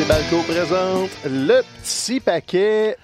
[0.00, 2.96] Et Balco présente le petit paquet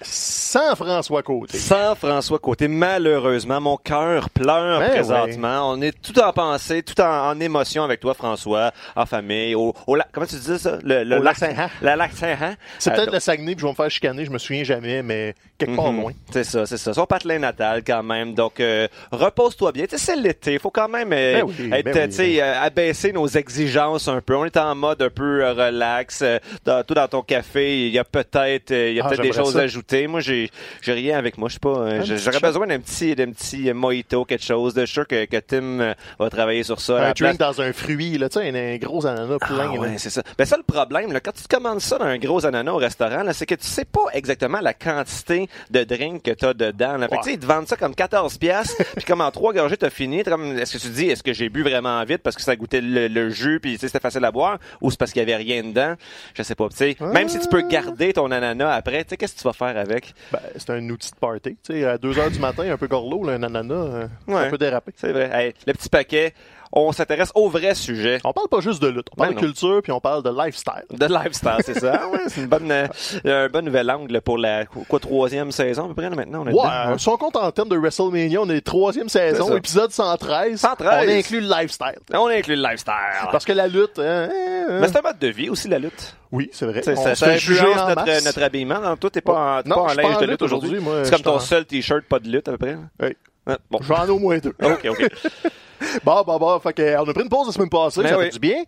[0.51, 1.57] sans François Côté.
[1.57, 5.71] Sans François Côté, malheureusement, mon cœur pleure Ben présentement.
[5.71, 9.73] On est tout en pensée, tout en, en émotion avec toi, François, en famille, au,
[9.87, 10.77] au lac, comment tu disais ça?
[10.83, 11.69] Le, le Au lac Saint-Jean.
[11.81, 12.55] Le lac Saint-Jean.
[12.79, 15.01] C'est Euh, peut-être le Saguenay, puis je vais me faire chicaner, je me souviens jamais,
[15.01, 16.01] mais quelque part Mhm.
[16.01, 16.11] loin.
[16.31, 16.93] C'est ça, c'est ça.
[16.93, 18.33] Son patelin natal quand même.
[18.33, 19.85] Donc euh, repose-toi bien.
[19.85, 20.59] Tu sais, c'est l'été.
[20.59, 22.09] Faut quand même euh, Ben oui, être, ben oui.
[22.09, 24.35] tu sais, euh, abaisser nos exigences un peu.
[24.35, 26.21] On est en mode un peu euh, relax.
[26.23, 29.09] euh, dans, tout dans ton café, il y a peut-être, euh, il y a Ah,
[29.09, 30.07] peut-être des choses à ajouter.
[30.07, 30.40] Moi, j'ai,
[30.81, 31.49] j'ai rien avec moi.
[31.49, 32.01] Je sais pas.
[32.03, 34.73] J'aurais besoin d'un petit, d'un petit mojito, quelque chose.
[34.73, 37.09] De je suis sûr que, que Tim euh, va travailler sur ça.
[37.09, 37.37] Un drink place.
[37.37, 39.71] dans un fruit, là, tu sais, un, un gros ananas plein.
[39.75, 40.21] Ah ouais, c'est ça.
[40.37, 42.77] Ben ça le problème, là, quand tu te commandes ça dans un gros ananas au
[42.77, 46.97] restaurant, là, c'est que tu sais pas exactement la quantité de drink que t'as dedans.
[46.97, 47.07] Là.
[47.07, 49.89] Fait que, ils te vendent ça comme 14 pièces, puis comme en trois gorgées t'as
[49.89, 50.23] fini.
[50.23, 52.81] Comme, est-ce que tu dis, est-ce que j'ai bu vraiment vite parce que ça goûtait
[52.81, 55.23] le, le jus puis tu sais, c'était facile à boire, ou c'est parce qu'il y
[55.23, 55.95] avait rien dedans?
[56.33, 56.67] Je sais pas.
[56.69, 59.43] Tu sais, même si tu peux garder ton ananas après, tu sais, qu'est-ce que tu
[59.43, 60.13] vas faire avec?
[60.31, 61.57] Ben, c'est un outil de party.
[61.63, 64.43] Tu sais, à 2 heures du matin, un peu gorlot, là, un ananas, euh, Ouais.
[64.43, 64.93] ça peut déraper.
[64.95, 65.29] C'est vrai.
[65.33, 66.33] Hey, le petit paquet.
[66.73, 68.19] On s'intéresse au vrai sujet.
[68.23, 69.47] On parle pas juste de lutte, on parle Ben de non.
[69.51, 70.85] culture, puis on parle de lifestyle.
[70.89, 71.99] De lifestyle, c'est ça.
[72.03, 72.87] Ah ouais, c'est une bonne, euh,
[73.25, 76.43] un bon nouvel angle pour la quoi troisième saison à peu près là, maintenant.
[76.43, 76.93] On est Ouais, dedans.
[76.93, 79.55] euh, si on compte en termes de WrestleMania, on est troisième saison, ça.
[79.57, 80.59] épisode 113.
[80.59, 80.89] 113.
[81.09, 81.95] On inclut le lifestyle.
[82.13, 82.93] On inclut le lifestyle.
[83.31, 86.15] Parce que la lutte, hein, hein, Mais c'est un mode de vie aussi, la lutte.
[86.31, 86.81] oui, c'est vrai.
[86.87, 88.79] On ça, ça influence notre, habillement.
[88.79, 90.79] Non, toi, t'es pas en, pas en linge de lutte lutte aujourd'hui.
[90.79, 92.77] moi, C'est comme ton seul t-shirt, pas de lutte à peu près.
[93.01, 93.15] Oui.
[93.45, 93.79] Ah, bon.
[93.81, 94.53] J'en ai au moins deux.
[94.63, 95.09] OK, OK.
[96.03, 96.59] Bon, bon, bon.
[96.59, 98.25] Fait que, on a pris une pause la semaine passée, Ben ça oui.
[98.25, 98.63] fait du bien.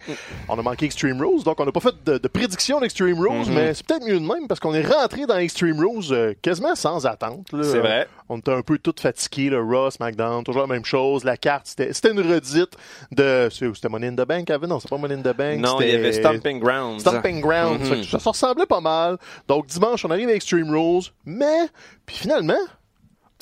[0.49, 3.47] On a manqué Extreme Rules, donc on n'a pas fait de, de prédiction d'Extreme Rules,
[3.47, 3.53] Mhm.
[3.53, 6.75] mais c'est peut-être mieux de même parce qu'on est rentré dans Extreme Rules euh, quasiment
[6.75, 7.47] sans attente.
[7.51, 8.07] C'est vrai.
[8.29, 11.23] On était un peu tous fatigués, le Raw, SmackDown, toujours la même chose.
[11.23, 12.71] La carte, c'était une redite
[13.11, 13.49] de.
[13.51, 14.67] C'était Money in the Bank avant?
[14.67, 15.59] Non, c'est pas Money in the Bank.
[15.59, 16.99] Non, il y avait Stomping Grounds.
[17.01, 17.89] Stomping Grounds.
[17.89, 18.03] Mhm.
[18.05, 19.17] Ça, ça ressemblait pas mal.
[19.47, 21.67] Donc dimanche, on arrive à Extreme Rules, mais,
[22.05, 22.53] puis finalement,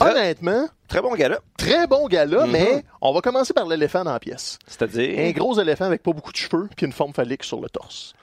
[0.09, 1.39] honnêtement, Très bon gars-là.
[1.57, 2.51] très bon gala, Mhm.
[2.51, 4.57] mais on va commencer par l'éléphant dans la pièce.
[4.67, 7.69] Un C'est-à-dire gros éléphant avec pas beaucoup de cheveux puis une forme phallique sur le
[7.69, 8.13] torse.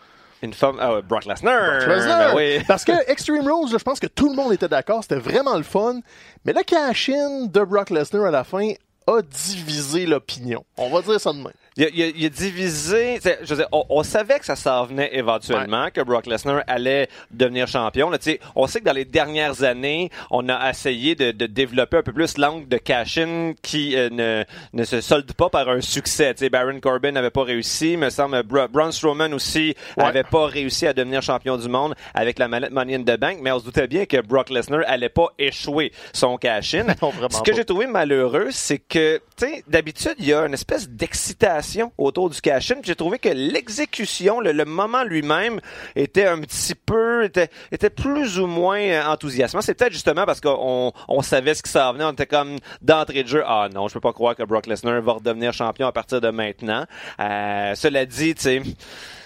[0.41, 0.77] une femme.
[0.81, 1.79] Ah, ouais, Brock Lesnar.
[1.81, 2.29] Brock Lesnar!
[2.33, 2.61] Ben oui.
[2.69, 5.65] Parce que Extreme Rules, je pense que tout le monde était d'accord, c'était vraiment le
[5.65, 5.99] fun.
[6.45, 8.71] Mais le cash-in de Brock Lesnar à la fin
[9.09, 10.65] a divisé l'opinion.
[10.77, 11.53] On va dire ça de même.
[11.79, 13.19] Il a, il a- il a divisé.
[13.43, 17.09] Je veux dire, on, on savait que ça s'en venait éventuellement, que Brock Lesnar allait
[17.31, 18.11] devenir champion.
[18.11, 18.19] Là,
[18.57, 22.13] on sait que dans les dernières années, on a essayé de, de développer un peu
[22.13, 26.35] plus l'angle de cash-in qui euh, ne, ne se solde pas par un succès.
[26.51, 27.97] Baron Corbin n'avait pas réussi.
[27.97, 30.05] Me semble Bra- Braun Strowman aussi Ouais.
[30.05, 33.39] avait pas réussi à devenir champion du monde avec la mallette Money in the Bank.
[33.41, 36.87] Mais on se doutait bien que Brock Lesnar allait pas échouer son cash-in.
[37.31, 39.21] Ce que j'ai trouvé malheureux, c'est que,
[39.67, 42.77] d'habitude, il y a une espèce d'excitation autour du cash-in.
[42.83, 45.61] J'ai trouvé que l'exécution, le, le moment lui-même,
[45.97, 49.61] était un petit peu, était, était plus ou moins euh, enthousiasmant.
[49.61, 52.05] C'est peut-être justement parce qu'on on savait ce qui s'en venait.
[52.05, 53.43] On était comme d'entrée de jeu.
[53.47, 56.31] Ah non, je peux pas croire que Brock Lesnar va redevenir champion à partir de
[56.31, 56.85] maintenant.
[57.21, 58.63] Euh, cela dit, tu sais.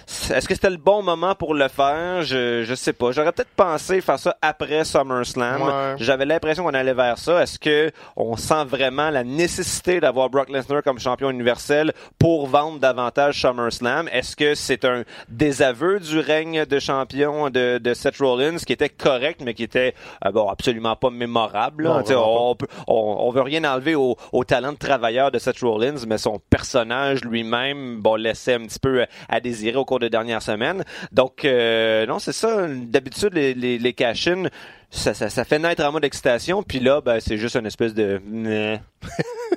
[0.06, 2.22] Est-ce que c'était le bon moment pour le faire?
[2.22, 3.12] Je, je sais pas.
[3.12, 5.62] J'aurais peut-être pensé faire ça après SummerSlam.
[5.62, 5.94] Ouais.
[5.98, 7.42] J'avais l'impression qu'on allait vers ça.
[7.42, 12.78] Est-ce que on sent vraiment la nécessité d'avoir Brock Lesnar comme champion universel pour vendre
[12.78, 14.08] davantage SummerSlam?
[14.12, 18.88] Est-ce que c'est un désaveu du règne de champion de, de Seth Rollins qui était
[18.88, 19.94] correct, mais qui était
[20.26, 21.84] euh, bon absolument pas mémorable?
[21.84, 22.02] là?
[22.14, 26.04] Non, peut- on, on veut rien enlever au, au talent de travailleur de Seth Rollins,
[26.06, 30.42] mais son personnage lui-même, bon, laissait un petit peu à désirer au cours des dernières
[30.42, 30.84] semaines.
[31.12, 32.66] Donc, euh, non, c'est ça.
[32.66, 34.44] D'habitude, les, les, cash-in,
[34.91, 38.20] ça, ça, fait naître en mode excitation, puis là, ben, c'est juste une espèce de...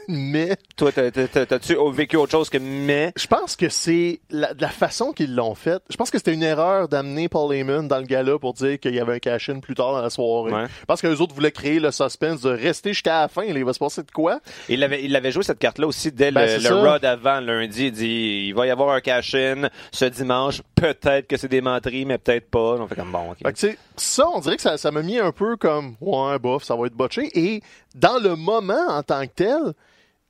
[0.07, 3.11] Mais Toi, t'as- t'as- t'as- t'as-tu vécu autre chose que mais?
[3.15, 5.81] je pense que c'est la, la façon qu'ils l'ont fait.
[5.89, 8.93] Je pense que c'était une erreur d'amener Paul Heyman dans le gala pour dire qu'il
[8.95, 10.51] y avait un cash-in plus tard dans la soirée.
[10.51, 10.65] Ouais.
[10.87, 13.43] Parce que les autres voulaient créer le suspense de rester jusqu'à la fin.
[13.45, 14.39] là, il va se passer de quoi?
[14.69, 16.75] Il avait, il avait joué cette carte-là aussi dès Ben, le, le ça.
[16.75, 17.85] Raw d'avant, lundi.
[17.87, 20.61] Il dit, il va y avoir un cash-in ce dimanche.
[20.75, 22.75] Peut-être que c'est des menteries, mais peut-être pas.
[22.79, 23.37] On fait comme bon, ok.
[23.43, 26.63] Fait que, ça, on dirait que ça, ça m'a mis un peu comme, ouais, bof,
[26.63, 27.29] ça va être botché.
[27.33, 27.61] Et
[27.95, 29.73] dans le moment en tant que tel,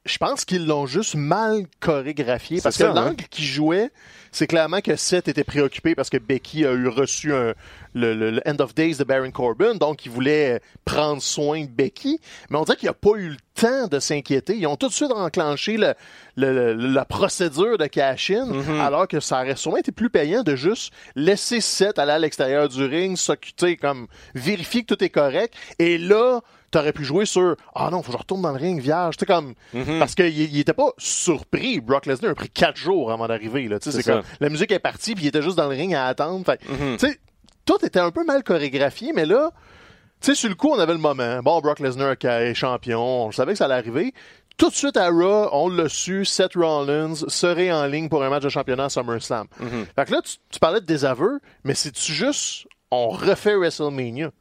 [0.05, 2.61] je pense qu'ils l'ont juste mal chorégraphié.
[2.61, 2.93] Parce que hein?
[2.93, 3.89] l'angle qui jouait,
[4.31, 7.53] c'est clairement que Seth était préoccupé parce que Becky a eu reçu un-
[7.93, 11.69] le, le- le End of Days de Baron Corbin, donc il voulait prendre soin de
[11.69, 12.19] Becky.
[12.49, 14.55] Mais on dirait qu'il n'a pas eu le temps de s'inquiéter.
[14.57, 15.93] Ils ont tout de suite enclenché le-
[16.35, 18.79] le- le- la procédure de cash-in, Mm-hmm.
[18.81, 22.67] alors que ça aurait sûrement été plus payant de juste laisser Seth aller à l'extérieur
[22.69, 25.53] du ring, s'occuper, comme vérifier que tout est correct.
[25.79, 26.41] Et là,
[26.75, 29.25] t'aurais pu jouer sur ah non, faut que je retourne dans le ring vierge, tu
[29.25, 29.99] comme Mhm.
[29.99, 31.79] parce qu'il il était pas surpris.
[31.79, 35.25] Brock Lesnar a pris quatre jours avant d'arriver C'est comme la musique est partie puis
[35.25, 36.45] il était juste dans le ring à attendre.
[36.45, 36.97] Fait, Mhm.
[37.65, 39.51] tout était un peu mal chorégraphié, mais là
[40.21, 41.41] tu sais, sur le coup, on avait le moment.
[41.43, 44.13] Bon, Brock Lesnar qui est champion, on savait que ça allait arriver.
[44.57, 48.29] Tout de suite à Raw, on l'a su, Seth Rollins serait en ligne pour un
[48.29, 49.47] match de championnat à SummerSlam.
[49.59, 49.85] Mhm.
[49.95, 54.31] Fait que là, tu, tu parlais de désaveu, mais c'est-tu juste, on refait WrestleMania?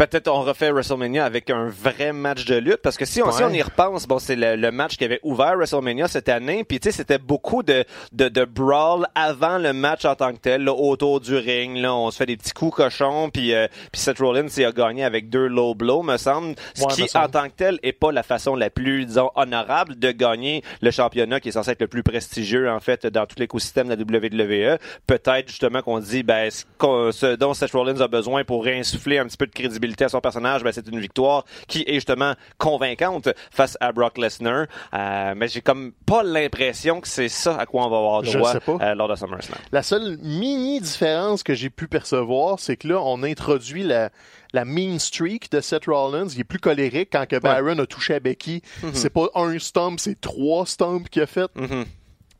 [0.00, 3.42] Peut-être on refait WrestleMania avec un vrai match de lutte parce que si on, si
[3.42, 6.80] on y repense, bon c'est le, le match qui avait ouvert WrestleMania cette année, puis
[6.80, 10.64] tu sais c'était beaucoup de, de de brawl avant le match en tant que tel,
[10.64, 14.00] là, autour du ring, là on se fait des petits coups cochons, puis euh, puis
[14.00, 17.28] Seth Rollins il a gagné avec deux low blows me semble, ce Ouais, qui en
[17.28, 21.40] tant que tel est pas la façon la plus disons honorable de gagner le championnat
[21.40, 24.78] qui est censé être le plus prestigieux en fait dans tout l'écosystème de la WWE.
[25.06, 26.64] Peut-être justement qu'on dit ben ce,
[27.12, 30.20] ce dont Seth Rollins a besoin pour réinsuffler un petit peu de crédibilité à son
[30.20, 34.66] personnage, ben c'est une victoire qui est justement convaincante face à Brock Lesnar.
[34.94, 38.54] Euh, mais j'ai comme pas l'impression que c'est ça à quoi on va avoir droit
[38.80, 39.58] euh, lors de SummerSlam.
[39.72, 44.10] La seule mini différence que j'ai pu percevoir, c'est que là, on introduit la,
[44.52, 46.28] la mean streak de Seth Rollins.
[46.28, 48.62] Il est plus colérique quand que Baron a touché à Becky.
[48.92, 51.50] C'est pas un stomp, c'est trois stomps qu'il a fait.
[51.54, 51.84] Mhm.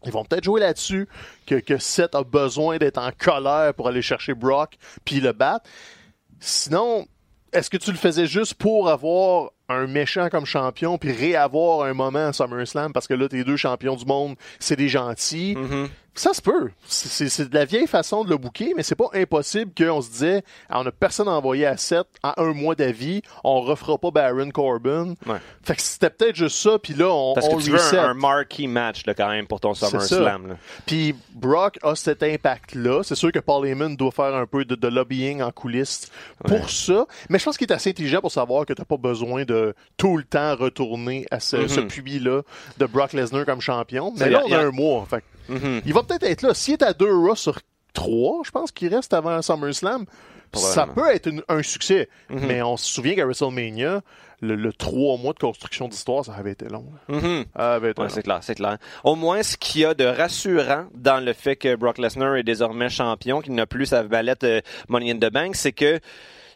[0.07, 1.09] Ils vont peut-être jouer là-dessus,
[1.47, 5.69] que, que Seth a besoin d'être en colère pour aller chercher Brock puis le battre.
[6.41, 7.07] Sinon,
[7.53, 11.95] est-ce que tu le faisais juste pour avoir un méchant comme champion puis réavoir un
[11.95, 12.93] moment à SummerSlam?
[12.93, 15.55] Parce que là, tes deux champions du monde, c'est des gentils?
[15.57, 15.89] Mhm.
[16.15, 16.71] Ça se peut.
[16.87, 20.43] C'est- de la vieille façon de le bouquer, mais c'est pas impossible qu'on se disait,
[20.69, 24.51] ah, on a personne envoyé à 7 à un mois d'avis, on refera pas Baron
[24.51, 25.15] Corbin.
[25.27, 25.37] Ouais.
[25.63, 28.11] Fait que c'était peut-être juste ça, puis là, on, Parce on que tu veux un,
[28.11, 30.57] un marquee match là, quand même pour ton SummerSlam.
[30.85, 33.03] Puis Brock a cet impact-là.
[33.05, 36.11] C'est sûr que Paul Heyman doit faire un peu de, de lobbying en coulisses
[36.45, 37.07] pour ça.
[37.29, 40.17] Mais je pense qu'il est assez intelligent pour savoir que t'as pas besoin de tout
[40.17, 41.69] le temps retourner à ce, Mhm.
[41.69, 42.43] ce puits-là
[42.79, 44.13] de Brock Lesnar comme champion.
[44.19, 45.07] Mais là, on a a- un mois.
[45.09, 45.81] Fait Mhm.
[45.85, 46.55] il va peut-être être là.
[46.55, 47.61] S'il est à deux Raw sur
[47.93, 50.05] trois, je pense qu'il reste avant SummerSlam.
[50.53, 52.09] Ça peut être une- un succès.
[52.29, 52.41] Mhm.
[52.47, 54.01] Mais on se souvient qu'à WrestleMania,
[54.41, 56.87] le, le trois mois de construction d'histoire, ça avait été long.
[57.09, 57.45] Ouais,
[57.97, 58.09] long.
[58.09, 58.79] c'est clair, c'est clair.
[59.05, 62.43] Au moins, ce qu'il y a de rassurant dans le fait que Brock Lesnar est
[62.43, 66.01] désormais champion, qu'il n'a plus sa valette euh, Money in the Bank, c'est que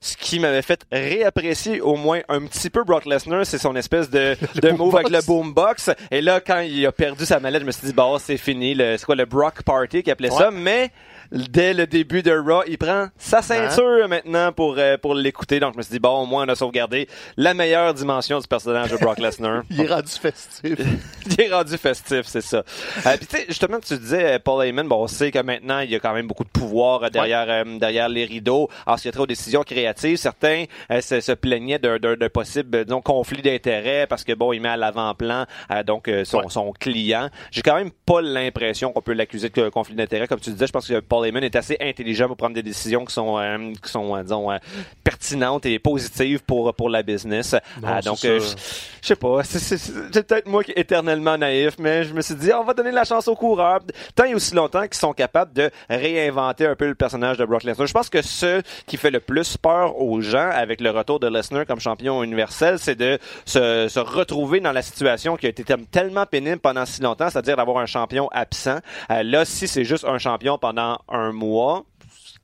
[0.06, 4.10] ce qui m'avait fait réapprécier au moins un petit peu Brock Lesnar, c'est son espèce
[4.10, 5.90] de, de move avec le boombox.
[6.10, 8.74] Et là, quand il a perdu sa mallette, je me suis dit, bah, c'est fini.
[8.74, 10.50] le- C'est quoi le Brock Party qu'il appelait ça?
[10.50, 10.90] Mais
[11.34, 15.60] dès le début de Raw, il prend sa ceinture maintenant pour, euh, pour l'écouter.
[15.60, 18.46] Donc, je me suis dit, bon, au moins, on a sauvegardé la meilleure dimension du
[18.46, 19.62] personnage de Brock Lesnar.
[19.70, 20.78] Il est rendu festif.
[21.26, 22.58] il est rendu festif, c'est ça.
[23.06, 25.80] Euh, Puis tu sais, justement, tu disais euh, Paul Heyman, bon, on sait que maintenant
[25.80, 28.68] il y a quand même beaucoup de pouvoir euh, derrière euh, derrière les rideaux.
[28.86, 31.98] Alors s'il y a trop de décisions créatives, certains euh, se, se plaignaient d'un-
[32.32, 36.38] possible disons, conflit d'intérêts parce que bon, il met à l'avant-plan euh, donc euh, son,
[36.38, 36.44] Ouais.
[36.48, 37.30] son client.
[37.50, 40.66] J'ai quand même pas l'impression qu'on peut l'accuser de conflit d'intérêts, comme tu disais.
[40.66, 43.72] Je pense que Paul Heyman est assez intelligent pour prendre des décisions qui sont euh,
[43.82, 44.58] qui sont euh, disons euh,
[45.02, 47.54] pertinentes et positives pour pour la business.
[47.82, 48.54] Non, donc je-
[49.02, 52.64] sais pas, c'est- peut-être moi qui est éternellement naïf, mais je me suis dit, on
[52.64, 53.80] va donner la chance aux coureurs.
[54.14, 57.64] Tant et aussi longtemps qu'ils sont capables de réinventer un peu le personnage de Brock
[57.64, 57.86] Lesnar.
[57.86, 61.28] Je pense que ce qui fait le plus peur aux gens avec le retour de
[61.28, 65.64] Lesnar comme champion universel, c'est de se, se retrouver dans la situation qui a été
[65.64, 68.78] tel- tellement pénible pendant si longtemps, c'est-à-dire d'avoir un champion absent.
[69.10, 71.86] Euh, là, si c'est juste un champion pendant un mois,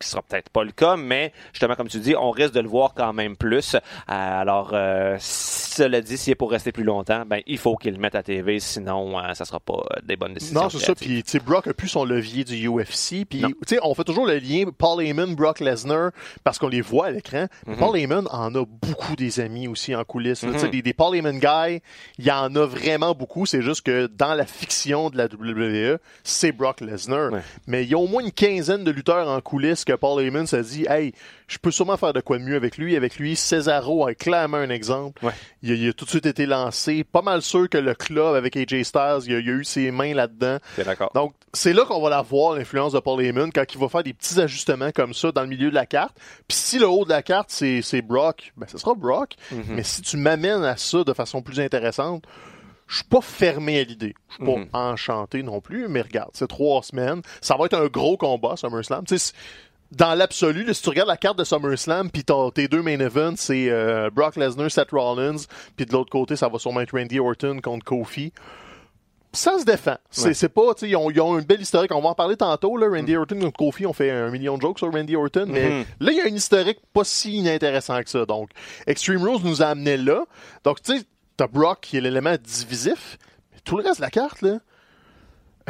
[0.01, 2.69] qui sera peut-être pas le cas, mais justement, comme tu dis, on risque de le
[2.69, 3.75] voir quand même plus.
[3.75, 3.79] Euh,
[4.09, 8.01] alors, euh, cela dit, s'il est pour rester plus longtemps, ben il faut qu'il le
[8.01, 10.61] mette à TV, sinon euh, ça sera pas des bonnes décisions.
[10.63, 10.95] Non, c'est ça.
[10.95, 13.25] Puis, tu sais, Brock a plus son levier du UFC.
[13.29, 16.11] Puis, tu sais, on fait toujours le lien Paul Heyman, Brock Lesnar,
[16.45, 17.47] parce qu'on les voit à l'écran.
[17.67, 20.41] Mais Paul Heyman en a beaucoup des amis aussi en coulisses.
[20.41, 20.71] Tu sais, Mhm.
[20.71, 21.81] des, des Paul Heyman guys,
[22.19, 23.47] il y en a vraiment beaucoup.
[23.47, 27.33] C'est juste que dans la fiction de la WWE, c'est Brock Lesnar.
[27.33, 27.41] Ouais.
[27.67, 30.47] Mais il y a au moins une quinzaine de lutteurs en coulisses que Paul Heyman
[30.47, 31.13] s'est dit, hey,
[31.49, 32.97] je peux sûrement faire de quoi de mieux avec lui.
[32.97, 35.25] Avec lui, Cesaro est clairement un exemple.
[35.25, 35.33] Ouais.
[35.63, 37.05] Il, a, il a tout de suite été lancé.
[37.05, 39.91] Pas mal sûr que le club avec AJ Styles, il a, il a eu ses
[39.91, 40.59] mains là-dedans.
[40.79, 41.11] D'accord.
[41.15, 44.03] Donc, c'est là qu'on va la voir, l'influence de Paul Heyman, quand il va faire
[44.05, 46.17] des petits ajustements comme ça dans le milieu de la carte.
[46.47, 49.35] Puis si le haut de la carte, c'est Brock, ben ce sera Brock.
[49.51, 49.65] Mhm.
[49.71, 52.25] Mais si tu m'amènes à ça de façon plus intéressante,
[52.87, 54.15] je suis pas fermé à l'idée.
[54.31, 54.69] Je suis pas Mhm.
[54.73, 57.23] enchanté non plus, mais regarde, c'est trois semaines.
[57.41, 59.05] Ça va être un gros combat, SummerSlam.
[59.07, 59.33] Tu sais,
[59.93, 63.69] dans l'absolu, si tu regardes la carte de SummerSlam, puis tes deux main events, c'est
[63.71, 65.37] euh, Brock Lesnar, Seth Rollins,
[65.77, 68.33] puis de l'autre côté, ça va sûrement être Randy Orton contre Kofi.
[69.33, 69.97] ça se défend.
[70.11, 70.49] C'est Ouais.
[70.49, 71.95] pas, tu sais, ils ont, ils ont une belle historique.
[71.95, 72.89] On va en parler tantôt, là.
[72.89, 75.85] Randy Orton contre Kofi, on fait un million de jokes sur Randy Orton, mais Mhm.
[76.01, 78.27] là, il y a une historique pas si inintéressant que ça.
[78.27, 78.51] Donc,
[78.89, 80.25] Extreme Rules nous a amené là.
[80.65, 81.05] Donc, tu sais,
[81.37, 83.19] t'as Brock qui est l'élément divisif,
[83.53, 84.59] mais tout le reste de la carte, là.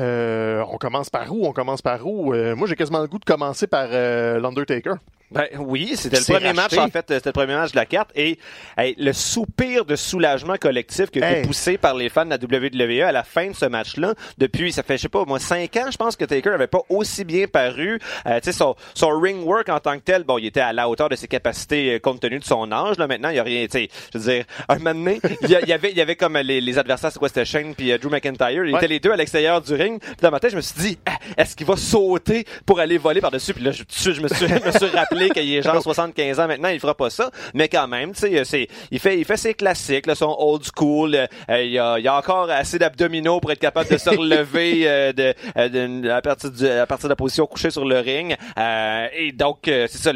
[0.01, 1.47] Euh, on commence par où?
[1.47, 2.33] On commence par où?
[2.35, 4.95] Euh, moi, j'ai quasiment le goût de commencer par euh, l'Undertaker.
[5.33, 6.77] Ben oui, c'était le premier racheté.
[6.77, 8.37] match en fait, c'était le premier match de la carte et
[8.77, 11.47] hey, le soupir de soulagement collectif qui a été Hey.
[11.47, 14.15] poussé par les fans de la WWE à la fin de ce match-là.
[14.39, 16.81] Depuis, ça fait je sais pas moi cinq ans, je pense que Taker avait pas
[16.89, 18.01] aussi bien paru.
[18.27, 20.73] Euh, tu sais son, son ring work en tant que tel, bon, il était à
[20.73, 22.99] la hauteur de ses capacités euh, compte tenu de son âge.
[22.99, 23.67] Là maintenant, il y a rien.
[23.67, 26.37] Tu sais, je veux dire, un moment donné, il y, avait, il y avait comme
[26.39, 28.65] les, les adversaires, c'est quoi, c'était Shane puis euh, Drew McIntyre.
[28.65, 28.79] Ils Ouais.
[28.81, 29.90] étaient les deux à l'extérieur du ring.
[29.99, 32.99] Puis dans ma tête, je me suis dit, Ah, est-ce qu'il va sauter pour aller
[32.99, 35.83] voler par dessus Puis là, je, me suis, je me suis rappelé qu'il est genre
[35.83, 37.31] 75 ans maintenant, il fera pas ça.
[37.55, 40.63] Mais quand même, tu sais, c'est, il fait, il fait ses classiques, là, son old
[40.77, 41.15] school.
[41.15, 44.83] euh, euh, il, a, il a encore assez d'abdominaux pour être capable de se relever
[44.87, 47.99] euh, de, euh, de- à partir du, à partir de la position couchée sur le
[47.99, 48.37] ring.
[48.59, 50.13] Euh, et donc, euh, c'est ça.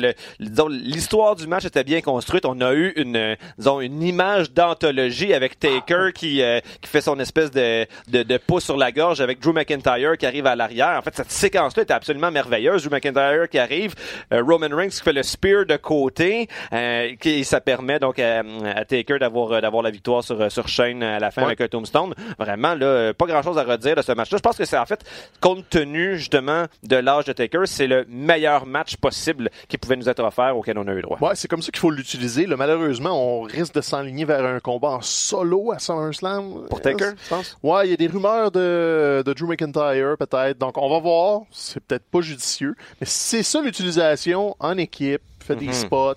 [0.69, 2.45] L'histoire du match était bien construite.
[2.45, 7.01] On a eu une, euh, disons, une image d'anthologie avec Taker qui, euh, qui fait
[7.01, 10.57] son espèce de, de, de pouce sur la gorge avec Drew McIntyre qui arrive à
[10.57, 10.97] l'arrière.
[10.99, 12.85] En fait, cette séquence-là était absolument merveilleuse.
[12.85, 13.95] Drew McIntyre qui arrive,
[14.33, 18.41] euh, Roman Reigns qui fait le spear de côté, euh, qui ça permet donc à,
[18.75, 21.47] à Taker d'avoir euh, d'avoir la victoire sur sur Shane à la fin Ouais.
[21.49, 22.15] avec un tombstone.
[22.39, 24.39] Vraiment là, pas grand-chose à redire de ce match-là.
[24.39, 25.01] Je pense que c'est en fait
[25.41, 30.09] compte tenu justement de l'âge de Taker, c'est le meilleur match possible qui pouvait nous
[30.09, 31.19] être offert auquel on a eu droit.
[31.21, 32.47] Ouais, c'est comme ça qu'il faut l'utiliser.
[32.47, 36.67] Malheureusement, on risque de s'enligner vers un combat en solo à SummerSlam.
[36.71, 37.57] Pour Taker, je pense.
[37.63, 40.59] Ouais, il y a des rumeurs de, de Drew McIntyre, peut-être.
[40.59, 41.43] Donc, on va voir.
[41.51, 42.75] C'est peut-être pas judicieux.
[43.01, 45.73] Mais c'est ça l'utilisation en équipe, fait des Mhm.
[45.73, 46.15] spots.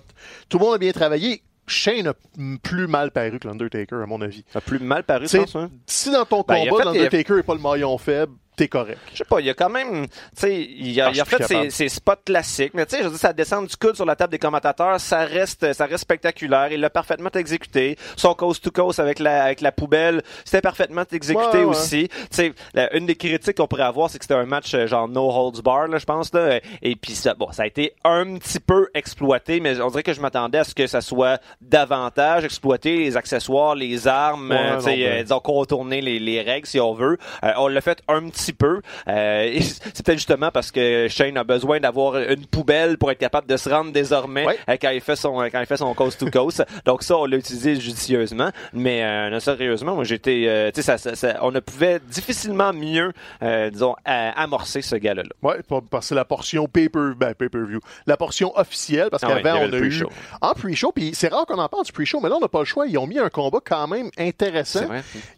[0.48, 1.42] Tout le monde a bien travaillé.
[1.66, 2.14] Shane a
[2.62, 4.42] plus mal paru que l'Undertaker, à mon avis.
[4.52, 5.54] Ça a plus mal paru, pense.
[5.54, 5.70] Hein?
[5.86, 8.98] Si dans ton Ben, combat, l'Undertaker n'est pas le maillon faible, t'es correct.
[9.12, 11.24] Je sais pas, il y a quand même, tu sais, il a, Ah, il a
[11.24, 13.94] fait ses, ses spots classiques, mais tu sais, je veux dire, ça descend du coude
[13.96, 16.70] sur la table des commentateurs, ça reste, ça reste spectaculaire.
[16.72, 17.96] Il l'a parfaitement exécuté.
[18.16, 21.64] Son coast to coast avec la, avec la poubelle, c'était parfaitement exécuté Ouais, ouais.
[21.64, 22.08] aussi.
[22.08, 22.52] Tu sais,
[22.92, 25.62] une des critiques qu'on pourrait avoir, c'est que c'était un match euh, genre no holds
[25.62, 26.60] bar, là, je pense, là.
[26.82, 30.12] Et puis ça, bon, ça a été un petit peu exploité, mais on dirait que
[30.12, 34.76] je m'attendais à ce que ça soit davantage exploité, les accessoires, les armes, Ouais, euh,
[34.78, 37.18] tu sais, non, ben- euh, disons, contourner les, les règles, si on veut.
[37.44, 38.80] Euh, on l'a fait un petit peu.
[39.08, 43.46] Euh, c'est peut-être justement parce que Shane a besoin d'avoir une poubelle pour être capable
[43.46, 46.30] de se rendre désormais euh, quand il fait son quand il fait son coast to
[46.30, 46.64] coast.
[46.84, 48.50] Donc ça, on l'a utilisé judicieusement.
[48.72, 52.00] Mais euh, non, sérieusement, moi j'étais, euh, tu sais, ça, ça, ça- on ne pouvait
[52.06, 53.12] difficilement mieux,
[53.42, 55.28] euh, disons, euh, amorcer ce gala-là.
[55.42, 57.80] Ouais, pa- parce que la portion pay-per, ben, pay-per-view.
[58.06, 59.88] La portion officielle, parce Ah qu'avant, on a eu.
[59.88, 60.08] pre-show.
[60.40, 62.60] En pre-show, puis c'est rare qu'on en parle du pre-show, mais là, on n'a pas
[62.60, 62.86] le choix.
[62.86, 64.86] Ils ont mis un combat quand même intéressant.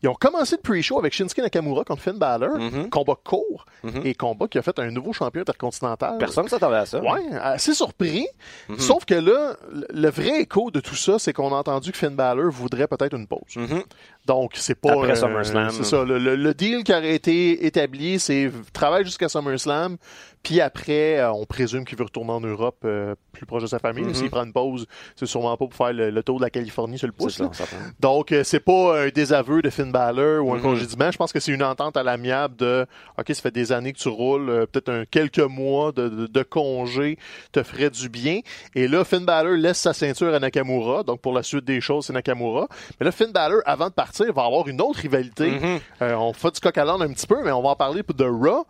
[0.02, 2.56] Ils ont commencé le pre-show avec Shinsuke Nakamura contre Finn Balor.
[3.00, 3.04] Mhm.
[3.04, 3.64] Combat court.
[3.82, 4.02] Mhm.
[4.04, 6.18] Et combat qui a fait un nouveau champion intercontinental.
[6.18, 7.00] Personne ne s'attendait à ça.
[7.00, 8.26] Ouais, assez surpris.
[8.68, 8.78] Mhm.
[8.78, 11.98] Sauf que là, le- le vrai écho de tout ça, c'est qu'on a entendu que
[11.98, 13.56] Finn Balor voudrait peut-être une pause.
[13.56, 13.82] Mhm.
[14.30, 14.92] Donc, c'est pas.
[14.92, 15.70] Après euh, SummerSlam.
[15.70, 16.04] C'est ça.
[16.04, 19.96] Le, le- le deal qui aurait été établi, c'est travaille jusqu'à SummerSlam,
[20.42, 23.78] puis après, euh, on présume qu'il veut retourner en Europe euh, plus proche de sa
[23.80, 24.04] famille.
[24.04, 24.14] Mhm.
[24.14, 26.96] S'il prend une pause, c'est sûrement pas pour faire le, le tour de la Californie
[26.96, 27.36] sur le pouce.
[27.36, 27.50] ça.
[27.98, 30.62] Donc, euh, c'est pas un désaveu de Finn Balor ou un Mhm.
[30.62, 31.10] congédiement.
[31.10, 32.86] Je pense que c'est une entente à l'amiable de
[33.18, 36.26] OK, ça fait des années que tu roules, euh, peut-être un quelques mois de, de,
[36.26, 37.18] de congé
[37.52, 38.40] te ferait du bien.
[38.74, 41.02] Et là, Finn Balor laisse sa ceinture à Nakamura.
[41.02, 42.68] Donc, pour la suite des choses, c'est Nakamura.
[42.98, 45.50] Mais là, Finn Balor, avant de partir, va avoir une autre rivalité.
[45.50, 45.80] Mhm.
[46.02, 48.02] Euh, on fait du coq à l'âne un petit peu, mais on va en parler
[48.02, 48.66] de Raw.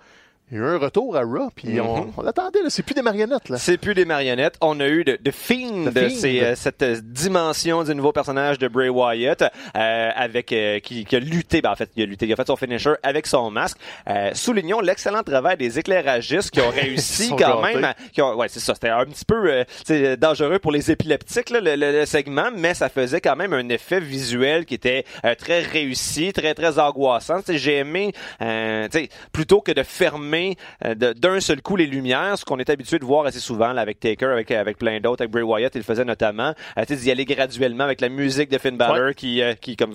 [0.52, 2.12] Il y a eu un retour à Raw, puis on, Mhm.
[2.16, 2.62] on l'attendait.
[2.62, 2.70] là.
[2.70, 3.48] C'est plus des marionnettes.
[3.48, 3.56] là.
[3.58, 4.56] C'est plus des marionnettes.
[4.60, 6.08] On a eu de, de Fiend, Fiend.
[6.10, 11.04] c'est euh, cette euh, dimension du nouveau personnage de Bray Wyatt, euh, avec euh, qui,
[11.04, 11.60] qui a lutté.
[11.62, 13.78] Ben, en fait, il a lutté, il a fait son finisher avec son masque.
[14.08, 17.84] Euh, soulignons l'excellent travail des éclairagistes qui ont réussi quand même.
[17.84, 18.74] à- qui ont- ouais, c'est ça.
[18.74, 22.48] C'était un petit peu euh, c'est dangereux pour les épileptiques là, le, le- le segment,
[22.56, 26.78] mais ça faisait quand même un effet visuel qui était euh, très réussi, très très
[26.80, 27.38] angoissant.
[27.48, 30.39] J'ai aimé, euh, tu sais, plutôt que de fermer
[30.84, 33.80] euh, d'un seul coup les lumières, ce qu'on est habitué de voir assez souvent là,
[33.82, 36.54] avec Taker, avec avec plein d'autres, avec Bray Wyatt, il le faisait notamment.
[36.78, 39.94] Euh, d'y aller graduellement avec la musique de Finn Balor qui euh, qui comme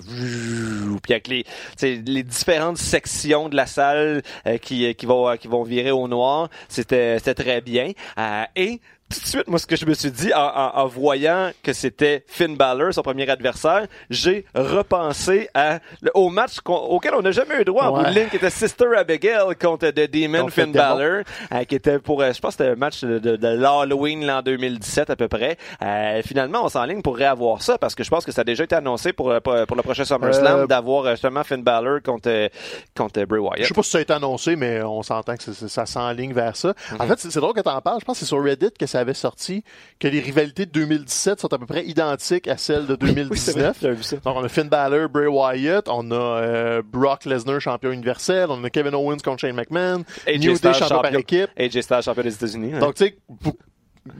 [1.02, 1.44] puis avec les
[1.82, 6.48] les différentes sections de la salle euh, qui qui vont qui vont virer au noir,
[6.68, 7.92] c'était c'était très bien.
[8.18, 10.86] Euh, et tout de suite, moi, ce que je me suis dit en, en, en
[10.86, 16.74] voyant que c'était Finn Balor, son premier adversaire, j'ai repensé à, le- au match qu'on-
[16.76, 18.04] auquel on n'a jamais eu droit en Ouais.
[18.04, 20.72] bout de ligne, qui était Sister Abigail contre The Demon Finn.
[20.72, 21.22] Balor,
[21.52, 24.42] euh, qui était pour, euh, je pense c'était un match de, de, de l'Halloween l'an
[24.42, 25.56] 2017 à peu près.
[25.82, 28.64] Euh, finalement, on s'enligne pour réavoir ça parce que je pense que ça a déjà
[28.64, 32.48] été annoncé pour, euh, pour, pour le prochain SummerSlam d'avoir justement Finn Balor contre,
[32.96, 33.68] contre Bray Je Wyatt.
[33.68, 36.74] sais pas si ça a été annoncé, mais on s'entend que ça s'enligne vers ça.
[36.92, 37.00] Mhm.
[37.00, 37.98] En fait, c'est c'est drôle que t'en parles.
[38.00, 39.62] Je pense que c'est sur Reddit que ça avait sorti
[39.98, 43.52] que les rivalités de 2017 sont à peu près identiques à celles de Oui, c'est
[43.52, 43.76] vrai, 2019.
[43.80, 44.16] j'avais vu ça.
[44.16, 48.62] Donc, on a Finn Balor, Bray Wyatt, on a euh, Brock Lesnar, champion universel, on
[48.64, 51.50] a Kevin Owens contre Shane McMahon, AJ New Day, champion par équipe.
[51.56, 52.72] AJ Styles, champion des États-Unis.
[52.74, 52.78] hein.
[52.80, 53.16] Donc, tu sais,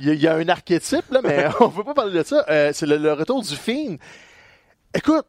[0.00, 2.22] il y, a- il y a un archétype, là, mais on peut pas parler de
[2.24, 2.44] ça.
[2.48, 3.96] Euh, c'est le, le retour du Fiend.
[4.94, 5.26] Écoute,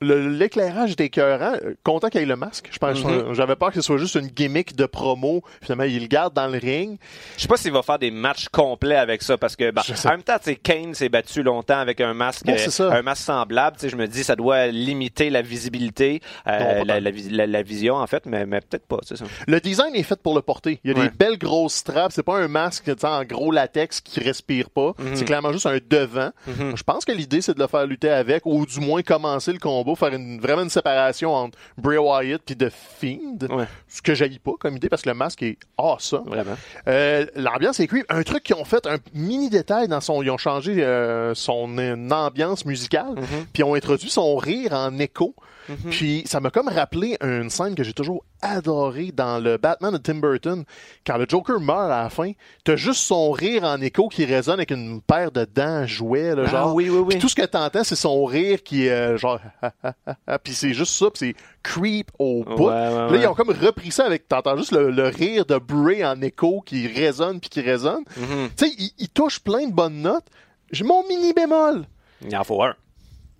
[0.00, 1.54] l'éclairage était écœurant.
[1.64, 2.68] Euh, Content qu'il ait le masque.
[2.72, 3.34] Je pense, Mhm.
[3.34, 5.42] J'avais peur que ce soit juste une gimmick de promo.
[5.62, 6.98] Finalement, il le garde dans le ring.
[7.36, 10.08] Je sais pas s'il va faire des matchs complets avec ça parce que, bah, en
[10.10, 13.76] même temps, Kane s'est battu longtemps avec un masque, un masque semblable.
[13.82, 17.00] Je me dis, ça doit limiter la visibilité, euh, Non, la, tant.
[17.00, 18.98] la, vis- la- la vision en fait, mais, mais peut-être pas.
[19.02, 19.14] Ça.
[19.46, 20.80] Le design est fait pour le porter.
[20.84, 21.08] Il y a Ouais.
[21.08, 22.14] des belles grosses straps.
[22.14, 24.94] C'est pas un masque en gros latex qui respire pas.
[24.98, 25.14] Mhm.
[25.16, 26.30] C'est clairement juste un devant.
[26.46, 26.76] Mhm.
[26.76, 29.58] Je pense que l'idée, c'est de le faire lutter avec, ou du moins commencer le
[29.84, 33.38] combo, faire une, vraiment une séparation entre Bray Wyatt puis The Fiend.
[33.50, 33.66] Ouais.
[33.88, 36.26] Ce que j'haïs pas comme idée, parce que le masque est awesome.
[36.28, 36.56] Vraiment.
[36.88, 38.06] Euh, L'ambiance est creep.
[38.08, 40.22] Un truc qu'ils ont fait, un mini détail dans son...
[40.22, 43.46] Ils ont changé euh, son euh, ambiance musicale, Mhm.
[43.52, 45.34] puis ils ont introduit son rire en écho.
[45.68, 45.90] Mhm.
[45.90, 49.98] Puis ça m'a comme rappelé une scène que j'ai toujours adorée dans le Batman de
[49.98, 50.64] Tim Burton.
[51.06, 52.32] Quand le Joker meurt à la fin,
[52.64, 56.42] t'as juste son rire en écho qui résonne avec une paire de dents jouets, là,
[56.46, 56.74] Ah genre.
[56.74, 57.06] oui, oui, oui.
[57.10, 59.40] Puis tout ce que t'entends, c'est son rire qui est euh, genre...
[60.44, 62.66] puis c'est juste ça, puis c'est creep au bout.
[62.68, 63.20] Ouais, ouais, Puis Là, ouais.
[63.22, 66.60] ils ont comme repris ça avec, t'entends juste le, le rire de Bray en écho
[66.66, 68.04] qui résonne puis qui résonne.
[68.16, 68.48] Mhm.
[68.56, 70.26] Tu sais, il, il touche plein de bonnes notes.
[70.70, 71.84] J'ai mon mini bémol.
[72.28, 72.70] Il en faut un.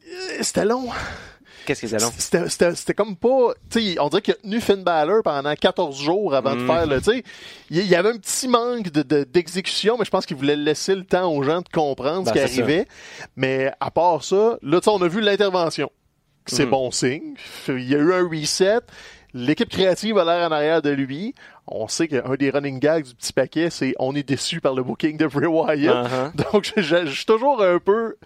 [0.07, 0.88] Euh, C'était long.
[1.64, 2.11] Qu'est-ce que c'est long?
[2.16, 3.54] C'était- C'était c'était comme pas.
[3.71, 6.66] Tu sais, on dirait qu'il a tenu Finn Balor pendant 14 jours avant de Mm.
[6.66, 6.99] faire le.
[6.99, 7.23] Tu sais,
[7.71, 10.94] il y avait un petit manque de- de- d'exécution, mais je pense qu'il voulait laisser
[10.94, 12.62] le temps aux gens de comprendre Ben, ce qui c'est ça.
[12.62, 12.87] arrivait.
[13.37, 15.90] Mais à part ça, là, tu sais, on a vu l'intervention.
[16.47, 16.71] C'est Mhm.
[16.71, 17.35] bon signe.
[17.68, 18.80] Il y a eu un reset.
[19.33, 21.35] L'équipe créative a l'air en arrière de lui.
[21.66, 24.83] On sait qu'un des running gags du petit paquet, c'est on est déçu par le
[24.85, 26.06] booking de Bray Wyatt.
[26.06, 26.32] Uh-huh.
[26.52, 28.17] Donc, je, je- je suis toujours un peu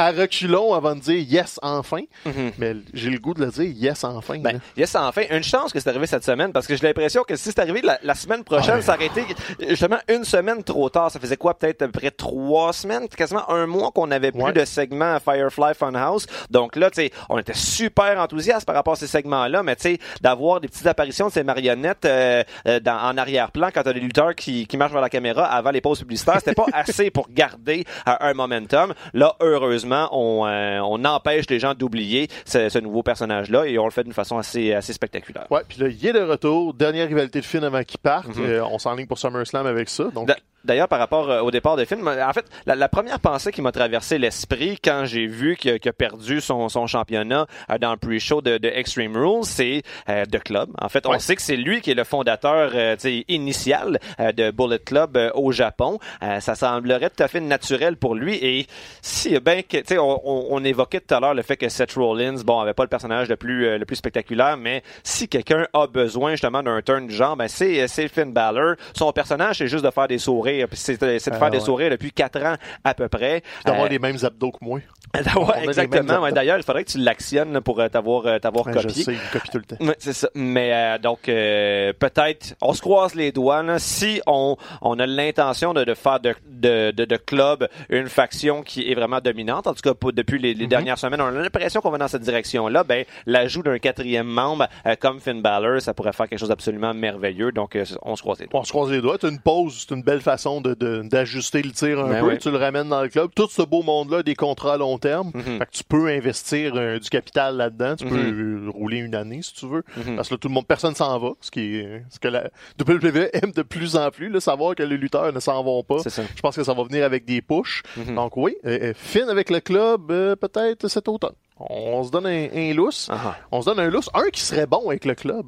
[0.00, 2.00] à reculons avant de dire yes, enfin.
[2.24, 2.52] Mhm.
[2.58, 4.38] Mais j'ai le goût de le dire yes, enfin.
[4.38, 7.36] Ben, yes, enfin, une chance que c'est arrivé cette semaine parce que j'ai l'impression que
[7.36, 8.82] si c'est arrivé la, la semaine prochaine, Ouais.
[8.82, 9.24] ça aurait été
[9.68, 11.10] justement une semaine trop tard.
[11.10, 14.40] Ça faisait quoi, peut-être à peu près trois semaines, quasiment un mois qu'on avait plus
[14.42, 14.52] Ouais.
[14.52, 16.26] de segments à Firefly Funhouse.
[16.50, 19.82] Donc là, tu sais, on était super enthousiastes par rapport à ces segments-là, mais tu
[19.82, 23.92] sais, d'avoir des petites apparitions de ces marionnettes euh, euh, dans, en arrière-plan quand t'as
[23.92, 27.10] des lutteurs qui, qui marchent vers la caméra avant les pauses publicitaires, c'était pas assez
[27.10, 28.94] pour garder euh, un momentum.
[29.14, 33.84] Là, heureusement, on, euh, on empêche les gens d'oublier ce, ce nouveau personnage-là et on
[33.84, 35.46] le fait d'une façon assez, assez spectaculaire.
[35.50, 36.74] Ouais, puis là, il est de retour.
[36.74, 38.36] Dernière rivalité de Finn avant qu'il parte.
[38.36, 38.44] Mhm.
[38.44, 40.04] Euh, on s'enligne pour SummerSlam avec ça.
[40.14, 43.18] Donc, D'a- D'ailleurs, par rapport euh, au départ de film, en fait, la, la première
[43.20, 47.78] pensée qui m'a traversé l'esprit quand j'ai vu qu'il a, perdu son, son championnat euh,
[47.78, 50.70] dans le pre-show de, de Extreme Rules, c'est euh, The Club.
[50.80, 51.18] En fait, on Ouais.
[51.18, 52.96] sait que c'est lui qui est le fondateur euh,
[53.28, 55.98] initial euh, de Bullet Club euh, au Japon.
[56.22, 58.34] Euh, ça semblerait tout à fait naturel pour lui.
[58.42, 58.66] Et
[59.02, 61.92] si ben tu sais, on, on, on évoquait tout à l'heure le fait que Seth
[61.94, 65.66] Rollins, bon, avait pas le personnage le plus euh, le plus spectaculaire, mais si quelqu'un
[65.72, 68.74] a besoin justement d'un turn du genre, ben c'est c'est Finn Balor.
[68.94, 71.58] Son personnage, c'est juste de faire des sourires, puis c'est c'est de Ah, faire des
[71.58, 71.64] ouais.
[71.64, 73.42] sourires depuis quatre ans à peu près.
[73.64, 74.80] d'avoir Euh, les mêmes abdos que moi.
[75.14, 76.20] Ouais, On a les mêmes exactement.
[76.22, 76.32] Ouais.
[76.32, 79.02] D'ailleurs, il faudrait que tu l'actionnes là, pour euh, t'avoir euh, t'avoir Ouais, je copié.
[79.04, 79.92] sais, il copie tout le temps.
[79.98, 80.28] C'est ça.
[80.34, 83.62] Mais euh, donc euh, peut-être, on se croise les doigts.
[83.62, 88.08] Là, si on, on a l'intention de, de faire de, de, de, de club une
[88.08, 91.26] faction qui est vraiment dominante, en tout cas pour- depuis les, les dernières semaines, on
[91.26, 92.84] a l'impression qu'on va dans cette direction-là.
[92.84, 96.94] Ben l'ajout d'un quatrième membre euh, comme Finn Balor, ça pourrait faire quelque chose d'absolument
[96.94, 97.50] merveilleux.
[97.52, 98.60] Donc euh, on se croise les doigts.
[98.60, 99.16] On se croise les doigts.
[99.20, 102.26] C'est une pause, c'est une belle façon de- de- d'ajuster le tir un Ben peu.
[102.28, 102.38] ouais.
[102.38, 103.30] Tu le ramènes dans le club.
[103.36, 105.30] Tout ce beau monde-là, a des contrats à long terme.
[105.34, 105.58] Mhm.
[105.58, 107.96] Fait que tu peux investir euh, du capital là-dedans.
[107.96, 109.82] Tu peux euh, rouler une année si tu veux.
[109.96, 110.16] Mhm.
[110.16, 111.30] Parce que là, tout le monde, personne s'en va.
[111.40, 114.82] Ce qui est, ce que la WWE aime de plus en plus, là, savoir que
[114.82, 115.98] les lutteurs ne s'en vont pas.
[116.04, 117.82] Je pense que ça va venir avec des pushs.
[117.96, 118.14] Mhm.
[118.14, 121.34] Donc oui, euh, euh, Finn avec le club, euh, peut-être cet automne.
[121.58, 123.08] On se donne un, un lousse.
[123.12, 123.36] Ah ah.
[123.52, 124.08] On se donne un lousse.
[124.14, 125.44] Un qui serait bon avec le club.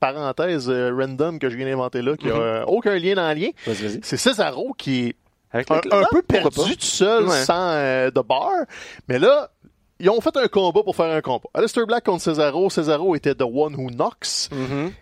[0.00, 2.40] Parenthèse euh, random que je viens d'inventer là, qui a Mhm.
[2.40, 3.48] euh, aucun lien dans le lien.
[4.02, 5.16] C'est Cesaro qui est
[5.52, 7.44] Avec un, un peu perdu tout seul Ouais.
[7.44, 8.50] sans euh, de bar.
[9.08, 9.50] Mais là,
[9.98, 11.48] ils ont fait un combat pour faire un combat.
[11.54, 12.68] Aleister Black contre Cesaro.
[12.68, 14.50] Cesaro était The One Who Knocks.
[14.52, 14.92] Mhm.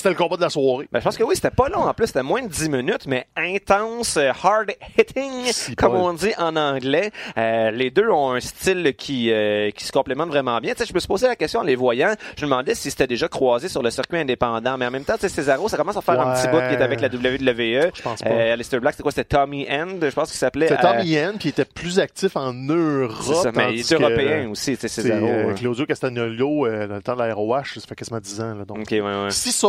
[0.00, 0.88] C'était le combat de la soirée.
[0.90, 1.80] Ben, je pense que oui, c'était pas long.
[1.82, 6.12] En plus, c'était moins de 10 minutes, mais intense, euh, hard hitting, Si comme on
[6.14, 7.10] dit en anglais.
[7.36, 10.72] Euh, les deux ont un style qui, euh, qui se complémente vraiment bien.
[10.72, 12.14] Tu sais, je me suis posé la question en les voyant.
[12.36, 14.76] Je me demandais si c'était déjà croisé sur le circuit indépendant.
[14.78, 17.00] Mais en même temps, Cesaro, ça commence à faire un petit bout qui est avec
[17.00, 17.90] la WWE.
[17.94, 18.30] Je pense pas.
[18.30, 19.12] Euh, Alistair Black, c'était quoi?
[19.12, 20.68] C'était Tommy End, je pense qu'il s'appelait.
[20.68, 23.34] C'était euh, Tommy Yen, puis il était plus actif en Europe.
[23.42, 25.26] ça, mais il est européen aussi, Cesaro.
[25.26, 25.54] euh.
[25.54, 28.54] Claudio Castagnolo, euh, dans le temps de la ROH, ça fait quasiment 10 ans.
[28.54, 28.78] Là, donc.
[28.80, 29.30] Ok, ouais, ouais.
[29.30, 29.68] Si ça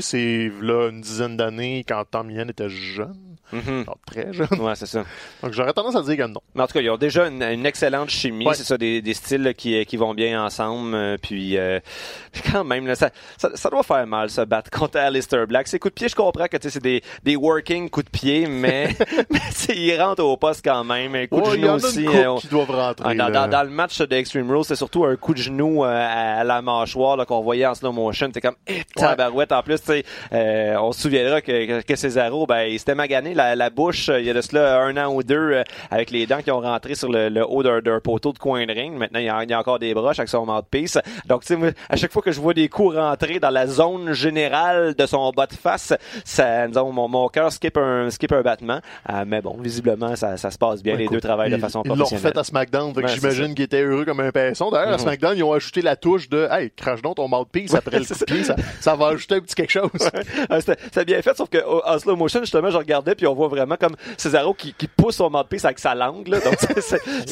[0.00, 3.84] c'est là une dizaine d'années quand Yen était jeune, Mhm.
[3.84, 4.48] genre très jeune.
[4.60, 5.04] Ouais, c'est ça.
[5.42, 6.40] Donc j'aurais tendance à dire que non.
[6.54, 8.46] Mais en tout cas, ils ont déjà une, une excellente chimie.
[8.46, 8.54] Ouais.
[8.54, 10.94] C'est ça, des, des styles là, qui, qui vont bien ensemble.
[10.94, 11.80] euh, puis euh,
[12.52, 15.68] quand même, là, ça, ça, ça doit faire mal se battre contre Alistair Black.
[15.68, 18.10] Ces coups de pied, je comprends que tu sais, c'est des, des working coups de
[18.10, 18.88] pied, mais,
[19.30, 19.40] mais
[19.74, 21.14] ils rentrent au poste quand même.
[21.14, 22.06] Un coup de Ouais, il genou aussi.
[22.08, 23.04] euh, qui doivent rentrer.
[23.08, 25.84] ah, dans, dans, dans le match de Extreme Rules, c'est surtout un coup de genou
[25.84, 28.30] euh, à, à la mâchoire qu'on voyait en slow motion.
[28.30, 29.52] T'es comme, eh, tabarouette.
[29.52, 29.80] En plus,
[30.32, 34.08] euh, on se souviendra que, que, que Cesaro, ben, il s'était magané la, la bouche
[34.08, 36.50] euh, il y a de cela un an ou deux euh, avec les dents qui
[36.50, 38.94] ont rentré sur le, le haut d'un poteau de coin de ring.
[38.96, 40.98] Maintenant, il y a, il y a encore des broches avec son mouthpiece.
[41.26, 44.12] Donc, tu sais, à chaque fois que je vois des coups rentrer dans la zone
[44.12, 45.92] générale de son bas de face,
[46.24, 48.80] ça, disons, mon, mon cœur skip un, skip un battement.
[49.10, 50.94] Euh, mais bon, visiblement, ça, ça se passe bien.
[50.94, 52.26] Ouais, les écoute, deux travaillent de façon Ils l'ont professionnelle.
[52.32, 54.70] refait à SmackDown, fait Ouais, c'est j'imagine qu'ils étaient heureux comme un pinson.
[54.70, 54.98] D'ailleurs, à Mhm.
[54.98, 58.14] SmackDown, ils ont ajouté la touche de Hey, crache donc ton mouthpiece après le coup
[58.18, 59.90] de pied, ça, ça va ajouter un petit quelque chose.
[60.48, 63.34] Ah, C'était c'était bien fait, sauf que en slow motion, justement, je regardais puis on
[63.34, 66.28] voit vraiment comme Cesaro qui, qui pousse son mouthpiece avec sa langue.
[66.28, 66.38] Là.
[66.40, 66.54] Donc,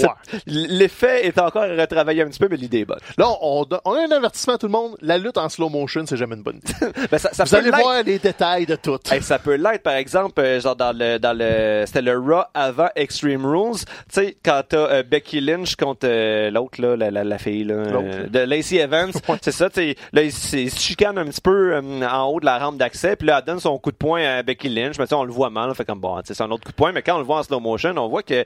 [0.05, 0.39] Ouais.
[0.47, 2.99] l'effet est encore à retravailler un petit peu, mais l'idée est bonne.
[3.19, 4.97] Là, on, don- on a un avertissement à tout le monde.
[5.01, 6.73] La lutte en slow motion, c'est jamais une bonne idée.
[7.11, 8.99] Ben, ça, ça Vous allez voir les détails de tout.
[9.11, 12.43] Hey, ça peut l'être, par exemple, euh, genre dans le dans le c'était le Raw
[12.55, 13.77] avant Extreme Rules.
[13.79, 17.65] Tu sais, quand t'as euh, Becky Lynch contre euh, l'autre là, la, la, la fille
[17.65, 18.07] là, L'autre.
[18.11, 19.11] euh, de Lacey Evans,
[19.43, 19.69] c'est ça.
[19.71, 22.47] Tu sais, là, il, se- il se chicane un petit peu euh, en haut de
[22.47, 24.99] la rampe d'accès, puis là, elle donne son coup de poing à Becky Lynch.
[24.99, 26.65] Mais tu sais, on le voit mal, fait comme bon, tu sais, c'est un autre
[26.65, 26.93] coup de poing.
[26.93, 28.45] Mais quand on le voit en slow motion, on voit que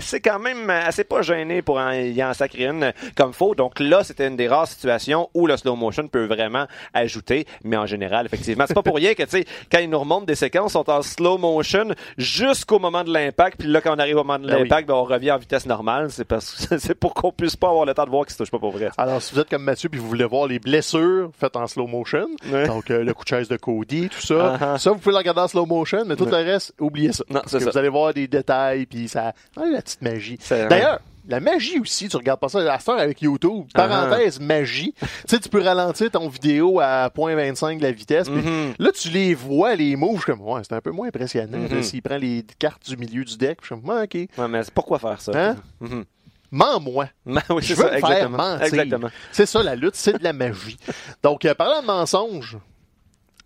[0.00, 3.54] s'est quand même assez pas gênée pour en, y en sacrer une comme faux.
[3.54, 7.46] Donc là, c'était une des rares situations où le slow motion peut vraiment ajouter.
[7.64, 10.26] Mais en général, effectivement, c'est pas pour rien que, tu sais, quand ils nous remontent
[10.26, 13.58] des séquences, sont en slow motion jusqu'au moment de l'impact.
[13.58, 14.62] Puis là, quand on arrive au moment de Ben oui.
[14.62, 16.10] l'impact, ben, on revient en vitesse normale.
[16.10, 18.50] C'est parce c'est pour qu'on puisse pas avoir le temps de voir qu'ils se touchent
[18.50, 18.90] pas pour vrai.
[18.98, 21.86] Alors, si vous êtes comme Mathieu puis vous voulez voir les blessures faites en slow
[21.86, 22.26] motion,
[22.66, 24.78] donc euh, le coup de chaise de Cody, tout ça, Ah, ah.
[24.78, 27.24] ça, vous pouvez le regarder en slow motion, mais tout le reste, oubliez ça.
[27.28, 27.70] Non, Parce c'est que ça.
[27.70, 29.32] Vous allez voir des détails, puis ça...
[29.56, 30.38] Ah, la petite magie.
[30.50, 33.66] D'ailleurs, la magie aussi, tu regardes pas ça cette heure avec YouTube.
[33.72, 34.94] Parenthèse, magie.
[35.00, 38.28] Tu sais, tu peux ralentir ton vidéo à 0.25 de la vitesse.
[38.28, 38.74] Mhm.
[38.78, 40.16] Là, tu les vois, les moves.
[40.16, 41.58] Je suis comme, ouais, c'est un peu moins impressionnant.
[41.58, 41.82] Mhm.
[41.82, 44.14] S'il prend les cartes du milieu du deck, je suis comme, OK.
[44.14, 45.32] Ouais, mais pourquoi faire ça?
[45.34, 45.56] Hein?
[45.80, 46.04] Mhm.
[46.50, 47.06] Mens-moi.
[47.26, 48.98] Oui, Je veux ça, me faire exactement.
[48.98, 49.10] mentir.
[49.30, 50.78] C'est ça, la lutte, c'est de la magie.
[51.22, 52.58] Donc, euh, parlant de mensonges,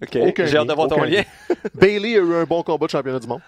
[0.05, 0.19] OK.
[0.29, 1.23] Aucun J'ai hâte de voir ton lien.
[1.75, 3.40] Bailey a eu un bon combat de championnat du monde.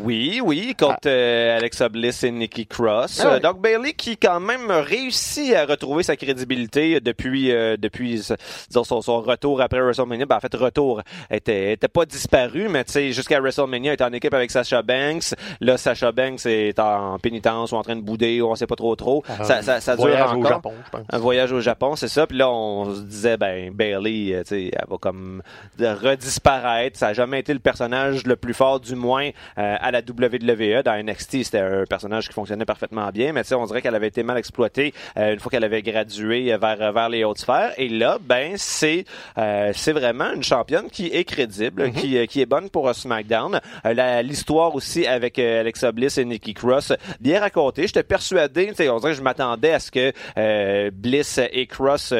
[0.00, 3.20] Oui, oui, contre euh, Alexa Bliss et Nikki Cross.
[3.20, 3.34] Ah ouais.
[3.34, 8.22] Euh, donc Bailey qui quand même réussit à retrouver sa crédibilité depuis euh, depuis
[8.68, 10.26] disons, son, son retour après WrestleMania.
[10.26, 14.12] Ben, en fait, retour était était pas disparu, mais tu sais jusqu'à WrestleMania, était en
[14.12, 15.34] équipe avec Sasha Banks.
[15.60, 18.76] Là, Sasha Banks est en pénitence ou en train de bouder ou on sait pas
[18.76, 19.22] trop trop.
[19.42, 20.44] ça, ça, ça dure Voyage au.
[20.44, 21.06] Japon, je pense.
[21.10, 22.26] Un voyage au Japon, c'est ça.
[22.26, 25.42] Puis là, on se disait, ben, Bailey, euh, tu sais, elle va comme
[25.80, 26.98] redisparaître.
[26.98, 30.82] Ça a jamais été le personnage le plus fort, du moins, euh, à la WWE.
[30.84, 33.94] Dans NXT, c'était un personnage qui fonctionnait parfaitement bien, mais tu sais, on dirait qu'elle
[33.94, 37.72] avait été mal exploitée euh, une fois qu'elle avait gradué vers, vers les hautes sphères.
[37.76, 39.04] Et là, ben, c'est
[39.38, 42.92] euh, c'est vraiment une championne qui est crédible, qui, euh, qui est bonne pour euh,
[42.92, 43.60] SmackDown.
[43.84, 47.86] Euh, la- L'histoire aussi avec euh, Alexa Bliss et Nikki Cross, bien racontée.
[47.86, 51.66] J'étais persuadé, tu sais, on dirait que je m'attendais à ce que euh, Bliss et
[51.66, 52.12] Cross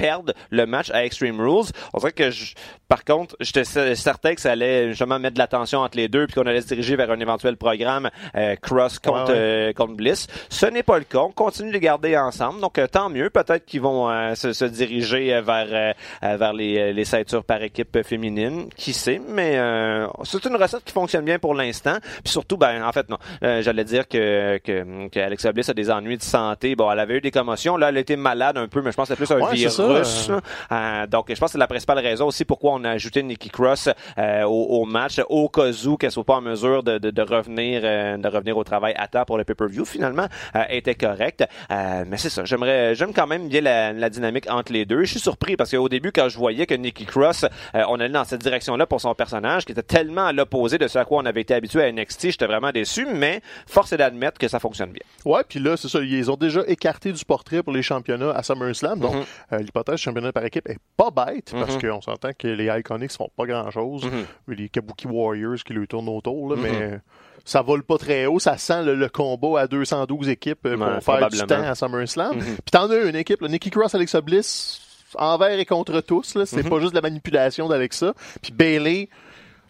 [0.00, 1.66] perdent le match à Extreme Rules.
[1.94, 2.54] On dirait que, je-
[2.88, 6.26] par contre, j'étais cer- certain que ça allait justement mettre de l'attention entre les deux
[6.26, 9.34] puis qu'on allait se diriger vers un éventuel programme euh, Cross contre, Ouais, ouais.
[9.36, 10.26] euh, contre Bliss.
[10.48, 11.18] Ce n'est pas le cas.
[11.18, 12.60] On continue de les garder ensemble.
[12.60, 13.30] Donc, euh, tant mieux.
[13.30, 15.94] Peut-être qu'ils vont euh, se, se diriger euh, vers,
[16.38, 18.68] vers les, les ceintures par équipe féminine.
[18.76, 19.20] Qui sait?
[19.28, 21.96] Mais euh, c'est une recette qui fonctionne bien pour l'instant.
[22.24, 23.18] Puis surtout, ben, en fait, non.
[23.42, 26.74] Euh, J'allais dire que, que, que Alexa Bliss a des ennuis de santé.
[26.76, 27.76] Bon, elle avait eu des commotions.
[27.76, 29.74] Là, elle été malade un peu, mais je pense que c'est plus un Ouais, virus.
[29.92, 30.40] Là.
[30.72, 33.50] Euh, donc, je pense que c'est la principale raison aussi pourquoi on a ajouté Nikki
[33.50, 37.10] Cross euh, au, au match, au cas où qu'elle soit pas en mesure de, de,
[37.10, 39.84] de revenir euh, de revenir au travail à temps pour le pay-per-view.
[39.84, 41.44] Finalement, euh, était correcte.
[41.70, 42.44] Euh, mais c'est ça.
[42.44, 45.04] J'aimerais, j'aime quand même bien la, la dynamique entre les deux.
[45.04, 48.08] Je suis surpris parce qu'au début, quand je voyais que Nikki Cross, euh, on allait
[48.08, 51.18] dans cette direction-là pour son personnage, qui était tellement à l'opposé de ce à quoi
[51.22, 53.06] on avait été habitué à NXT, j'étais vraiment déçu.
[53.12, 55.02] Mais force est d'admettre que ça fonctionne bien.
[55.24, 58.42] Ouais, puis là, c'est ça, ils ont déjà écarté du portrait pour les championnats à
[58.42, 58.98] SummerSlam.
[59.00, 59.24] Donc, Mhm.
[59.52, 61.90] euh, l'hypothèse championnat par équipe est pas bête, parce Mhm.
[61.90, 64.04] qu'on s'entend que les Iconics font pas grand-chose.
[64.04, 64.24] Mhm.
[64.56, 66.62] Les Kabuki Warriors qui lui tournent autour, là, Mhm.
[66.62, 67.00] mais
[67.44, 68.38] ça vole pas très haut.
[68.38, 71.74] Ça sent le, le combat à 212 équipes euh, pour Ouais, faire du temps à
[71.74, 72.38] SummerSlam.
[72.38, 74.80] Puis t'en as une équipe, là, Nikki Cross, Alexa Bliss,
[75.16, 76.36] envers et contre tous.
[76.44, 78.12] C'est pas juste de la manipulation d'Alexa.
[78.42, 79.08] Puis Bailey,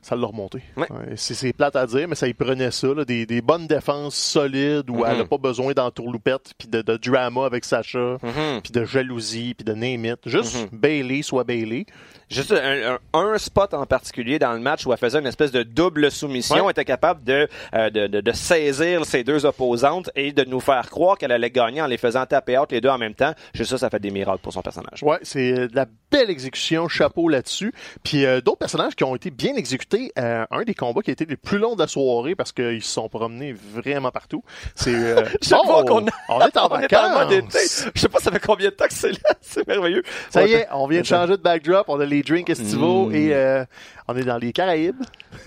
[0.03, 0.63] ça l'a remonté.
[0.77, 0.87] Ouais.
[0.91, 2.89] Ouais, c'est, plate à dire, mais ça y prenait ça.
[2.89, 6.97] là, des, des bonnes défenses solides où elle a pas besoin d'entourloupette, puis de, de
[6.97, 8.61] drama avec Sacha, Mhm.
[8.63, 10.19] puis de jalousie, puis de name it.
[10.27, 11.87] Juste Bailey soit Bailey.
[12.31, 15.51] Juste un, un- un spot en particulier dans le match où elle faisait une espèce
[15.51, 16.63] de double soumission, Ouais.
[16.65, 20.61] elle était capable de, euh, de, de, de saisir ses deux opposantes et de nous
[20.61, 23.33] faire croire qu'elle allait gagner en les faisant taper out les deux en même temps.
[23.55, 25.03] Juste ça, ça fait des miracles pour son personnage.
[25.03, 27.73] Ouais, c'est euh, de la belle exécution, chapeau là-dessus.
[28.05, 29.88] Puis euh, d'autres personnages qui ont été bien exécutés.
[30.19, 32.83] Euh, un des combats qui a été les plus longs de la soirée parce qu'ils
[32.83, 34.43] se sont promenés vraiment partout.
[34.75, 35.23] C'est euh,
[35.87, 37.87] qu'on a- on est en On est en mode vacances.
[37.95, 39.19] Je sais pas ça fait combien de temps que c'est là?
[39.41, 40.03] C'est merveilleux.
[40.31, 43.15] Ça y est, on vient de changer de backdrop, on a les drinks estivaux Mm.
[43.15, 43.65] et euh,
[44.09, 45.03] on est dans les Caraïbes.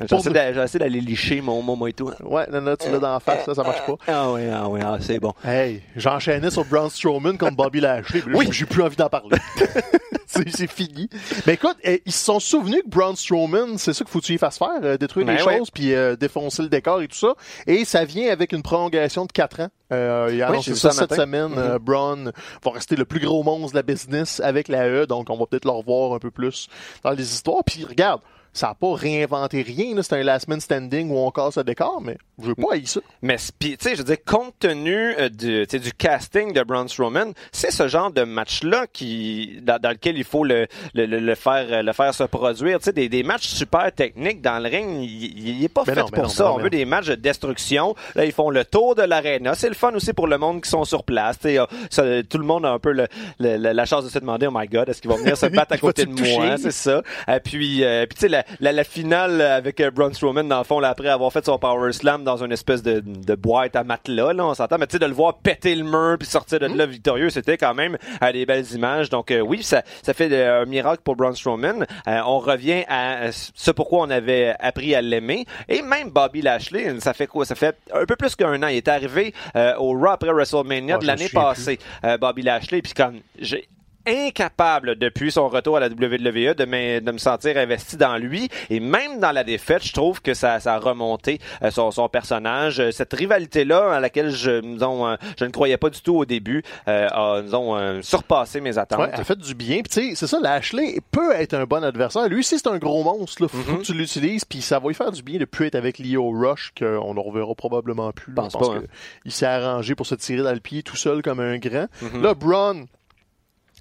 [0.08, 2.12] J'essaie d'a- j'essaie d'aller licher mon moment et tout.
[2.24, 3.96] Ouais, non, non, tu l'as dans la face, là, ça marche pas.
[4.08, 5.34] Ah oui, ah oui, ah, c'est bon.
[5.44, 8.22] Hey, j'enchaînais sur Braun Strowman comme Bobby Lashley.
[8.34, 8.48] Oui.
[8.52, 9.38] J'ai plus envie d'en parler.
[10.28, 11.10] c'est fini.
[11.46, 14.26] Mais écoute, eh, ils se sont souvenus que Braun Strowman, c'est ça qu'il faut que
[14.26, 15.58] tu y fasses faire, euh, détruire Ben des ouais.
[15.58, 17.34] choses, puis euh, défoncer le décor et tout ça.
[17.68, 19.68] Et ça vient avec une prolongation de 4 ans.
[19.92, 21.54] Euh, il a Oui, annoncé ça ça cette semaine.
[21.58, 22.32] Euh, Braun
[22.64, 25.46] va rester le plus gros monstre de la business avec la E, donc on va
[25.46, 26.68] peut-être le revoir un peu plus
[27.04, 27.64] dans les histoires.
[27.66, 28.22] Puis regarde,
[28.54, 29.94] ça n'a pas réinventé rien.
[30.02, 32.86] C'est un last man standing où on casse le décor, mais je veux pas haïr
[32.86, 33.00] ça.
[33.22, 37.32] Mais tu sais, je veux dire, compte tenu euh, du, du casting de Braun Strowman,
[37.54, 41.36] c'est ce genre de match-là qui, dans, dans lequel il faut le, le, le, le
[41.36, 42.80] faire, euh, le faire se produire.
[42.80, 45.94] Tu sais, des, des matchs super techniques dans le ring, il, il est pas Mais
[45.94, 46.44] fait non, pour non, ça.
[46.44, 47.96] non, On veut des matchs de destruction.
[48.16, 49.56] Là, ils font le tour de l'aréna.
[49.56, 51.38] C'est le fun aussi pour le monde qui sont sur place.
[51.40, 53.08] Tu sais, euh, ça, tout le monde a un peu le,
[53.40, 55.74] le- la chance de se demander, oh my God, est-ce qu'ils vont venir se battre
[55.74, 56.58] à côté de moi?
[56.58, 57.02] C'est ça.
[57.28, 60.60] Et puis, euh, puis tu sais, la, la, la finale avec euh, Braun Strowman, dans
[60.60, 63.76] le fond, là, après avoir fait son Power Slam dans une espèce de, de boîte
[63.76, 66.28] à matelas, là, on s'entend, mais tu sais, de le voir péter le mur puis
[66.28, 69.10] sortir de là victorieux, c'était quand même euh, des belles images.
[69.10, 71.86] Donc, euh, oui, ça, ça fait euh, un miracle pour Braun Strowman.
[72.08, 75.46] On revient à ce pourquoi on avait appris à l'aimer.
[75.70, 77.46] Et même Bobby Lashley, ça fait quoi?
[77.46, 78.68] Ça fait un peu plus qu'un an.
[78.68, 79.34] Il est arrivé
[79.78, 83.68] au Raw après WrestleMania Ah, de l'année passée, euh, Bobby Lashley, puis comme j'ai
[84.08, 88.50] incapable depuis son retour à la WWE de me, de me sentir investi dans lui
[88.70, 92.08] et même dans la défaite je trouve que ça, ça a remonté euh, son, son
[92.10, 96.02] personnage Euh, cette rivalité là à laquelle je, disons, euh, je ne croyais pas du
[96.02, 99.82] tout au début euh, a disons, euh, surpassé mes attentes Ouais, elle fait du bien.
[99.82, 102.28] Tu sais, c'est ça, Lashley peut être un bon adversaire.
[102.28, 103.44] Lui c'est un gros monstre.
[103.44, 103.48] Là.
[103.48, 103.78] Faut Mhm.
[103.80, 104.46] que tu l'utilises.
[104.46, 107.20] Puis ça va lui faire du bien de plus être avec Leo Rush, qu'on ne
[107.20, 108.34] reverra probablement plus.
[108.34, 108.44] là.
[108.44, 108.82] Pense pas, hein.
[108.82, 108.88] que
[109.26, 111.88] il s'est arrangé pour se tirer dans le pied tout seul comme un grand.
[112.02, 112.22] Mhm.
[112.24, 112.86] Là, Braun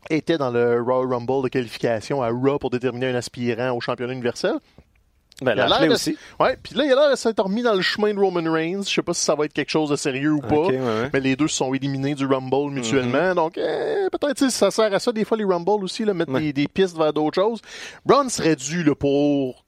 [0.08, 4.12] était dans le Royal Rumble de qualification à Raw pour déterminer un aspirant au championnat
[4.12, 4.54] universel.
[5.42, 7.62] ben, Il a l'air de- aussi Ouais, puis là, il a l'air de s'être remis
[7.62, 8.82] dans le chemin de Roman Reigns.
[8.82, 10.54] Je sais pas si ça va être quelque chose de sérieux ou pas.
[10.56, 11.10] Ok, ouais, ouais.
[11.12, 13.34] Mais les deux se sont éliminés du Rumble mutuellement.
[13.34, 16.40] Donc, eh, peut-être ça sert à ça des fois, les Rumble aussi, là, mettre Ouais.
[16.40, 17.60] des, des pistes vers d'autres choses.
[18.04, 19.64] Braun serait dû là, pour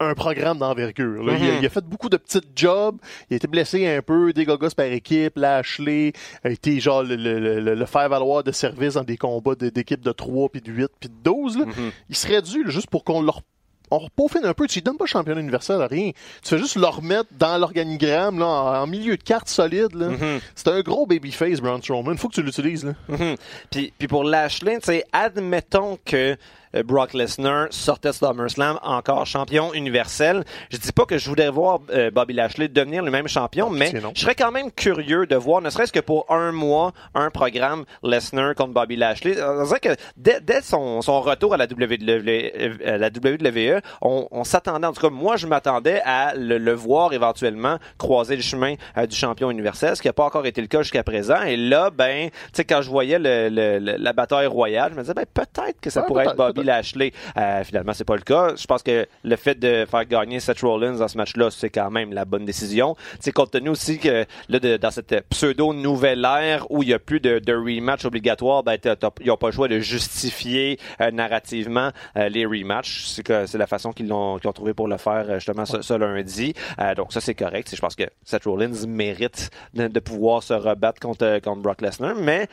[0.00, 1.22] un programme d'envergure.
[1.22, 1.34] là.
[1.38, 1.58] il, a, Mhm.
[1.62, 2.96] il a fait beaucoup de petits jobs.
[3.30, 5.36] Il a été blessé un peu, des gogos par équipe.
[5.36, 6.12] Lashley
[6.44, 10.12] a été genre le, le, le, le faire-valoir de service dans des combats d'équipes de
[10.12, 11.58] 3, puis de 8, puis de 12.
[11.58, 11.64] là.
[11.66, 11.90] Mhm.
[12.10, 13.40] Il serait dû là, juste pour qu'on leur
[13.88, 16.10] on repaufine un peu, tu lui donnes pas championnat universel à rien.
[16.42, 20.08] Tu fais juste le remettre dans l'organigramme, là, en, en milieu de carte solide, là.
[20.08, 20.40] Mhm.
[20.56, 22.16] C'est un gros babyface, Braun Strowman.
[22.18, 22.94] Faut que tu l'utilises, là.
[23.08, 23.36] Mhm.
[23.70, 26.36] Puis, puis pour Lashley, tu sais, admettons que
[26.82, 30.44] Brock Lesnar sortait SummerSlam encore champion universel.
[30.70, 33.90] Je dis pas que je voudrais voir euh, Bobby Lashley devenir le même champion, mais
[33.90, 37.30] c'est je serais quand même curieux de voir, ne serait-ce que pour un mois, un
[37.30, 39.36] programme Lesnar contre Bobby Lashley.
[39.42, 44.28] On dirait que dès, dès son, son retour à la WWE, à la WWE on,
[44.30, 48.42] on s'attendait, en tout cas moi je m'attendais à le, le voir éventuellement croiser le
[48.42, 51.42] chemin euh, du champion universel, ce qui n'a pas encore été le cas jusqu'à présent.
[51.42, 54.96] Et là, ben, tu sais, quand je voyais le, le- le- la bataille royale, je
[54.96, 56.60] me disais, ben, peut-être que ça Ouais, pourrait être Bobby.
[56.66, 57.12] Lashley.
[57.36, 58.54] Euh, finalement, c'est pas le cas.
[58.56, 61.90] Je pense que le fait de faire gagner Seth Rollins dans ce match-là, c'est quand
[61.90, 62.96] même la bonne décision.
[63.20, 66.98] C'est compte tenu aussi que là, dans cette pseudo nouvelle ère où il y a
[66.98, 68.76] plus de, rematch obligatoire, ben,
[69.20, 73.06] ils n'ont pas le choix de justifier euh, narrativement euh, les rematchs.
[73.06, 76.54] C'est la façon qu'ils ont trouvé pour le faire euh, justement ce, lundi.
[76.96, 77.74] Donc ça c'est correct.
[77.74, 82.14] Je pense que Seth Rollins mérite de, de pouvoir se rebattre contre, contre Brock Lesnar,
[82.16, 82.48] mais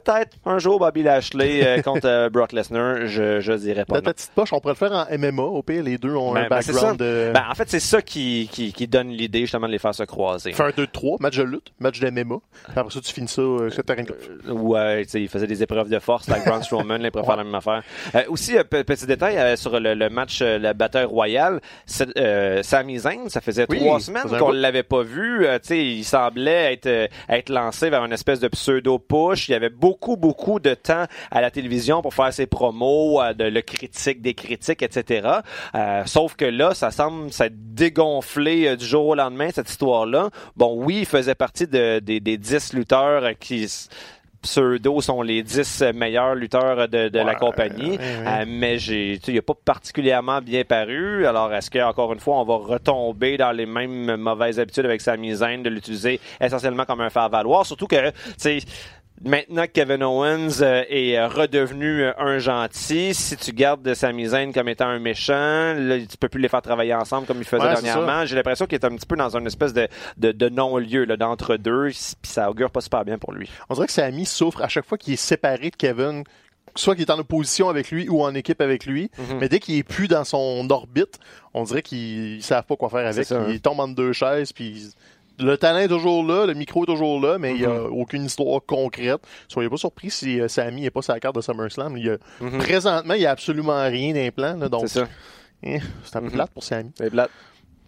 [0.00, 3.96] peut-être un jour Bobby Lashley euh, contre euh, Brock Lesnar, je, je dirais pas.
[3.96, 5.42] La petite poche, on pourrait le faire en MMA.
[5.42, 7.30] Au pire, les deux ont un Ben, ben, background de.
[7.32, 10.02] Ben, en fait, c'est ça qui, qui, qui donne l'idée justement de les faire se
[10.04, 10.52] croiser.
[10.52, 12.36] Faire un 2-3, match de lutte, match de MMA.
[12.74, 14.28] Après ça, tu finis ça euh, sur terrain de golf.
[14.48, 17.36] Ouais, tu sais, il faisait des épreuves de force avec Braun Strowman, il pourrait faire
[17.36, 17.82] la même affaire.
[18.14, 21.60] Euh, aussi, euh, pe- petit détail euh, sur le, le match, euh, la bataille royale,
[22.18, 25.46] euh, Sami Zayn, ça faisait Oui, trois semaines qu'on l'avait pas vu.
[25.46, 29.48] Euh, tu sais, il semblait être, euh, être lancé vers une espèce de pseudo-push.
[29.48, 29.85] Il y avait beaucoup,
[30.16, 34.34] beaucoup de temps à la télévision pour faire ses promos, euh, de le critique, des
[34.34, 35.28] critiques, etc.
[35.74, 40.30] Euh, sauf que là, ça semble s'être dégonflé euh, du jour au lendemain, cette histoire-là.
[40.56, 43.66] Bon, oui, il faisait partie de, des, des 10 lutteurs euh, qui
[44.42, 47.92] pseudo sont les 10 meilleurs lutteurs de, de la compagnie.
[47.92, 48.24] ouais, ouais.
[48.26, 51.26] Euh, mais j'ai, il a pas particulièrement bien paru.
[51.26, 55.00] Alors, est-ce que encore une fois, on va retomber dans les mêmes mauvaises habitudes avec
[55.00, 57.66] sa Zayn de l'utiliser essentiellement comme un faire-valoir?
[57.66, 58.58] Surtout que, tu sais,
[59.24, 64.26] Maintenant que Kevin Owens euh, est euh, redevenu euh, un gentil, si tu gardes Sami
[64.26, 67.44] Zayn comme étant un méchant, là, tu peux plus les faire travailler ensemble comme il
[67.44, 68.26] faisait Ouais, dernièrement.
[68.26, 71.88] J'ai l'impression qu'il est un petit peu dans une espèce de, de, de non-lieu, d'entre-deux,
[71.88, 73.50] puis ça augure pas super bien pour lui.
[73.70, 76.22] On dirait que Sami souffre à chaque fois qu'il est séparé de Kevin,
[76.74, 79.38] soit qu'il est en opposition avec lui ou en équipe avec lui, Mhm.
[79.40, 81.18] mais dès qu'il est plus dans son orbite,
[81.54, 83.32] on dirait qu'ils savent pas quoi faire avec.
[83.32, 83.46] Hein.
[83.48, 84.90] Il tombe entre deux chaises, puis
[85.38, 87.92] le talent est toujours là, le micro est toujours là, mais il n'y a Mhm.
[87.92, 89.20] aucune histoire concrète.
[89.48, 91.96] Soyez pas surpris si euh, Sami n'est pas sur la carte de SummerSlam.
[91.96, 92.58] Il y a, Mhm.
[92.58, 95.08] Présentement, il n'y a absolument rien d'implant, là, donc C'est ça.
[95.62, 96.32] eh, c'est un peu Mhm.
[96.32, 96.90] plate pour Sami.
[96.96, 97.30] C'est plate.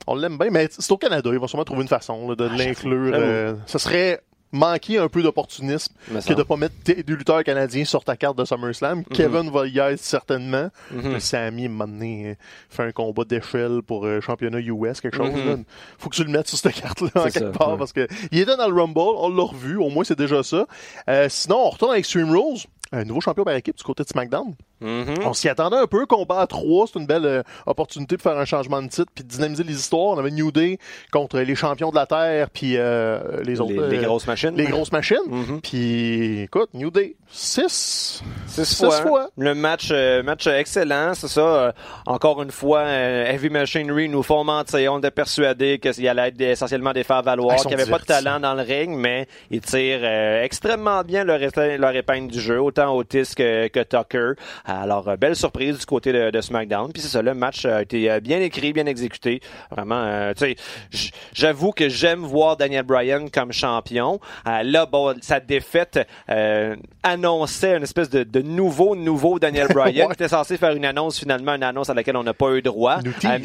[0.06, 1.28] On l'aime bien, mais c'est au Canada.
[1.32, 3.12] Il va sûrement trouver une façon là, de Ah, l'inclure.
[3.12, 3.24] j'avoue.
[3.24, 4.20] euh, ce serait
[4.52, 8.38] manquer un peu d'opportunisme Me que de pas mettre deux lutteurs canadiens sur ta carte
[8.38, 9.04] de SummerSlam.
[9.04, 10.70] Kevin va y être certainement.
[10.90, 11.12] Mhm.
[11.12, 12.34] Le Sammy, à euh,
[12.70, 15.32] fait un combat d'échelle pour euh, championnat US, quelque chose.
[15.32, 15.46] Mhm.
[15.48, 15.56] là.
[15.98, 17.78] Faut que tu le mettes sur cette carte-là en quelque ça, part ouais.
[17.78, 20.66] parce que il était dans le Rumble, on l'a revu, au moins c'est déjà ça.
[21.08, 22.60] Euh, sinon, on retourne avec Extreme Rules.
[22.90, 24.54] Un nouveau champion par équipe du côté de SmackDown.
[24.80, 25.14] Mhm.
[25.24, 26.06] On s'y attendait un peu.
[26.06, 29.24] Combat à trois, c'est une belle euh, opportunité de faire un changement de titre puis
[29.24, 30.16] de dynamiser les histoires.
[30.16, 30.78] On avait New Day
[31.12, 33.72] contre les champions de la Terre puis euh, les autres.
[33.72, 34.54] Les, les euh, grosses machines.
[34.56, 35.16] les grosses machines.
[35.26, 35.60] Mhm.
[35.60, 38.22] Puis, écoute, New Day, 6.
[38.46, 39.02] Six Six fois.
[39.02, 39.28] fois.
[39.36, 41.74] Le match, euh, match excellent, c'est ça.
[42.06, 44.92] Encore une fois, Heavy Machinery nous font mentir.
[44.92, 48.04] On était persuadés qu'il allait être essentiellement des faire valoir, qu'il n'y avait pas de
[48.04, 51.38] talent dans le ring, mais ils tirent extrêmement bien leur,
[51.78, 54.32] leur épingle du jeu, autant Otis que, que Tucker.
[54.70, 56.92] Alors, euh, belle surprise du côté de, de SmackDown.
[56.92, 59.40] Puis c'est ça, le match a été euh, bien écrit, bien exécuté.
[59.70, 60.54] Vraiment, euh, tu
[60.92, 64.20] sais, j'avoue que j'aime voir Daniel Bryan comme champion.
[64.46, 69.88] Euh, là, bon, sa défaite euh, annonçait une espèce de, de nouveau, nouveau Daniel Bryan
[70.08, 70.14] Ouais.
[70.14, 72.60] qui était censé faire une annonce, finalement, une annonce à laquelle on n'a pas eu
[72.62, 72.98] droit.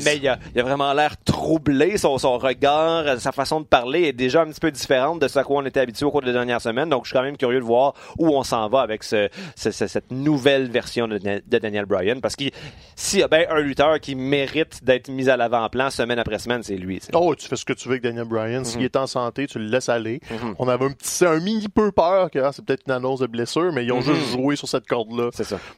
[0.03, 1.97] Mais il a, il a vraiment l'air troublé.
[1.97, 5.39] Son, son regard, sa façon de parler est déjà un petit peu différente de ce
[5.39, 6.89] à quoi on était habitué au cours des dernières semaines.
[6.89, 9.71] Donc, je suis quand même curieux de voir où on s'en va avec ce, ce-
[9.71, 12.19] ce- cette nouvelle version de, de Daniel Bryan.
[12.21, 12.45] Parce que
[12.95, 16.63] s'il y a bien un lutteur qui mérite d'être mis à l'avant-plan semaine après semaine,
[16.63, 16.99] c'est lui.
[17.13, 18.63] Oh, tu fais ce que tu veux avec Daniel Bryan.
[18.65, 18.85] S'il Mhm.
[18.85, 20.19] est en santé, tu le laisses aller.
[20.31, 20.55] Mhm.
[20.59, 23.27] On avait un petit, un mini peu peur que ah, c'est peut-être une annonce de
[23.27, 24.13] blessure, mais ils ont Mhm.
[24.13, 25.29] juste joué sur cette corde-là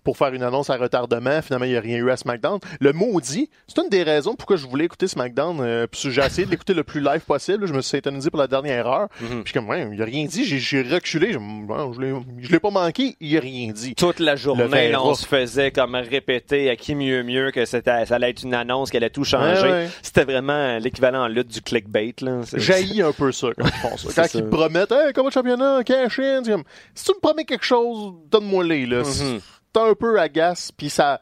[0.03, 1.41] pour faire une annonce à retardement.
[1.41, 2.59] Finalement, il n'y a rien eu à SmackDown.
[2.79, 5.57] Le maudit, c'est une des raisons pourquoi je voulais écouter SmackDown.
[5.61, 7.65] Euh, puis j'ai essayé de l'écouter le plus live possible.
[7.67, 9.07] Je me suis étonné pour la dernière heure.
[9.43, 10.45] Puis comme, ouais, il a rien dit.
[10.45, 11.33] J'ai, reculé.
[11.33, 11.39] Je,
[11.99, 13.15] l'ai, je l'ai pas manqué.
[13.19, 13.95] Il a rien dit.
[13.95, 14.63] toute la journée.
[15.25, 18.89] Se faisait comme répéter à qui mieux mieux que c'était, ça allait être une annonce,
[18.91, 19.61] qu'elle allait tout changer.
[19.61, 19.89] Ouais, ouais.
[20.01, 22.13] C'était vraiment l'équivalent en lutte du clickbait.
[22.21, 22.41] Là.
[22.53, 24.07] Jaillit un peu ça quand ils font ça.
[24.21, 24.39] Quand ça.
[24.39, 28.13] ils promettent, hey, combat de championnat, cash in, comme, si tu me promets quelque chose,
[28.29, 29.03] donne-moi-les, là.
[29.03, 31.19] C'est un peu agace, puis ça,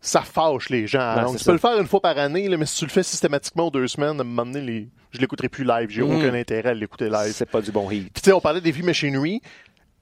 [0.00, 1.14] ça fâche les gens.
[1.14, 1.50] Ben, Donc, tu ça.
[1.50, 3.70] peux le faire une fois par année, là, mais si tu le fais systématiquement aux
[3.70, 4.88] deux semaines, à un moment donné, les...
[5.12, 5.88] je l'écouterai plus live.
[5.88, 6.16] J'ai Mhm.
[6.16, 7.32] aucun intérêt à l'écouter live.
[7.32, 7.86] C'est pas du bon.
[7.88, 9.40] Puis tu sais, on parlait des vies machinery.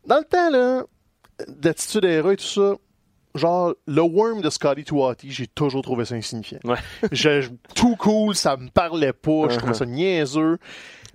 [0.07, 0.83] Dans le temps, là,
[1.47, 2.75] d'attitude era et tout ça,
[3.35, 6.59] genre, le worm de Scotty Tuati, j'ai toujours trouvé ça insignifiant.
[6.65, 6.77] Ouais.
[7.13, 9.79] Je- tout cool, ça me parlait pas, je trouvais Uh-huh.
[9.79, 10.59] ça niaiseux.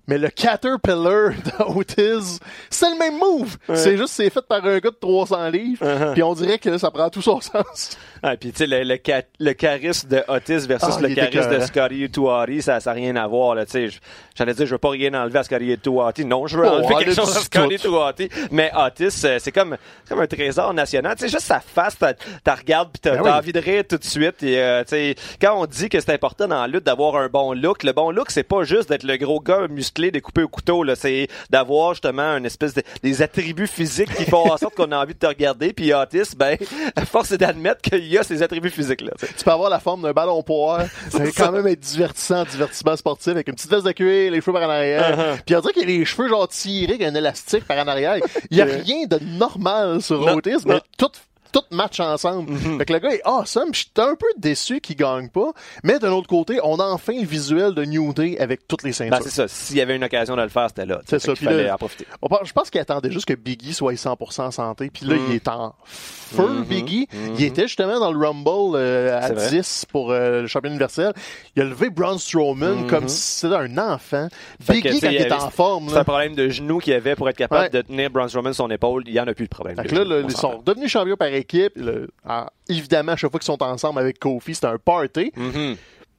[0.08, 2.40] Mais le Caterpillar d'Otis,
[2.70, 3.58] c'est le même move.
[3.74, 5.86] C'est juste, c'est fait par un gars de 300 livres.
[5.86, 6.14] Uh-huh.
[6.14, 7.98] Puis on dirait que ça prend tout son sens.
[8.22, 8.98] Ah, puis tu sais, le, le,
[9.40, 11.60] le charisme de Otis versus Ah, le charisme de.
[11.60, 13.56] Scotty Tuati, ça n'a rien à voir.
[13.56, 13.90] Là, tu sais.
[13.90, 14.00] Je-
[14.38, 16.26] J'allais dire, je veux pas rien enlever à Scotty Tuati.
[16.26, 17.40] Non, je veux Oh, enlever quelque chose à.
[17.42, 18.30] Scotty Tuati.
[18.52, 21.16] Mais Otis, euh, c'est comme, c'est comme un trésor national.
[21.16, 22.14] Tu sais, juste sa face, t'as
[22.44, 23.30] t'as regardes puis t'as Ben oui.
[23.32, 24.44] envie de rire tout de suite.
[24.44, 27.28] Et, euh, tu sais, quand on dit que c'est important dans la lutte d'avoir un
[27.28, 30.44] bon look, le bon look, c'est pas juste d'être le gros gars mus- musclé, découpé
[30.44, 30.84] au couteau.
[30.84, 34.92] Là, c'est d'avoir justement une espèce de, des attributs physiques qui font en sorte qu'on
[34.92, 35.74] a envie de te regarder.
[35.74, 36.58] Puis Otis, ben,
[37.06, 39.12] force est d'admettre qu'il y a ces attributs physiques-là.
[39.38, 40.86] tu peux avoir la forme d'un ballon poire.
[41.10, 44.42] Ça va quand même être divertissant, divertissement sportif, avec une petite veste de cuir, les
[44.42, 45.18] cheveux par en arrière.
[45.18, 45.42] Uh-huh.
[45.46, 47.88] Puis on dirait qu'il y a les cheveux genre tirés, avec un élastique par en
[47.88, 48.18] arrière.
[48.52, 50.76] Il y a rien de normal sur Non, Otis, non.
[50.76, 51.12] mais tout
[51.60, 52.52] tout match ensemble.
[52.52, 52.78] Mm-hmm.
[52.80, 53.72] Fait que le gars est awesome.
[53.72, 55.52] Puis J'étais un peu déçu qu'il gagne pas.
[55.84, 58.90] Mais d'un autre côté, on a enfin le visuel de New Day avec toutes les
[58.90, 59.20] Ben, ceintures.
[59.24, 59.48] c'est ça.
[59.48, 61.02] S'il y avait une occasion de le faire, c'était là.
[61.08, 62.06] C'est ça, puis là- fallait en profiter.
[62.22, 64.90] On je pense qu'il attendait juste que Biggie soit 100% en santé.
[64.94, 65.20] Puis là, Mm.
[65.30, 67.08] il est en feu, Mhm, Biggie.
[67.38, 69.50] Il était justement dans le Rumble euh, à C'est vrai.
[69.50, 71.14] 10 pour euh, le champion universel.
[71.56, 74.24] Il a levé Braun Strowman comme si c'était un enfant.
[74.24, 74.30] Mhm.
[74.62, 77.30] Fait Biggie, quand il est en forme, C'est un problème de genou qu'il avait pour
[77.30, 77.70] être capable Ouais.
[77.70, 79.04] de tenir Braun Strowman sur son épaule.
[79.08, 79.76] Il n'y en a plus de problème.
[79.78, 81.74] Fait là, là, ils sont devenus champions par équipe.
[81.76, 85.32] Le- ah, évidemment, à chaque fois qu'ils sont ensemble avec Kofi, c'est un party.
[85.36, 85.76] Mhm.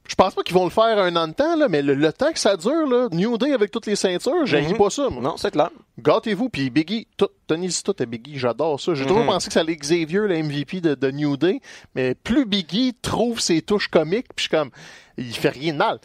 [0.09, 2.13] Je pense pas qu'ils vont le faire un an de temps, là, mais le, le
[2.13, 4.77] temps que ça dure, là, New Day avec toutes les ceintures, j'ai Mhm.
[4.77, 5.09] pas ça.
[5.09, 5.21] moi.
[5.21, 5.69] Non, c'est clair.
[5.99, 8.93] Gâtez-vous, puis Biggie, tout, tenez-y tout à Biggie, j'adore ça.
[8.93, 9.27] J'ai toujours Mhm.
[9.27, 11.59] pensé que ça allait Xavier, le MVP de, de New Day,
[11.93, 14.69] mais plus Biggie trouve ses touches comiques, puis je suis comme,
[15.17, 15.99] il fait rien de mal.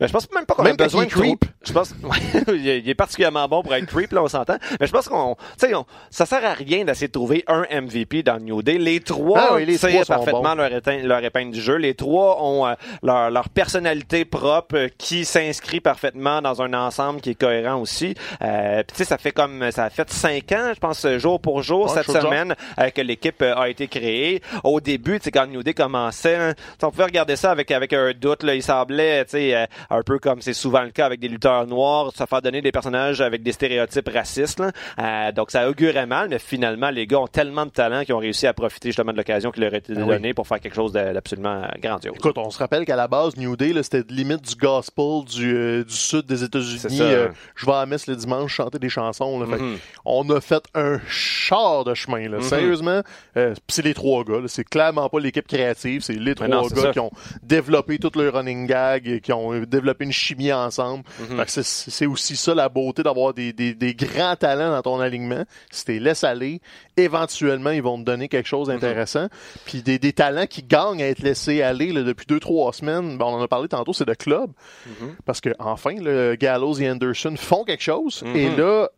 [0.00, 1.40] Mais je pense même pas qu'on a besoin de creep.
[1.40, 4.56] trop- Je pense, ouais, il est- particulièrement bon pour être creep, là, on s'entend.
[4.80, 5.72] Mais je pense qu'on, tu sais,
[6.10, 8.78] ça sert à rien d'essayer de trouver un MVP dans New Day.
[8.78, 11.76] Les trois Ah oui, les trois parfaitement leur, étein- leur épingle du jeu.
[11.76, 17.20] Les trois ont euh, leur, leur personnalité propre euh, qui s'inscrit parfaitement dans un ensemble
[17.20, 18.14] qui est cohérent aussi.
[18.42, 21.40] Euh, puis tu sais, ça fait comme, ça a fait cinq ans, je pense, jour
[21.40, 24.42] pour jour, Ouais, cette semaine, euh, que l'équipe a été créée.
[24.64, 27.92] Au début, tu sais, quand New Day commençait, hein, on pouvait regarder ça avec avec
[27.92, 28.42] un doute.
[28.42, 31.28] Là, il semblait, tu sais, euh, un peu comme c'est souvent le cas avec des
[31.28, 34.60] lutteurs noirs, se faire donner des personnages avec des stéréotypes racistes.
[34.60, 34.70] là.
[34.98, 38.18] Euh, donc ça augurait mal, mais finalement, les gars ont tellement de talent qu'ils ont
[38.18, 40.04] réussi à profiter justement de l'occasion qui leur a été oui.
[40.06, 42.14] donnée pour faire quelque chose d'absolument grandiose.
[42.16, 45.84] Écoute, on se rappelle qu'à la base, New Day, c'était limite du gospel du, euh,
[45.84, 46.98] du sud des États-Unis.
[47.00, 49.38] Euh, je vais à messe le dimanche chanter des chansons.
[49.40, 49.78] Là, Mhm.
[50.04, 52.28] on a fait un char de chemin.
[52.28, 52.38] Là.
[52.38, 52.42] Mhm.
[52.42, 53.00] Sérieusement,
[53.36, 54.40] euh, c'est les trois gars.
[54.46, 56.02] C'est clairement pas l'équipe créative.
[56.02, 57.10] C'est les trois non, c'est gars qui ont
[57.42, 61.04] développé tout leur running gag, et qui ont développé une chimie ensemble.
[61.30, 61.42] Mhm.
[61.46, 65.44] C'est- aussi ça la beauté d'avoir des, des, des grands talents dans ton alignement.
[65.70, 66.60] Si t'es laisses aller,
[66.96, 68.74] éventuellement, ils vont te donner quelque chose Mhm.
[68.74, 69.26] d'intéressant.
[69.64, 73.18] Puis des, des talents qui gagnent à être laissés aller là, depuis deux, trois semaines.
[73.18, 74.50] Ben, on en a parlé tantôt, c'est le club.
[74.86, 75.16] Mhm.
[75.24, 78.22] Parce que enfin, le Gallows et Anderson font quelque chose.
[78.34, 78.88] Et là,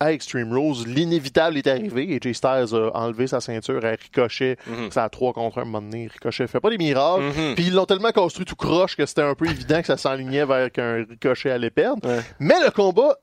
[0.00, 2.12] à Extreme Rules, l'inévitable est arrivé.
[2.14, 4.56] Et Jay Styles a enlevé sa ceinture à Ricochet.
[4.66, 4.88] Mhm.
[4.90, 6.08] C'est à 3 contre 1 un moment donné.
[6.12, 7.22] Ricochet fait pas des miracles.
[7.24, 7.54] Mhm.
[7.54, 10.44] Puis ils l'ont tellement construit tout croche que c'était un peu évident que ça s'enlignait
[10.44, 12.08] vers qu'un Ricochet allait perdre.
[12.08, 12.20] Ouais.
[12.40, 13.16] Mais le combat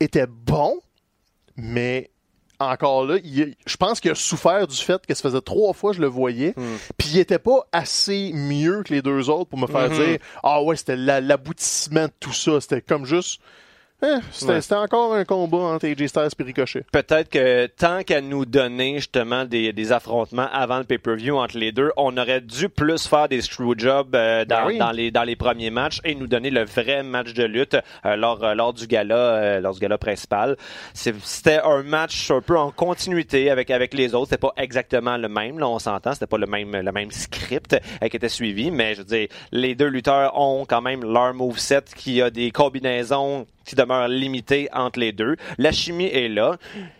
[0.00, 0.78] était bon,
[1.56, 2.10] mais
[2.58, 5.90] encore là, il- je pense qu'il a souffert du fait que ça faisait trois fois
[5.90, 6.62] que je le voyais, Mm.
[6.96, 9.96] puis il était pas assez mieux que les deux autres pour me faire Mhm.
[9.96, 13.40] dire ah ouais c'était la- l'aboutissement de tout ça, c'était comme juste
[14.02, 14.60] hein, c'était Ouais.
[14.60, 16.84] c'était encore un combat entre AJ Styles et Ricochet.
[16.92, 21.72] Peut-être que tant qu'à nous donner justement des, des affrontements avant le pay-per-view entre les
[21.72, 24.78] deux, on aurait dû plus faire des screwjobs euh, dans, Ben oui.
[24.78, 28.16] dans les dans les premiers matchs et nous donner le vrai match de lutte euh,
[28.16, 30.56] lors euh, lors du gala euh, lors du gala principal.
[30.94, 34.26] C'est- C'était un match un peu en continuité avec avec les autres.
[34.30, 36.12] C'était pas exactement le même, là on s'entend.
[36.12, 37.76] C'était pas le même le même script
[38.10, 41.82] qui était suivi, mais je veux dire les deux lutteurs ont quand même leur moveset
[41.96, 45.36] qui a des combinaisons qui demeurent limitées entre les deux.
[45.58, 46.56] La chimie est là.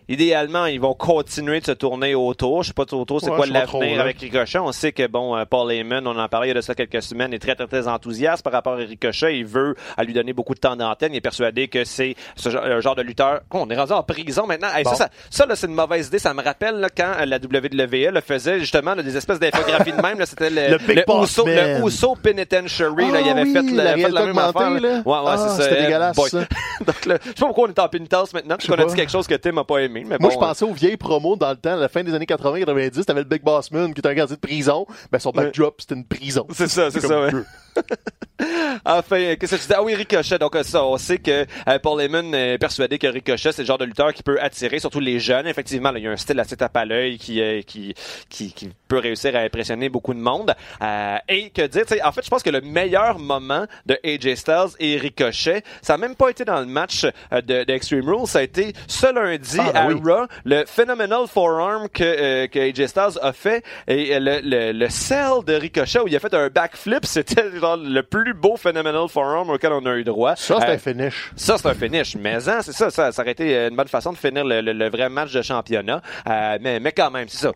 [0.08, 2.62] Idéalement, ils vont continuer de se tourner autour.
[2.62, 4.02] Je sais pas trop trop c'est Ouais, quoi l'avenir là.
[4.02, 4.58] avec Ricochet.
[4.58, 7.34] On sait que bon, euh, Paul Heyman, on en parlait il de ça quelques semaines,
[7.34, 9.36] est très très très enthousiaste par rapport à Ricochet.
[9.38, 11.12] Il veut à lui donner beaucoup de temps d'antenne.
[11.12, 12.50] Il est persuadé que c'est ce
[12.80, 13.40] genre, de lutteur.
[13.52, 14.68] Oh, on est rendu en prison maintenant.
[14.74, 14.94] Hey, Bon.
[14.94, 16.18] Ça, ça, c'est une mauvaise idée.
[16.20, 19.92] Ça me rappelle là, quand euh, la WWE le faisait justement là, des espèces d'infographies
[19.92, 20.24] de même.
[20.24, 23.10] C'était le, Le le Uso Penitentiary.
[23.10, 24.70] là, il Ah avait oui, fait, la fait la même affaire.
[24.70, 25.02] là.
[25.04, 25.68] Ouais, ouais, Ah, c'est ça.
[25.68, 28.56] c'était Eh, dégueulasse, je sais pas pourquoi on est en pénitence maintenant.
[28.60, 29.95] Je dit quelque chose que Tim a pas aimé.
[30.04, 32.14] Mais Moi, bon, je pensais aux vieilles promos dans le temps, à la fin des
[32.14, 34.86] années 80-90, t'avais le Big Boss Man qui était un gardien de prison.
[35.10, 36.46] Ben, son backdrop, c'était une prison.
[36.52, 37.30] C'est ça, c'est ça, ouais.
[38.84, 39.74] Enfin, qu'est-ce que tu dis?
[39.74, 40.38] Ah oui, Ricochet.
[40.38, 43.66] Donc, euh, ça, on sait que euh, Paul Heyman est persuadé que Ricochet, c'est le
[43.66, 45.46] genre de lutteur qui peut attirer, surtout les jeunes.
[45.46, 47.94] Effectivement, là, il y a un style assez tape à l'œil qui, euh, qui,
[48.28, 50.54] qui, qui peut réussir à impressionner beaucoup de monde.
[50.82, 54.76] Euh, et que dire, en fait, je pense que le meilleur moment de AJ Styles
[54.80, 58.26] et Ricochet, ça a même pas été dans le match euh, de, de Extreme Rules,
[58.26, 60.00] ça a été ce lundi Ah, ben à oui.
[60.04, 64.72] Raw, le Phenomenal Forearm que, euh, que AJ Styles a fait et euh, le, le,
[64.72, 68.56] le sell de Ricochet où il a fait un backflip, c'était genre le plus beau
[68.56, 70.36] Phenomenal Forearm auquel on a eu droit.
[70.36, 71.32] Ça, c'est Euh, un finish.
[71.36, 72.16] ça, c'est un finish.
[72.16, 74.72] Mais hein, c'est ça, ça, ça aurait été une bonne façon de finir le, le-
[74.72, 76.00] le vrai match de championnat.
[76.28, 77.52] Euh, mais, mais quand même, c'est ça.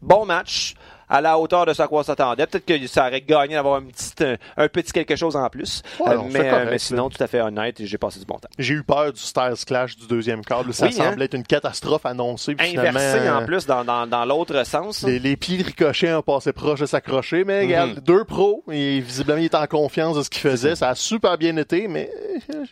[0.00, 0.74] Bon match.
[1.10, 2.46] À la hauteur de ce à quoi on s'attendait.
[2.46, 5.82] Peut-être que ça aurait gagné d'avoir un petit, un, un petit quelque chose en plus.
[6.00, 8.26] Ouais, Euh, non, mais, correct, mais sinon, tout à fait honnête, et j'ai passé du
[8.26, 8.48] bon temps.
[8.58, 10.62] J'ai eu peur du Styles Clash du deuxième quart.
[10.72, 11.04] Ça Oui, hein?
[11.10, 12.56] semblait être une catastrophe annoncée.
[12.58, 15.02] Inversé en plus dans, dans, dans l'autre sens.
[15.04, 19.00] Les, les pieds de Ricochet ont passé proche de s'accrocher, mais regarde, deux pros, et
[19.00, 20.74] visiblement il était en confiance de ce qu'il faisait.
[20.76, 22.10] Ça a super bien été, mais...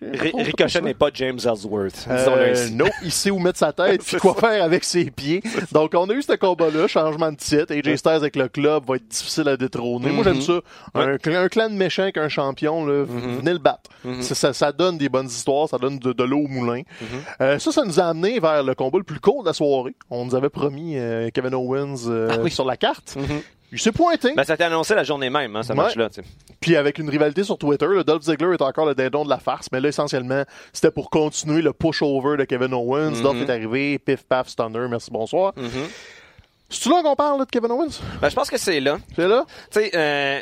[0.03, 2.07] euh, Ricochet n'est pas James Ellsworth.
[2.09, 2.75] Disons-le Euh, ainsi.
[2.75, 5.43] non, il sait où mettre sa tête puis quoi faire avec ses pieds.
[5.73, 7.73] Donc, on a eu ce combat-là, changement de titre.
[7.73, 10.11] AJ Styles avec le club va être difficile à détrôner.
[10.11, 10.61] Moi, j'aime ça.
[10.95, 13.91] Un, cl- un clan de méchants avec un champion, là, venez le battre.
[14.21, 16.83] ça, ça, ça donne des bonnes histoires, ça donne de, de l'eau au moulin.
[17.41, 19.95] Euh, ça, ça nous a amené vers le combat le plus court de la soirée.
[20.11, 22.51] On nous avait promis euh, Kevin Owens euh, Ah oui.
[22.51, 23.17] sur la carte.
[23.73, 24.33] Il s'est pointé.
[24.37, 25.75] Ben, ça a été annoncé la journée même, hein, ce Ouais.
[25.77, 26.09] match-là.
[26.61, 29.39] Puis avec une rivalité sur Twitter, le Dolph Ziggler est encore le dindon de la
[29.39, 33.21] farce, mais là essentiellement, c'était pour continuer le push-over de Kevin Owens.
[33.23, 35.53] Dolph est arrivé, pif paf stunner, merci bonsoir.
[36.69, 38.01] C'est-tu là qu'on parle là, de Kevin Owens?
[38.21, 38.99] Ben, je pense que c'est là.
[39.15, 39.45] C'est là?
[39.71, 40.41] Tu sais, euh,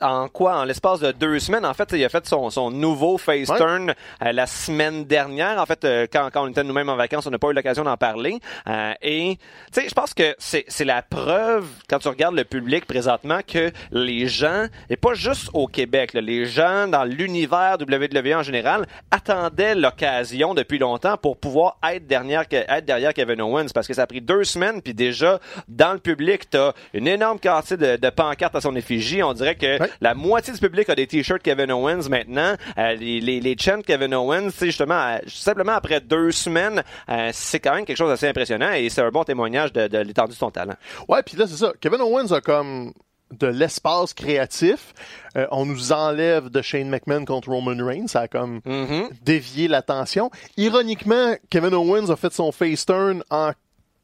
[0.00, 0.56] en quoi?
[0.58, 3.56] En l'espace de deux semaines, en fait, il a fait son, son nouveau face Ouais.
[3.58, 5.60] turn euh, la semaine dernière.
[5.60, 7.84] En fait, euh, quand, quand on était nous-mêmes en vacances, on n'a pas eu l'occasion
[7.84, 8.38] d'en parler.
[8.68, 9.38] Euh, et,
[9.72, 13.40] tu sais, je pense que c'est c'est la preuve, quand tu regardes le public présentement,
[13.46, 18.42] que les gens, et pas juste au Québec, là, les gens dans l'univers WWE en
[18.42, 23.68] général, attendaient l'occasion depuis longtemps pour pouvoir être derrière, être derrière Kevin Owens.
[23.74, 27.38] Parce que ça a pris deux semaines, puis déjà, dans le public, t'as une énorme
[27.40, 29.22] quantité de, de pancartes à son effigie.
[29.22, 29.85] On dirait que Ouais.
[30.00, 32.54] La moitié du public a des t-shirts Kevin Owens maintenant.
[32.78, 37.30] Euh, les, les, les chants Kevin Owens, sais, justement, euh, simplement après deux semaines, euh,
[37.32, 40.32] c'est quand même quelque chose d'assez impressionnant et c'est un bon témoignage de, de l'étendue
[40.32, 40.74] de son talent.
[41.08, 41.72] Ouais, puis là, c'est ça.
[41.80, 42.92] Kevin Owens a comme
[43.36, 44.94] de l'espace créatif.
[45.36, 48.06] Euh, on nous enlève de Shane McMahon contre Roman Reigns.
[48.06, 49.08] Ça a comme Mhm.
[49.24, 50.30] dévié l'attention.
[50.56, 53.50] Ironiquement, Kevin Owens a fait son face turn en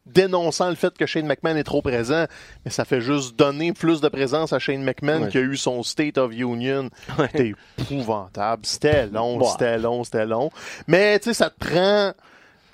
[0.06, 2.26] dénonçant le fait que Shane McMahon est trop présent,
[2.64, 5.28] mais ça fait juste donner plus de présence à Shane McMahon Ouais.
[5.28, 6.90] qui a eu son State of Union.
[7.18, 7.28] Ouais.
[7.32, 8.66] C'était épouvantable.
[8.66, 9.46] C'était long, Ouais.
[9.52, 10.50] c'était long, c'était long.
[10.88, 12.12] Mais tu sais, ça te prend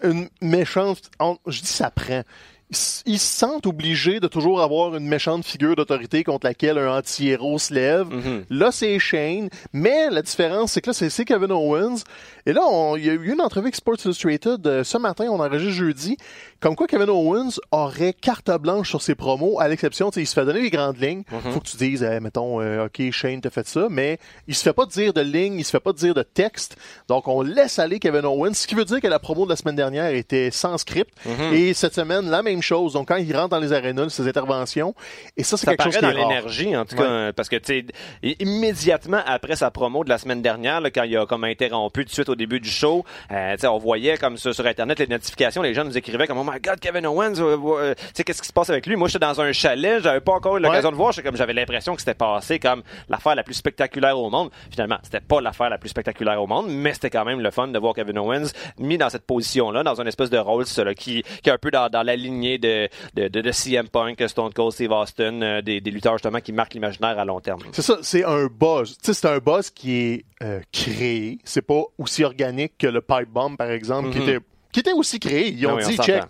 [0.03, 1.11] une méchante...
[1.47, 2.22] je dis ça prend.
[2.71, 7.59] Ils se sentent obligés de toujours avoir une méchante figure d'autorité contre laquelle un anti-héros
[7.59, 8.09] se lève.
[8.09, 8.45] Mhm.
[8.51, 9.49] Là, c'est Shane.
[9.73, 12.03] Mais la différence, c'est que là, c'est Kevin Owens.
[12.45, 12.62] Et là,
[12.97, 16.16] il y a eu une entrevue avec Sports Illustrated euh, ce matin, on enregistre jeudi,
[16.61, 20.27] comme quoi Kevin Owens aurait carte blanche sur ses promos, à l'exception, tu sais, il
[20.27, 21.23] se fait donner les grandes lignes.
[21.53, 24.62] Faut que tu dises, eh, mettons, euh, OK, Shane t'a fait ça, mais il se
[24.62, 26.77] fait pas dire de ligne, il se fait pas dire de texte.
[27.09, 29.57] Donc, on laisse aller Kevin Owens, ce qui veut dire que la promo de la
[29.57, 31.12] semaine dernière était sans script.
[31.53, 32.93] Et cette semaine, la même chose.
[32.95, 34.95] Donc, quand il rentre dans les arénas, ses interventions,
[35.37, 37.03] et ça, c'est quelque chose qui dans l'énergie, en tout Ouais.
[37.03, 37.85] cas, parce que, tu
[38.23, 42.01] sais, immédiatement après sa promo de la semaine dernière, là, quand il a comme interrompu
[42.05, 44.67] tout de suite au début du show, euh, tu sais, on voyait comme ça sur
[44.67, 47.95] Internet les notifications, les gens nous écrivaient comme «Oh my God, Kevin Owens, euh, euh,
[47.95, 50.33] tu sais, qu'est-ce qui se passe avec lui?» Moi, j'étais dans un chalet, j'avais pas
[50.33, 50.93] encore eu l'occasion Ouais.
[50.93, 54.51] de voir, comme j'avais l'impression que c'était passé comme l'affaire la plus spectaculaire au monde.
[54.71, 57.69] Finalement, c'était pas l'affaire la plus spectaculaire au monde, mais c'était quand même le fun
[57.69, 60.95] de voir Kevin Owens mis dans cette position-là, dans une espèce de rôle, ça, là,
[60.95, 64.23] qui, qui est un peu dans, dans la lignée de, de, de, de CM Punk,
[64.29, 67.61] Stone Cold, Steve Austin, euh, des, des lutteurs justement qui marquent l'imaginaire à long terme.
[67.73, 68.97] C'est ça, c'est un buzz.
[69.03, 71.39] C'est un buzz qui est euh, créé.
[71.45, 74.29] C'est pas aussi organique que le pipe bomb, par exemple, qui Mhm.
[74.29, 74.39] était
[74.73, 75.49] qui était aussi créé.
[75.51, 76.07] Ils ont Ah oui, on dit, s'entend.
[76.07, 76.23] check,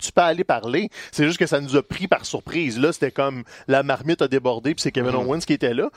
[0.00, 0.88] tu peux aller parler.
[1.10, 2.78] C'est juste que ça nous a pris par surprise.
[2.78, 5.26] Là, c'était comme la marmite a débordé, puis c'est Kevin Mhm.
[5.26, 5.90] Owens qui était là.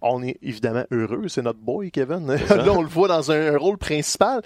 [0.00, 2.26] On est évidemment heureux, c'est notre boy, Kevin.
[2.50, 4.40] là, on le voit dans un, un rôle principal.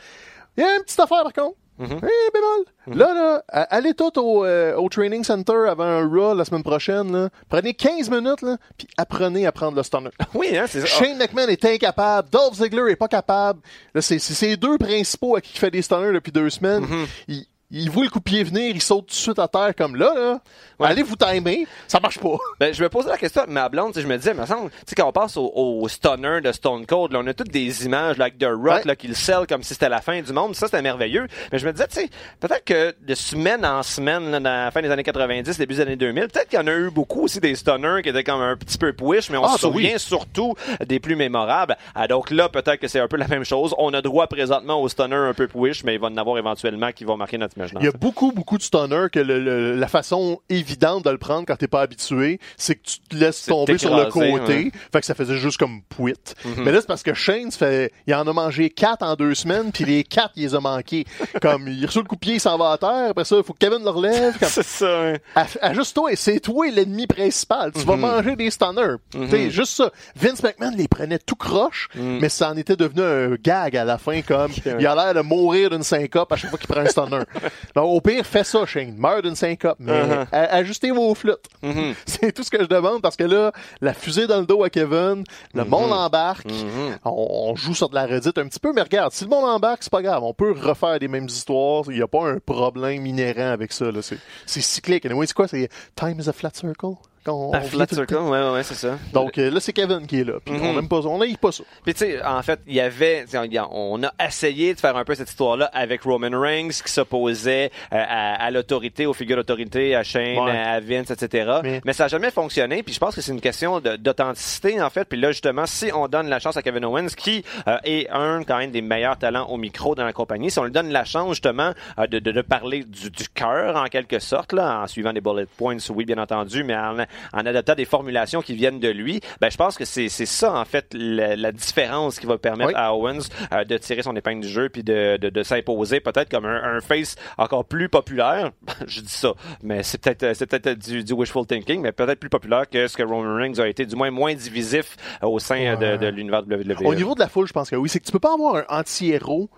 [0.57, 1.57] Il y a une petite affaire, par contre.
[1.83, 2.01] Mhm.
[2.03, 2.99] Eh, bémol.
[2.99, 6.63] Là, là, a- allez tout au, euh, au training center avant un Raw la semaine
[6.63, 7.13] prochaine.
[7.13, 7.29] Là.
[7.49, 10.11] Prenez 15 minutes, là, puis apprenez à prendre le stunner.
[10.35, 10.87] Oui, hein, c'est ça.
[10.87, 12.29] Shane McMahon est incapable.
[12.31, 13.61] Dolph Ziggler est pas capable.
[13.95, 16.85] Là, c'est c'est ces deux principaux à qui il fait des stunners depuis deux semaines.
[16.85, 17.07] Mm-hmm.
[17.29, 20.13] il, il voit le coupier venir, il saute tout de suite à terre comme là,
[20.15, 20.39] là.
[20.79, 20.89] Ouais.
[20.89, 21.67] Allez vous timer.
[21.89, 22.37] Ça marche pas.
[22.61, 24.47] Ben, je me posais la question avec ma blonde, tu sais, je me disais, me
[24.47, 27.35] semble, tu sais, quand on passe au, au stunner de Stone Cold, là, on a
[27.35, 28.83] toutes des images, avec The Rock, Ouais.
[28.85, 30.55] là, qui le scelle comme si c'était la fin du monde.
[30.55, 31.27] Ça, c'était merveilleux.
[31.51, 32.11] Mais je me disais, tu sais,
[32.41, 35.81] peut-être que de semaine en semaine, là, dans la fin des années 90, début des
[35.81, 38.41] années 2000, peut-être qu'il y en a eu beaucoup aussi des stunners qui étaient comme
[38.43, 39.73] un petit peu push, mais on Ah, se oui.
[39.73, 40.55] souvient surtout
[40.87, 41.77] des plus mémorables.
[41.95, 43.75] Ah, donc là, peut-être que c'est un peu la même chose.
[43.79, 46.93] On a droit présentement au stunner un peu push, mais il va en avoir éventuellement
[46.93, 49.89] qui vont marquer notre Il y a beaucoup, beaucoup de stunners que le- le- la
[49.89, 53.79] façon évidente de le prendre quand t'es pas habitué, c'est que tu te laisses tomber
[53.79, 54.65] sur le côté.
[54.65, 54.73] ouais.
[54.93, 56.13] Fait que ça faisait juste comme pouit.
[56.59, 59.73] Mais là, c'est parce que Shane, fait, il en a mangé quatre en deux semaines,
[59.73, 61.05] puis les quatre, il les a manqués.
[61.41, 63.43] Comme, il reçoit le coup de pied, il s'en va à terre, après ça, il
[63.45, 64.39] faut que Kevin le relève.
[64.39, 65.15] Comme, c'est ça, hein.
[65.35, 67.73] Aff- Ajuste-toi, c'est toi l'ennemi principal.
[67.73, 68.97] Tu vas manger des stunners.
[69.11, 69.91] T'sais, juste ça.
[70.17, 72.19] Vince McMahon les prenait tout croche, Mhm.
[72.21, 74.51] mais ça en était devenu un gag à la fin, comme
[74.81, 77.23] il a l'air de mourir d'une syncope à chaque fois qu'il prend un stunner.
[77.75, 78.95] Donc, au pire, fais ça, Shane.
[78.97, 80.27] Meurs d'une syncope, mais Uh-huh.
[80.33, 81.47] ajustez vos flûtes.
[81.63, 81.95] Mhm.
[82.07, 84.71] C'est tout ce que je demande parce que là, la fusée dans le dos à
[84.71, 85.25] Kevin,
[85.55, 86.99] le monde embarque, Mhm.
[87.05, 89.45] on, on joue sur de la redite un petit peu, mais regarde, si le monde
[89.45, 90.23] embarque, c'est pas grave.
[90.23, 91.85] On peut refaire des mêmes histoires.
[91.89, 93.87] Il n'y a pas un problème inhérent avec ça.
[94.03, 95.07] C'est c'est cyclique.
[95.07, 95.49] Anyway, c'est quoi?
[95.49, 96.95] C'est Time is a flat circle?
[97.25, 98.99] Quand on- le ouais, ouais, c'est ça.
[99.13, 100.35] Donc euh, là, c'est Kevin qui est là.
[100.45, 100.63] Puis Mhm.
[100.67, 101.09] on n'aime pas ça.
[101.09, 101.63] On n'aime pas ça.
[101.85, 103.25] Puis tu sais, en fait, il y avait,
[103.71, 107.97] on a essayé de faire un peu cette histoire-là avec Roman Reigns qui s'opposait euh,
[107.97, 110.51] à, à l'autorité, aux figures d'autorité, à Shane, Ouais.
[110.59, 111.61] à Vince, etc.
[111.63, 112.83] Mais- Mais, ça n'a jamais fonctionné.
[112.83, 115.05] Puis je pense que c'est une question d'authenticité en fait.
[115.09, 118.43] Puis là justement, si on donne la chance à Kevin Owens, qui euh, est un
[118.45, 121.05] quand même des meilleurs talents au micro dans la compagnie, si on lui donne la
[121.05, 124.87] chance justement euh, de, de, de parler du, du cœur en quelque sorte, là, en
[124.87, 126.97] suivant des bullet points, oui bien entendu, mais en,
[127.33, 130.65] en adoptant des formulations qui viennent de lui, ben je pense que c'est ça en
[130.65, 132.75] fait la, la différence qui va permettre Oui.
[132.77, 136.31] à Owens euh, de tirer son épingle du jeu puis de, de, de s'imposer peut-être
[136.31, 138.51] comme un, un face encore plus populaire.
[138.87, 139.33] Je dis ça,
[139.63, 142.97] mais c'est peut-être c'est peut-être du, du wishful thinking, mais peut-être plus populaire que ce
[142.97, 146.07] que Roman Reigns a été, du moins moins divisif euh, au sein euh, de, de
[146.09, 146.87] l'univers de WWE.
[146.87, 147.89] Au niveau de la foule, je pense que oui.
[147.89, 149.49] C'est que tu peux pas avoir un anti-héros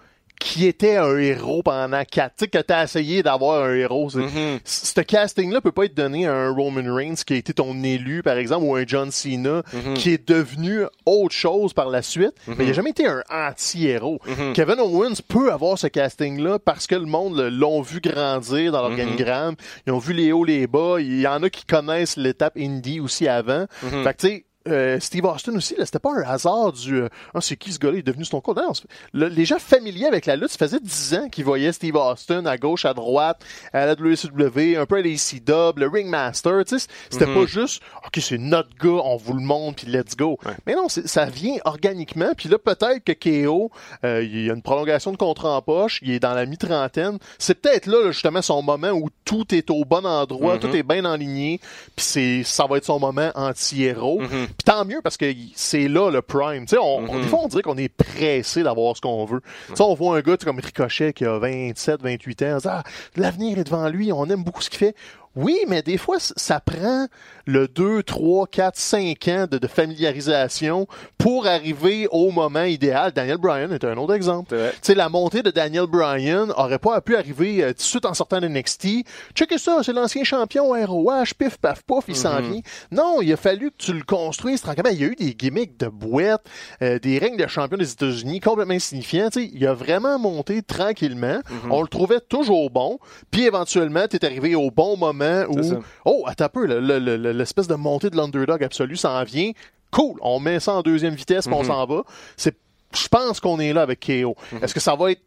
[0.40, 2.34] qui était un héros pendant quatre.
[2.36, 4.10] Tu sais, que t'as essayé d'avoir un héros.
[4.14, 4.58] Mhm.
[4.62, 7.82] C- Ce casting-là peut pas être donné à un Roman Reigns qui a été ton
[7.82, 9.94] élu, par exemple, ou un John Cena Mhm.
[9.94, 12.32] qui est devenu autre chose par la suite.
[12.46, 14.20] Mais il a jamais été un anti-héros.
[14.26, 14.52] Mhm.
[14.52, 18.70] Kevin Owens peut avoir ce casting-là parce que le monde l'ont vu grandir Mhm.
[18.72, 19.54] dans l'organigramme.
[19.86, 20.96] Ils ont vu les hauts, les bas.
[21.00, 23.66] Il y en a qui connaissent l'étape indie aussi avant.
[23.82, 24.04] Mhm.
[24.04, 27.40] Fait que tu sais, euh, Steve Austin aussi, c'était pas un hasard du euh, ah,
[27.40, 28.58] c'est qui ce gars-là, il est devenu Stone Cold.
[28.58, 31.72] Non, c'est- le- les gens familiers avec la lutte, ça faisait 10 ans qu'ils voyaient
[31.72, 36.62] Steve Austin à gauche, à droite, à la WCW, un peu à l'ACW, le Ringmaster,
[36.66, 37.34] c'était Mhm.
[37.34, 40.38] pas juste OK, c'est notre gars, on vous le montre puis let's go.
[40.44, 40.52] Ouais.
[40.66, 43.70] Mais non, ça vient organiquement, puis là peut-être que KO,
[44.04, 47.18] euh, il y a une prolongation de contrat en poche, il est dans la mi-trentaine,
[47.38, 50.60] c'est peut-être là, là, justement son moment où tout est au bon endroit, Mhm.
[50.60, 51.60] tout est bien enligné,
[51.96, 54.20] puis c'est ça va être son moment anti-héros.
[54.20, 54.46] Mhm.
[54.56, 56.66] Puis tant mieux parce que c'est là le prime.
[56.66, 57.22] Tu sais, on, Mhm.
[57.22, 59.40] des fois, on dirait qu'on est pressé d'avoir ce qu'on veut.
[59.68, 62.46] Tu sais, on voit un gars comme Ricochet qui a 27, 28 ans.
[62.56, 62.82] On se dit, ah,
[63.16, 64.12] l'avenir est devant lui.
[64.12, 64.94] On aime beaucoup ce qu'il fait.
[65.36, 67.06] Oui, mais des fois, ça prend
[67.46, 70.86] le 2, 3, 4, 5 ans de, de familiarisation
[71.18, 73.12] pour arriver au moment idéal.
[73.12, 74.54] Daniel Bryan est un autre exemple.
[74.82, 78.14] Sais, la montée de Daniel Bryan aurait pas pu arriver euh, tout de suite en
[78.14, 79.04] sortant de NXT.
[79.34, 82.52] Checkez ça, c'est l'ancien champion ROH, pif, paf, pouf, il s'en Mhm.
[82.52, 82.60] vient.
[82.90, 84.90] Non, il a fallu que tu le construises tranquillement.
[84.92, 86.44] Il y a eu des gimmicks de boîte,
[86.82, 89.28] euh, des règnes de champion des États-Unis complètement insignifiants.
[89.30, 91.40] Tu sais, il a vraiment monté tranquillement.
[91.50, 91.72] Mhm.
[91.72, 92.98] On le trouvait toujours bon.
[93.30, 95.58] Puis éventuellement, tu es arrivé au bon moment où,
[96.04, 99.52] oh, attends un peu, l'espèce de montée de l'underdog absolu s'en vient.
[99.90, 101.68] Cool, on met ça en deuxième vitesse, puis on Mhm.
[101.68, 102.02] s'en va.
[102.36, 102.56] C'est,
[102.94, 104.34] je pense qu'on est là avec KO.
[104.62, 105.22] Est-ce que ça va être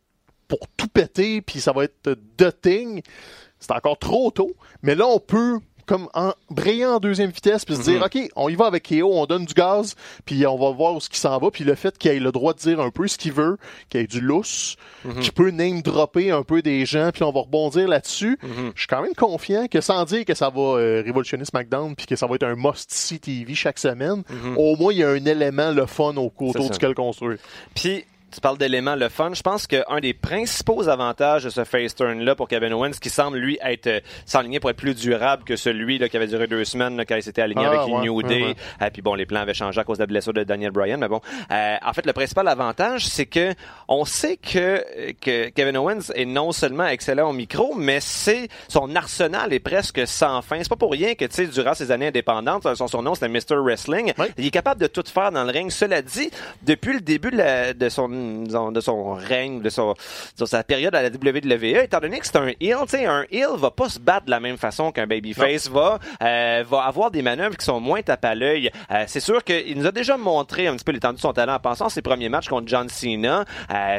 [0.48, 3.02] pour tout péter, puis ça va être de thing?
[3.60, 4.52] C'est encore trop tôt.
[4.84, 8.50] Mais là, on peut comme en, brayer en deuxième vitesse puis se dire OK, on
[8.50, 11.20] y va avec KO, on donne du gaz, puis on va voir où ce qui
[11.20, 13.34] s'en va, puis le fait qu'il ait le droit de dire un peu ce qu'il
[13.34, 13.58] veut,
[13.90, 14.76] qu'il ait du lousse,
[15.22, 18.38] qu'il peut name dropper un peu des gens, puis on va rebondir là-dessus.
[18.44, 18.72] Mhm.
[18.76, 22.06] Je suis quand même confiant que sans dire que ça va euh, révolutionner SmackDown puis
[22.06, 24.24] que ça va être un must-see TV chaque semaine,
[24.58, 26.60] au moins il y a un élément le fun au ça.
[26.70, 27.38] duquel construire.
[27.74, 28.04] Puis,
[28.34, 29.32] tu parles d'éléments le fun.
[29.34, 33.38] Je pense qu'un des principaux avantages de ce face turn-là pour Kevin Owens, qui semble,
[33.38, 36.66] lui, être euh, s'enligner pour être plus durable que celui là, qui avait duré deux
[36.66, 38.44] semaines là, quand il s'était aligné Ah, avec ouais, New Day.
[38.44, 38.56] ouais.
[38.82, 41.00] Euh, puis bon, les plans avaient changé à cause de la blessure de Daniel Bryan.
[41.00, 41.22] Mais bon,
[41.52, 43.54] euh, en fait, le principal avantage, c'est que
[43.88, 44.84] on sait que,
[45.22, 50.06] que Kevin Owens est non seulement excellent au micro, mais c'est son arsenal est presque
[50.06, 50.58] sans fin.
[50.62, 53.56] C'est pas pour rien que, tu sais, durant ses années indépendantes, son surnom, c'était Mr.
[53.62, 54.14] Wrestling.
[54.38, 55.72] Il est capable de tout faire dans le ring.
[55.72, 56.30] Cela dit,
[56.64, 58.17] depuis le début de, la- de son
[58.72, 59.94] de son règne, de, son,
[60.40, 63.26] de sa période à la WWE, étant donné que c'est un heel, tu sais, un
[63.32, 67.12] heel va pas se battre de la même façon qu'un babyface va, euh, va avoir
[67.12, 68.72] des manœuvres qui sont moins tape à l'œil.
[68.92, 71.56] Euh, c'est sûr qu'il nous a déjà montré un petit peu l'étendue de son talent
[71.56, 73.46] en pensant ses premiers matchs contre John Cena.
[73.72, 73.98] Euh,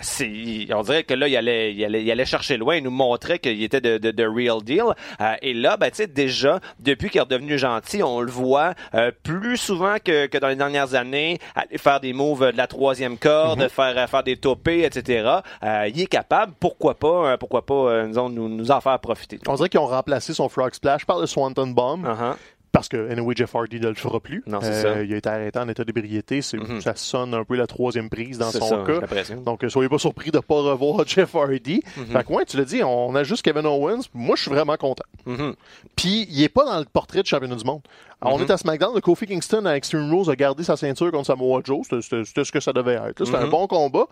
[0.74, 2.76] on dirait que là, il allait, il allait, il allait chercher loin.
[2.76, 4.94] Il nous montrait qu'il était de, de, de real deal.
[5.20, 8.74] Euh, et là, ben, tu sais, déjà, depuis qu'il est redevenu gentil, on le voit
[8.94, 12.66] euh, plus souvent que, que dans les dernières années, aller faire des moves de la
[12.66, 15.40] troisième corde, euh, faire des topés, etc.
[15.62, 19.38] Euh, il est capable, pourquoi pas, euh, pourquoi pas, euh, nous, nous en faire profiter.
[19.46, 22.04] On dirait qu'ils ont remplacé son Frog Splash par le Swanton Bomb.
[22.04, 22.34] Uh-huh.
[22.79, 24.43] Parce que, anyway, Jeff Hardy ne le fera plus.
[24.47, 25.03] Non, Euh, ça.
[25.03, 26.41] Il a été arrêté en état d'ébriété.
[26.55, 26.81] Mhm.
[26.81, 29.01] Ça sonne un peu la troisième prise dans son ça, cas.
[29.45, 31.83] Donc, euh, soyez pas surpris de ne pas revoir Jeff Hardy.
[31.97, 32.07] Mhm.
[32.07, 34.03] Fait que, ouais, tu l'as dit, on a juste Kevin Owens.
[34.14, 35.05] Moi, je suis vraiment content.
[35.26, 35.55] Mhm.
[35.97, 37.83] Puis, il est pas dans le portrait de championnat du monde.
[38.20, 38.95] Alors, On est à SmackDown.
[38.95, 41.85] Le Kofi Kingston à Extreme Rules a gardé sa ceinture contre Samoa Joe.
[42.01, 43.24] C'était- ce que ça devait être.
[43.24, 44.07] C'était un bon combat.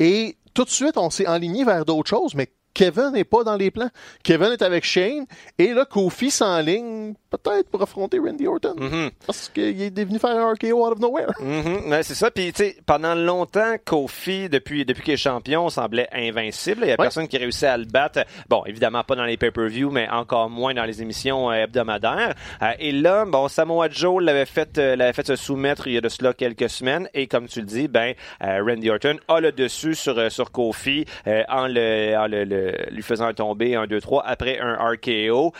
[0.00, 3.56] Et tout de suite, on s'est enligné vers d'autres choses, mais Kevin n'est pas dans
[3.56, 3.88] les plans.
[4.22, 5.24] Kevin est avec Shane.
[5.58, 8.74] Et là, Kofi s'enligne peut-être pour affronter Randy Orton.
[8.78, 9.10] Mhm.
[9.26, 11.28] Parce qu'il est venu faire un RKO out of nowhere.
[11.40, 12.30] Mhm, ouais, c'est ça.
[12.30, 16.80] Puis, tu sais, pendant longtemps, Kofi, depuis, depuis qu'il est champion, semblait invincible.
[16.82, 16.96] Il y a Ouais.
[17.04, 18.20] personne qui réussit à le battre.
[18.48, 22.34] Bon, évidemment pas dans les pay-per-view, mais encore moins dans les émissions euh, hebdomadaires.
[22.62, 25.98] Euh, et là, bon, Samoa Joe l'avait fait, euh, l'avait fait se soumettre il y
[25.98, 27.08] a de cela quelques semaines.
[27.14, 31.42] Et comme tu le dis, ben, Randy Orton a le dessus sur, sur Kofi euh,
[31.48, 35.52] en, le, en le, le- lui faisant tomber un 2-3 après un RKO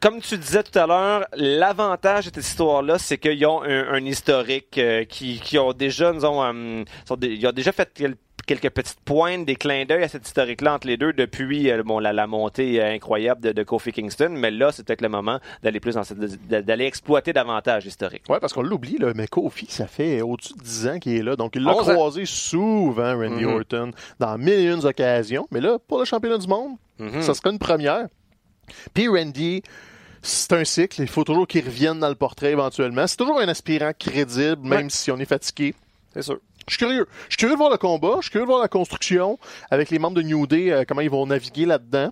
[0.00, 4.04] comme tu disais tout à l'heure, l'avantage de cette histoire-là, c'est qu'ils ont un, un
[4.04, 7.90] historique euh, qui, qui ont déjà, nous ont, euh, sont des- ils ont déjà fait
[7.94, 11.82] quel- quelques petites pointes, des clins d'œil à cette historique-là entre les deux depuis euh,
[11.82, 14.30] bon, la, la montée euh, incroyable de, de Kofi Kingston.
[14.30, 18.22] Mais là, c'est peut-être le moment d'aller plus dans cette, d'aller exploiter davantage l'historique.
[18.28, 21.22] Ouais, parce qu'on l'oublie, là, mais Kofi, ça fait au-dessus de 10 ans qu'il est
[21.22, 21.36] là.
[21.36, 21.92] Donc, il l'a 11 ans.
[21.94, 23.52] croisé souvent, Randy Mhm.
[23.54, 25.46] Orton, dans mille et une occasions.
[25.50, 27.20] Mais là, pour le championnat du monde, Mhm.
[27.22, 28.06] ça serait une première.
[28.94, 29.62] Puis Randy,
[30.22, 31.00] c'est un cycle.
[31.02, 33.06] Il faut toujours qu'il revienne dans le portrait éventuellement.
[33.06, 34.90] C'est toujours un aspirant crédible, même Ouais.
[34.90, 35.74] si on est fatigué.
[36.14, 36.38] C'est sûr.
[36.66, 37.06] Je suis curieux.
[37.28, 38.16] Je suis curieux de voir le combat.
[38.18, 39.38] Je suis curieux de voir la construction
[39.70, 42.10] avec les membres de New Day, euh, comment ils vont naviguer là-dedans.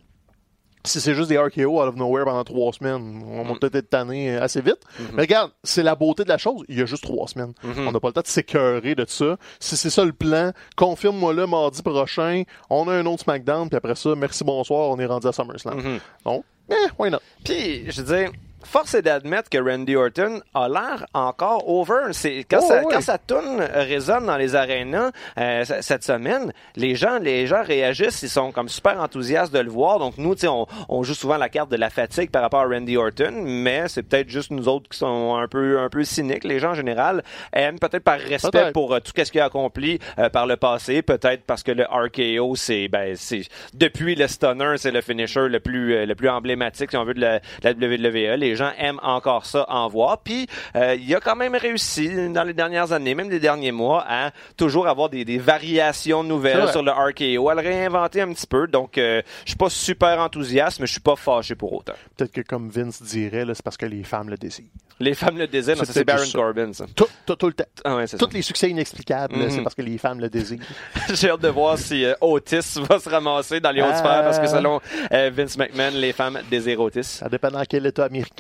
[0.87, 3.59] Si c'est juste des RKO out of nowhere pendant trois semaines, on va Mm.
[3.59, 4.79] peut-être être tanné assez vite.
[4.99, 5.05] Mm-hmm.
[5.15, 6.63] Mais regarde, c'est la beauté de la chose.
[6.69, 7.53] Il y a juste trois semaines.
[7.63, 7.89] Mhm.
[7.89, 9.37] On n'a pas le temps de s'écœurer de ça.
[9.61, 12.45] Si c'est ça le plan, confirme-moi le mardi prochain.
[12.71, 15.77] On a un autre SmackDown, puis après ça, merci, bonsoir, on est rendu à SummerSlam.
[15.79, 15.99] Mhm.
[16.25, 17.19] Donc, eh, why not?
[17.45, 18.31] Puis, je veux dire,
[18.67, 22.13] force est d'admettre que Randy Orton a l'air encore over.
[22.13, 22.93] C'est quand, Oh, ça, ouais.
[22.93, 28.23] quand sa tune résonne dans les arénas euh, cette semaine, les gens, les gens réagissent,
[28.23, 29.99] ils sont comme super enthousiastes de le voir.
[29.99, 32.97] Donc nous, on, on joue souvent la carte de la fatigue par rapport à Randy
[32.97, 36.45] Orton, mais c'est peut-être juste nous autres qui sont un peu, un peu cyniques.
[36.45, 39.99] Les gens en général aiment peut-être par respect pour euh, tout ce qu'il a accompli
[40.19, 43.43] euh, par le passé, peut-être parce que le RKO, c'est ben c'est
[43.75, 47.15] depuis le stunner, c'est le finisher le plus euh, le plus emblématique si on veut
[47.15, 48.37] de la, de la WWE.
[48.39, 50.19] Les gens aiment encore ça en voir.
[50.19, 54.05] Puis euh, il a quand même réussi dans les dernières années, même les derniers mois,
[54.09, 58.47] à toujours avoir des, des variations nouvelles sur le RKO, à le réinventer un petit
[58.47, 58.67] peu.
[58.67, 61.95] Donc euh, je suis pas super enthousiaste, mais je suis pas fâché pour autant.
[62.17, 64.67] Peut-être que comme Vince dirait, c'est parce que les femmes le désirent.
[64.99, 66.39] Les femmes le désirent, C'est Baron ça.
[66.39, 66.73] Corbin.
[66.73, 66.87] Ça.
[66.95, 67.65] Tout, tout, tout le temps.
[67.85, 69.51] Ah ouais, Tous les succès inexplicables, Mhm.
[69.51, 70.61] c'est parce que les femmes le désirent.
[71.13, 74.39] J'ai hâte de voir si euh, Otis va se ramasser dans les hautes sphères parce
[74.39, 74.81] que selon
[75.13, 77.03] euh, Vince McMahon, les femmes désirent Otis.
[77.05, 78.36] Ça dépend dans quel état américain.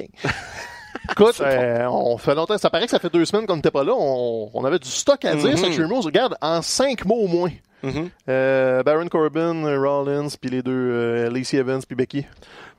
[1.10, 2.58] Écoute, euh, on fait longtemps.
[2.58, 3.92] Ça paraît que ça fait deux semaines qu'on n'était pas là.
[3.96, 6.04] On, on avait du stock à dire sur Extreme Rules.
[6.04, 7.50] Regarde, en cinq mots au moins.
[7.82, 8.08] Mhm.
[8.28, 12.26] Euh, Baron Corbin, euh, Rollins, puis les deux, euh, Lacey Evans, puis Becky.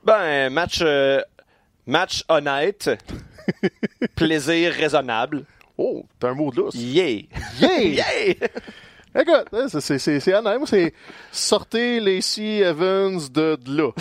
[0.04, 0.84] Ben, match,
[1.86, 2.90] match honnête,
[4.16, 5.44] plaisir raisonnable.
[5.78, 6.76] Oh, t'as un mot de lousse.
[6.76, 7.22] Yeah!
[7.62, 7.80] Yeah!
[7.80, 8.34] Yeah!
[9.20, 10.58] Écoute, hein, c'est- honnête.
[10.58, 10.94] Moi, c'est
[11.32, 13.92] sortez Lacey Evans de, de là.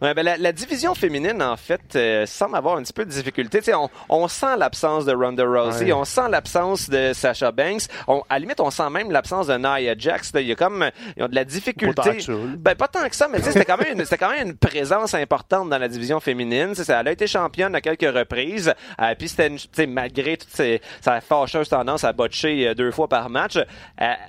[0.02, 3.10] Ouais, ben, la, la division féminine, en fait, euh, semble avoir un petit peu de
[3.10, 3.60] difficulté.
[3.74, 5.92] On, on sent l'absence de Ronda Rousey, Ouais.
[5.92, 7.82] on sent l'absence de Sasha Banks.
[8.08, 10.32] On, à la limite, on sent même l'absence de Nia Jax.
[10.34, 10.40] là.
[10.40, 11.94] Il y a comme, ils ont de la difficulté.
[11.94, 12.32] Pas tant que ça.
[12.58, 15.14] Ben, pas tant que ça, mais c'était quand même une, c'était quand même une présence
[15.14, 16.72] importante dans la division féminine.
[16.74, 18.72] Tu sais, Elle a été championne à quelques reprises.
[19.00, 23.30] Euh, puis c'était, malgré toute ses- sa fâcheuse tendance à botcher euh, deux fois par
[23.30, 23.62] match, euh,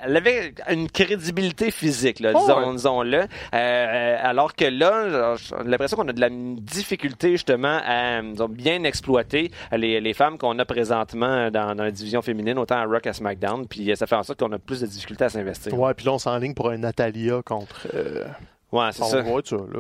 [0.04, 2.76] elle avait une crédibilité physique, là, Oh, ouais.
[2.76, 3.24] disons-le.
[3.54, 8.84] Euh, alors que là, j'ai l'impression qu'on a de la difficulté justement à disons, bien
[8.84, 13.08] exploiter les, les femmes qu'on a présentement dans, dans la division féminine, autant à Rock
[13.08, 13.68] à SmackDown.
[13.68, 15.78] Puis euh, ça fait en sorte qu'on a plus de difficultés à s'investir.
[15.78, 17.88] Ouais, puis là, on s'enligne pour un Natalia contre.
[17.94, 18.26] Euh,
[18.76, 19.18] Ouais, c'est ça.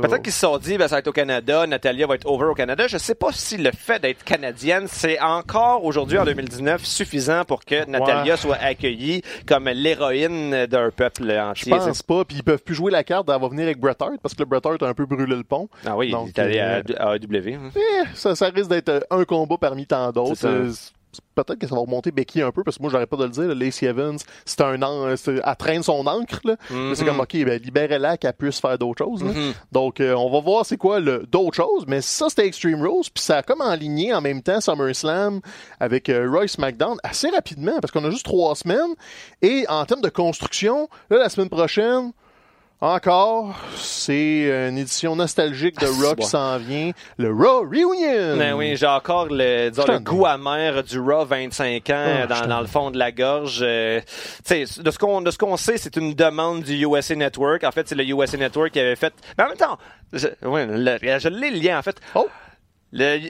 [0.02, 2.46] Peut-être qu'ils se sont dit, ben, ça va être au Canada, Natalia va être over
[2.46, 2.88] au Canada.
[2.88, 7.64] Je sais pas si le fait d'être canadienne, c'est encore aujourd'hui, en 2019, suffisant pour
[7.66, 11.72] que Natalia soit accueillie comme l'héroïne d'un peuple Je entier.
[11.72, 14.34] pense pas, puis ils peuvent plus jouer la carte va venir avec Bret Hart parce
[14.34, 15.68] que le Bret Hart a un peu brûlé le pont.
[15.86, 17.54] Ah oui, Donc, il est allé à, euh, à AEW.
[17.56, 17.70] hein.
[17.76, 20.48] Eh, ça, ça risque d'être euh, un combat parmi tant d'autres.
[21.20, 23.24] Euh, Peut-être que ça va remonter Becky un peu, parce que moi, j'arrête pas de
[23.24, 23.44] le dire.
[23.48, 26.40] là, Lacey Evans, c'est un an, c'est- elle traîne son encre.
[26.46, 26.56] Là.
[26.70, 26.96] Mhm.
[26.96, 29.24] C'est comme, OK, ben, libérez-la qu'elle puisse faire d'autres choses.
[29.24, 29.32] là.
[29.32, 29.54] Mhm.
[29.72, 31.86] Donc, euh, on va voir c'est quoi le d'autres choses.
[31.88, 33.10] Mais ça, c'était Extreme Rules.
[33.14, 35.42] Puis ça a comme enligné en même temps SummerSlam
[35.80, 38.96] avec euh, Royce McDown assez rapidement, parce qu'on a juste trois semaines.
[39.42, 42.12] Et en termes de construction, là, la semaine prochaine,
[42.82, 46.92] encore, c'est une édition nostalgique de Ah, Raw qui s'en vient.
[47.18, 48.38] Le Raw Reunion!
[48.38, 52.60] Ben oui, j'ai encore le, disons, le goût amer du Raw 25 ans Ah, dans,
[52.62, 53.60] le fond de la gorge.
[53.62, 54.02] Euh,
[54.50, 57.64] de ce qu'on de ce qu'on sait, c'est une demande du USA Network.
[57.64, 59.14] En fait, c'est le USA Network qui avait fait.
[59.38, 59.78] Mais en même temps,
[60.14, 61.96] je, ouais, le- je l'ai le lien en fait.
[62.14, 62.28] Oh!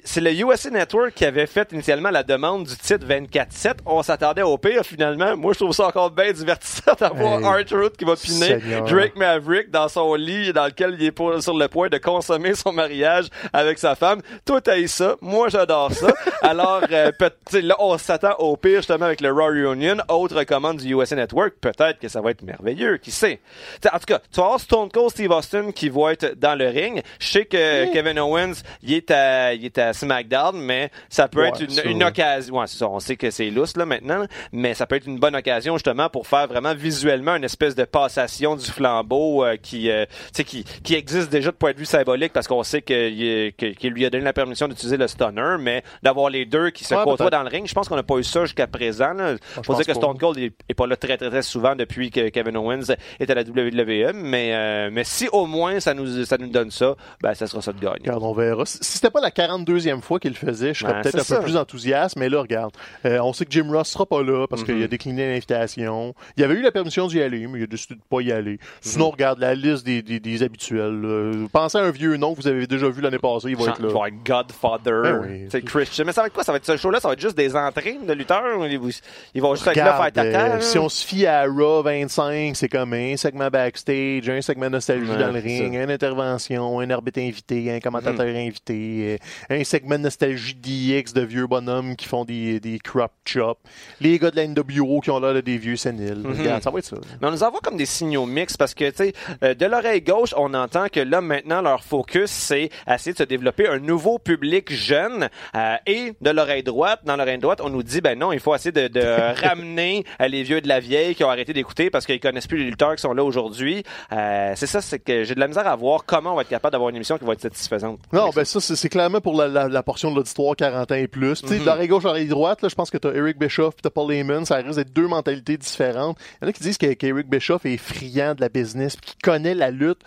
[0.04, 3.78] C'est le USA Network qui avait fait initialement la demande du titre 24-7.
[3.86, 5.36] On s'attendait au pire finalement.
[5.36, 8.84] Moi, je trouve ça encore bien divertissant d'avoir Hey, Arthur qui va piner Seigneur.
[8.84, 12.54] Drake Maverick dans son lit dans lequel il est pour- sur le point de consommer
[12.54, 14.22] son mariage avec sa femme.
[14.46, 15.16] Toi, t'as ça.
[15.22, 16.14] Moi, j'adore ça.
[16.44, 17.12] Alors, euh,
[17.54, 19.98] là, on s'attend au pire justement avec le Raw Reunion.
[20.10, 21.56] Autre commande du USA Network.
[21.60, 22.98] Peut-être que ça va être merveilleux.
[22.98, 23.40] Qui sait?
[23.82, 26.54] T'sais, en tout cas, tu vas avoir Stone Cold Steve Austin qui va être dans
[26.56, 27.02] le ring.
[27.20, 31.42] Je sais que Kevin Owens, il est à, il est à SmackDown, mais ça peut
[31.42, 32.56] Ouais, être une, occasion.
[32.58, 32.90] Ouais, c'est ça.
[32.90, 34.26] On sait que c'est lousse, là, maintenant.
[34.52, 37.84] Mais ça peut être une bonne occasion, justement, pour faire vraiment visuellement une espèce de
[37.84, 42.34] passation du flambeau, euh, qui, euh, qui, qui existe déjà de point de vue symbolique
[42.34, 45.56] parce qu'on sait que, il- que- qu'il lui a donné la permission d'utiliser le stunner,
[45.60, 48.04] mais d'avoir les deux qui se Ouais, côtoient dans le ring, je pense qu'on n'a
[48.04, 49.36] pas eu ça jusqu'à présent, là.
[49.36, 49.94] je Faut dire que.
[49.94, 53.30] Stone Cold est, est pas là très, très, très souvent depuis que Kevin Owens est
[53.30, 56.96] à la WWE, mais, euh, mais si au moins ça nous, ça nous donne ça,
[57.22, 58.10] ben, ça sera ça de gagne.
[58.12, 58.66] On verra.
[58.66, 61.36] Si si c'était pas la 42e fois qu'il le faisait, je serais Ben, peut-être un
[61.38, 62.74] peu plus enthousiaste, mais là, regarde.
[63.06, 66.14] euh, on sait que Jim Ross sera pas là parce qu'il a décliné l'invitation.
[66.38, 68.60] Il avait eu la permission d'y aller, mais il a décidé de pas y aller.
[68.82, 71.46] Sinon, regarde la liste des, des, des habituels.
[71.52, 73.80] Pensez à un vieux nom que vous avez déjà vu l'année passée, il va être
[73.80, 74.10] Il va là.
[74.10, 75.48] y avoir Godfather, Ben oui.
[75.50, 76.06] c'est Christian.
[76.06, 76.44] Mais ça va être quoi?
[76.44, 77.00] Ça va être ce show-là?
[77.00, 78.66] Ça va être juste des entrées de lutteurs?
[78.68, 80.64] Ils vont juste être là Regarde, faire ta euh, terre?
[80.64, 85.10] si on se fie à Raw 25, c'est comme un segment backstage, un segment nostalgie
[85.12, 88.36] Ouais, dans le ring, une intervention, un arbitre invité, un commentateur Mhm.
[88.36, 93.60] invité, euh, un segment nostalgie DX de vieux bonhommes qui font des, des crop chops,
[94.02, 96.22] les gars de la NWO qui ont l'air de des vieux séniles.
[96.24, 96.40] Mhm.
[96.40, 96.98] Regarde, ça va être ça.
[97.22, 99.14] Mais on nous envoie comme des signaux mixtes parce que, tu sais,
[99.44, 103.24] euh, de l'oreille gauche, on entend que là, maintenant, leur focus, c'est essayer de se
[103.24, 105.30] développer un nouveau public jeune.
[105.56, 108.56] euh, et de l'oreille droite, dans l'oreille droite, on nous dit, ben non, il faut
[108.56, 109.02] essayer de, de
[109.48, 112.58] ramener euh, les vieux de la vieille qui ont arrêté d'écouter parce qu'ils connaissent plus
[112.58, 113.84] les lutteurs qui sont là aujourd'hui.
[114.12, 116.50] Euh, c'est ça, c'est que j'ai de la misère à voir comment on va être
[116.50, 118.00] capable d'avoir une émission qui va être satisfaisante.
[118.14, 118.90] Non, ben ça, c'est c'est
[119.22, 121.42] pour la, la, la portion de l'auditoire 40 ans et plus.
[121.42, 123.90] Tu sais, de l'oreille gauche, l'oreille droite, là, je pense que t'as Eric Bischoff, t'as
[123.90, 126.18] Paul Heyman, ça risque d'être deux mentalités différentes.
[126.42, 129.16] Il y en a qui disent que- qu'Eric Bischoff est friand de la business, qu'il
[129.22, 130.00] connaît la lutte.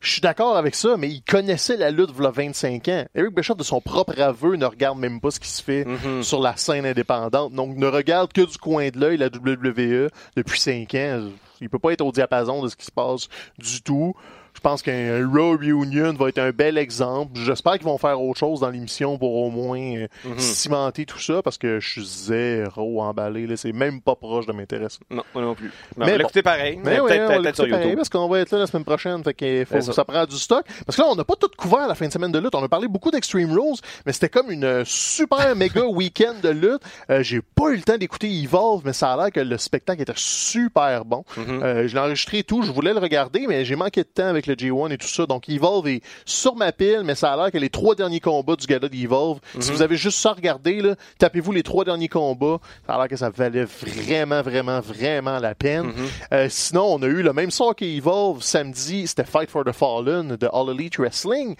[0.00, 3.04] Je suis d'accord avec ça, mais il connaissait la lutte v'là 25 ans.
[3.16, 6.22] Eric Bischoff, de son propre aveu, ne regarde même pas ce qui se fait Mhm.
[6.22, 7.52] sur la scène indépendante.
[7.52, 11.22] Donc, ne regarde que du coin de l'œil la WWE depuis 5 ans.
[11.60, 13.26] Il peut pas être au diapason de ce qui se passe
[13.58, 14.14] du tout.
[14.58, 17.38] Je pense qu'un Raw Reunion va être un bel exemple.
[17.38, 20.36] J'espère qu'ils vont faire autre chose dans l'émission pour au moins euh, Mhm.
[20.38, 23.46] cimenter tout ça parce que je suis zéro emballé.
[23.56, 24.98] C'est même pas proche de m'intéresser.
[25.10, 25.70] Non, moi non plus.
[25.96, 26.18] Mais va bon.
[26.18, 26.76] l'écouter pareil.
[26.84, 27.08] Mais Mais oui,
[27.40, 27.94] peut-être sur YouTube.
[27.94, 29.22] parce qu'on va être là la semaine prochaine.
[29.22, 29.92] Fait que faut, ça.
[29.92, 30.64] ça prend du stock.
[30.84, 32.56] Parce que là, on n'a pas tout couvert la fin de semaine de lutte.
[32.56, 36.48] On a parlé beaucoup d'Extreme Rules, mais c'était comme une euh, super méga week-end de
[36.48, 36.82] lutte.
[37.10, 40.02] Euh, J'ai pas eu le temps d'écouter Evolve, mais ça a l'air que le spectacle
[40.02, 41.22] était super bon.
[41.36, 41.62] Mhm.
[41.62, 42.62] Euh, je l'ai enregistré et tout.
[42.62, 45.26] Je voulais le regarder, mais j'ai manqué de temps avec le G1 et tout ça.
[45.26, 48.56] Donc Evolve est sur ma pile, mais ça a l'air que les trois derniers combats
[48.56, 52.08] du gala d'Evolve, si vous avez juste ça à regarder, là, tapez-vous les trois derniers
[52.08, 52.58] combats.
[52.86, 55.86] Ça a l'air que ça valait vraiment, vraiment, vraiment la peine.
[55.86, 55.94] Mhm.
[56.32, 60.36] Euh, sinon, on a eu le même sort qu'Evolve samedi, c'était Fight for the Fallen
[60.36, 61.54] de All Elite Wrestling.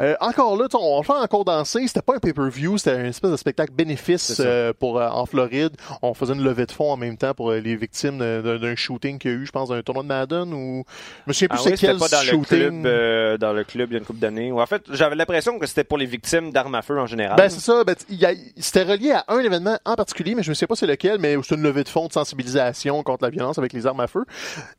[0.00, 1.86] Euh, encore là, on le fait encore danser.
[1.86, 5.72] C'était pas un pay-per-view, c'était un espèce de spectacle bénéfice euh, pour en Floride.
[6.02, 9.30] On faisait une levée de fonds en même temps pour les victimes d'un- shooting qu'il
[9.30, 10.84] y a eu, je pense, d'un tournoi de Madden ou
[11.26, 12.44] je me souviens plus Ah c'est oui, quel pas dans le shooting.
[12.58, 14.50] club, euh, dans le club il y a une couple d'années.
[14.52, 17.36] En fait, j'avais l'impression que c'était pour les victimes d'armes à feu en général.
[17.36, 17.84] Ben, c'est ça.
[17.84, 20.66] Ben, il y a- c'était relié à un événement en particulier, mais je ne sais
[20.66, 23.72] pas c'est lequel, mais c'est une levée de fonds de sensibilisation contre la violence avec
[23.72, 24.24] les armes à feu.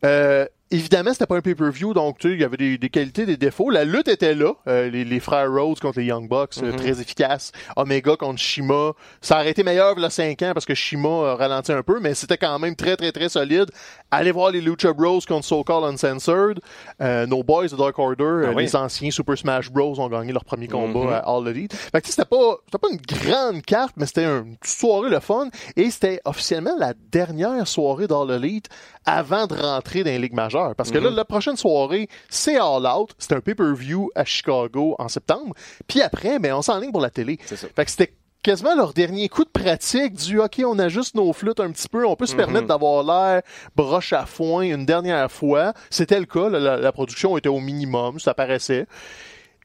[0.05, 3.25] Euh, évidemment, c'était pas un pay-per-view, donc tu sais, il y avait des, des qualités,
[3.25, 3.69] des défauts.
[3.69, 4.53] La lutte était là.
[4.67, 6.75] Euh, les, les frères Rhodes contre les Young Bucks, euh, Mhm.
[6.77, 7.51] très efficace.
[7.77, 8.91] Omega contre Shima.
[9.21, 11.83] Ça aurait été meilleur il y a 5 ans parce que Shima a ralenti un
[11.83, 13.65] peu, mais c'était quand même très, très, très solide.
[14.11, 16.59] Allez voir les Lucha Bros contre So Called Uncensored.
[17.01, 18.63] Euh, nos boys de Dark Order, euh, Ah oui.
[18.63, 21.09] les anciens Super Smash Bros ont gagné leur premier combat Mhm.
[21.13, 21.73] à All Elite.
[21.73, 22.99] Fait que tu sais, c'était pas, c'était pas une
[23.31, 25.49] grande carte, mais c'était une soirée le fun.
[25.75, 28.69] Et c'était officiellement la dernière soirée d'All Elite
[29.05, 30.62] avant de rentrer dans les ligues majeures.
[30.75, 31.15] Parce que là, Mhm.
[31.15, 33.11] la prochaine soirée, c'est All Out.
[33.17, 35.53] C'est un pay-per-view à Chicago en septembre.
[35.87, 37.37] Puis après, ben, on s'enligne pour la télé.
[37.45, 37.67] C'est ça.
[37.75, 41.61] Fait que c'était quasiment leur dernier coup de pratique du OK, on ajuste nos flûtes
[41.61, 42.37] un petit peu, on peut se Mhm.
[42.39, 43.41] permettre d'avoir l'air
[43.75, 45.73] broche à foin une dernière fois.
[45.89, 48.85] C'était le cas, la, la production était au minimum, ça paraissait.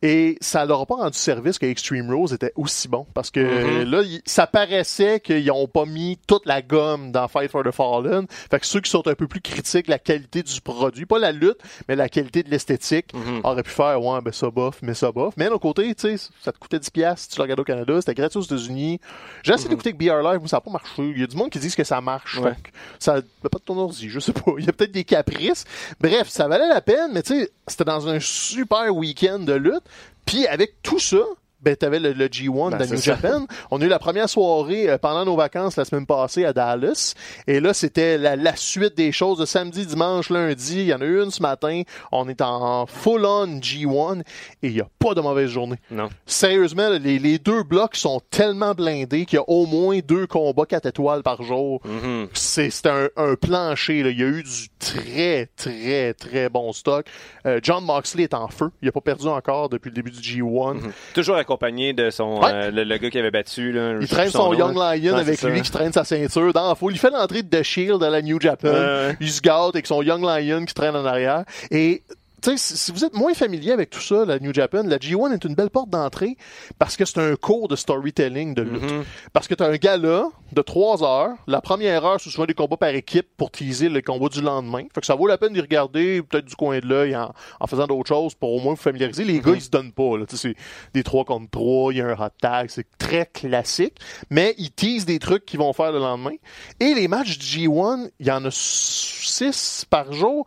[0.03, 3.07] Et ça leur a pas rendu service que Extreme Rose était aussi bon.
[3.15, 3.91] Parce que Mhm.
[3.91, 8.27] là, ça paraissait qu'ils ont pas mis toute la gomme dans Fight for the Fallen.
[8.29, 11.33] Fait que ceux qui sont un peu plus critiques la qualité du produit, pas la
[11.33, 13.41] lutte, mais la qualité de l'esthétique, Mhm.
[13.45, 15.35] auraient pu faire, ouais, ben ça bof, mais ça bof.
[15.37, 17.65] Mais d'un côté, tu sais, ça te coûtait 10$, piastres si tu le regardais au
[17.65, 19.01] Canada, c'était gratuit aux États-Unis.
[19.43, 21.03] J'ai essayé d'écouter avec BR Live, mais ça n'a pas marché.
[21.15, 22.39] Il y a du monde qui dit que ça marche.
[22.39, 22.51] Ouais.
[22.51, 24.53] Donc, ça n'a pas de ton ordi, je sais pas.
[24.59, 25.65] Il y a peut-être des caprices.
[26.01, 29.83] Bref, ça valait la peine, mais tu sais, c'était dans un super week-end de lutte.
[30.29, 31.25] Puis avec tout ça,
[31.61, 33.15] ben, t'avais le, le G1 Ben, de New ça.
[33.17, 33.47] Japan.
[33.71, 37.15] On a eu la première soirée euh, pendant nos vacances la semaine passée à Dallas.
[37.47, 40.81] Et là, c'était la, la suite des choses de samedi, dimanche, lundi.
[40.81, 41.83] Il y en a eu une ce matin.
[42.13, 44.21] On est en full-on G1
[44.63, 45.79] et il n'y a pas de mauvaise journée.
[45.91, 46.09] Non.
[46.27, 50.67] Sérieusement, les, les deux blocs sont tellement blindés qu'il y a au moins deux combats
[50.67, 51.81] 4 étoiles par jour.
[51.85, 52.29] Mhm.
[52.35, 54.03] C'est c'est un, un plancher.
[54.03, 54.11] Là.
[54.11, 57.07] Il y a eu du très, très, très bon stock.
[57.47, 58.71] Euh, John Moxley est en feu.
[58.83, 60.77] Il n'a pas perdu encore depuis le début du G1.
[61.15, 62.51] Toujours accompagné de son Ouais.
[62.53, 63.73] euh, le, le gars qui avait battu.
[63.73, 64.75] Là, Il traîne son, Young.
[64.75, 66.93] Lion Ouais, avec lui qui traîne sa ceinture dans la foule.
[66.93, 68.69] Il fait l'entrée de The Shield à la New Japan.
[68.69, 69.17] Ouais.
[69.21, 71.45] Il se gâte avec son Young Lion qui traîne en arrière.
[71.71, 72.03] Et
[72.45, 75.45] si si vous êtes moins familier avec tout ça, la New Japan, la G1 est
[75.45, 76.37] une belle porte d'entrée
[76.79, 78.83] parce que c'est un cours de storytelling de lutte.
[78.83, 79.05] Mhm.
[79.33, 81.31] Parce que tu as un gala de trois heures.
[81.47, 84.85] La première heure, c'est souvent des combats par équipe pour teaser le combat du lendemain.
[84.95, 87.67] Fait que ça vaut la peine d'y regarder, peut-être du coin de l'œil, en, en
[87.67, 89.25] faisant d'autres choses pour au moins vous familiariser.
[89.25, 90.11] Les gars, ils se donnent pas.
[90.29, 90.55] C'est
[90.95, 93.97] des 3 contre 3, il y a un hot tag, c'est très classique.
[94.31, 96.35] Mais ils teasent des trucs qu'ils vont faire le lendemain.
[96.81, 100.47] Et les matchs du G1, il y en a 6 par jour.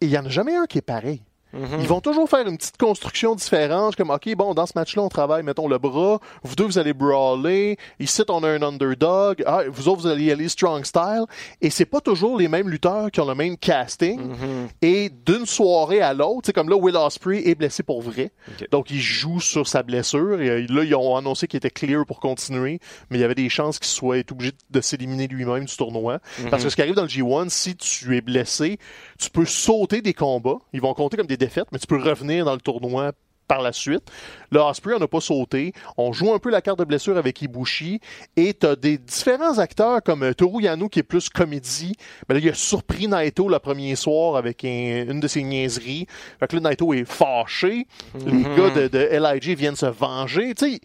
[0.00, 1.22] Il y en a jamais un qui est pareil.
[1.52, 1.80] Mhm.
[1.80, 5.08] Ils vont toujours faire une petite construction différente, comme OK, bon, dans ce match-là, on
[5.08, 6.20] travaille, mettons, le bras.
[6.42, 7.78] Vous deux, vous allez brawler.
[7.98, 9.42] Ici, on a un underdog.
[9.46, 11.24] Ah, vous autres, vous allez y aller strong style.
[11.60, 14.20] Et c'est pas toujours les mêmes lutteurs qui ont le même casting.
[14.20, 14.68] Mhm.
[14.82, 18.30] Et d'une soirée à l'autre, c'est comme là, Will Ospreay est blessé pour vrai.
[18.70, 20.40] Donc, il joue sur sa blessure.
[20.40, 22.80] Et euh, là, ils ont annoncé qu'il était clear pour continuer.
[23.10, 26.18] Mais il y avait des chances qu'il soit obligé de s'éliminer lui-même du tournoi.
[26.50, 28.78] Parce que ce qui arrive dans le G1, si tu es blessé,
[29.18, 30.58] tu peux sauter des combats.
[30.72, 33.12] Ils vont compter comme des défaites, mais tu peux revenir dans le tournoi
[33.46, 34.02] par la suite.
[34.52, 35.72] Là, Osprey, on n'a pas sauté.
[35.96, 37.98] On joue un peu la carte de blessure avec Ibushi.
[38.36, 41.94] Et t'as des différents acteurs comme euh, Toru Yano qui est plus comédie.
[42.28, 46.06] Ben là, il a surpris Naito le premier soir avec un- une de ses niaiseries.
[46.38, 47.86] Fait que là, Naito est fâché.
[48.26, 50.54] Les gars de, de LIJ viennent se venger.
[50.54, 50.78] Tu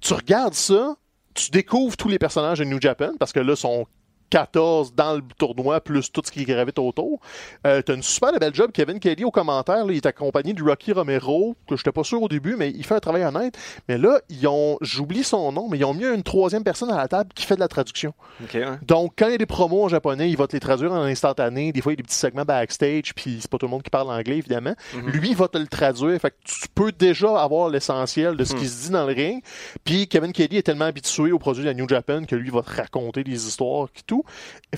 [0.00, 0.96] tu regardes ça,
[1.34, 3.86] tu découvres tous les personnages de New Japan parce que là, sont
[4.30, 7.20] 14 dans le tournoi, plus tout ce qui gravite autour.
[7.66, 8.70] Euh, T'as une super belle job.
[8.72, 12.22] Kevin Kelly au commentaire, là, il est accompagné du Rocky Romero, que j'étais pas sûr
[12.22, 13.56] au début, mais il fait un travail honnête.
[13.88, 16.96] Mais là, ils ont, j'oublie son nom, mais ils ont mis une troisième personne à
[16.96, 18.14] la table qui fait de la traduction.
[18.54, 18.64] Ouais.
[18.86, 21.02] Donc, quand il y a des promos en japonais, il va te les traduire en
[21.02, 21.72] instantané.
[21.72, 23.82] Des fois, il y a des petits segments backstage, puis c'est pas tout le monde
[23.82, 24.74] qui parle anglais, évidemment.
[25.06, 26.20] Lui, il va te le traduire.
[26.20, 29.42] Fait que tu peux déjà avoir l'essentiel de ce qui se dit dans le ring.
[29.84, 32.62] Puis Kevin Kelly est tellement habitué aux produits de la New Japan que lui va
[32.62, 34.17] te raconter des histoires et tout.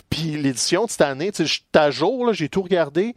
[0.08, 3.14] Puis l'édition de cette année, tu sais, à jour, j'ai tout regardé.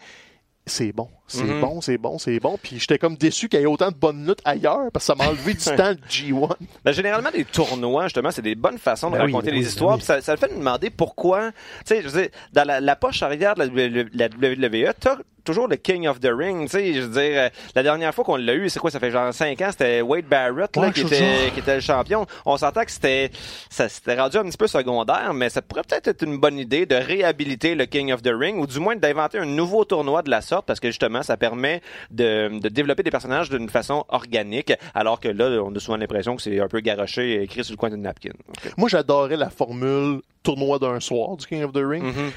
[0.65, 1.61] C'est bon, c'est Mhm.
[1.61, 2.57] bon, c'est bon, c'est bon.
[2.61, 5.15] Puis j'étais comme déçu qu'il y ait autant de bonnes luttes ailleurs parce que ça
[5.15, 6.49] m'a enlevé du temps de G1.
[6.83, 9.61] Ben, généralement, des tournois, justement, c'est des bonnes façons de Ben oui, raconter ben les
[9.61, 9.91] oui, histoires.
[9.93, 11.51] ben Puis ça, ça le fait nous demander pourquoi.
[11.51, 15.17] Tu sais, je veux dire, dans la, la poche arrière de la, la WWE, t'as
[15.45, 16.69] toujours le King of the Ring.
[16.69, 18.99] Tu sais, je veux dire, euh, la dernière fois qu'on l'a eu, c'est quoi, ça
[19.01, 22.25] fait genre 5 ans, c'était Wade Barrett, là, Ouais, qui, était, qui était le champion.
[22.45, 23.29] On s'entend que c'était,
[23.69, 26.85] ça s'était rendu un petit peu secondaire, mais ça pourrait peut-être être une bonne idée
[26.85, 30.29] de réhabiliter le King of the Ring, ou du moins d'inventer un nouveau tournoi de
[30.29, 34.73] la sorte, parce que justement, ça permet de, de développer des personnages d'une façon organique,
[34.95, 37.73] alors que là, on a souvent l'impression que c'est un peu garoché et écrit sur
[37.73, 38.31] le coin d'une napkin.
[38.77, 42.03] Moi, j'adorais la formule tournoi d'un soir du King of the Ring.
[42.03, 42.31] Mhm.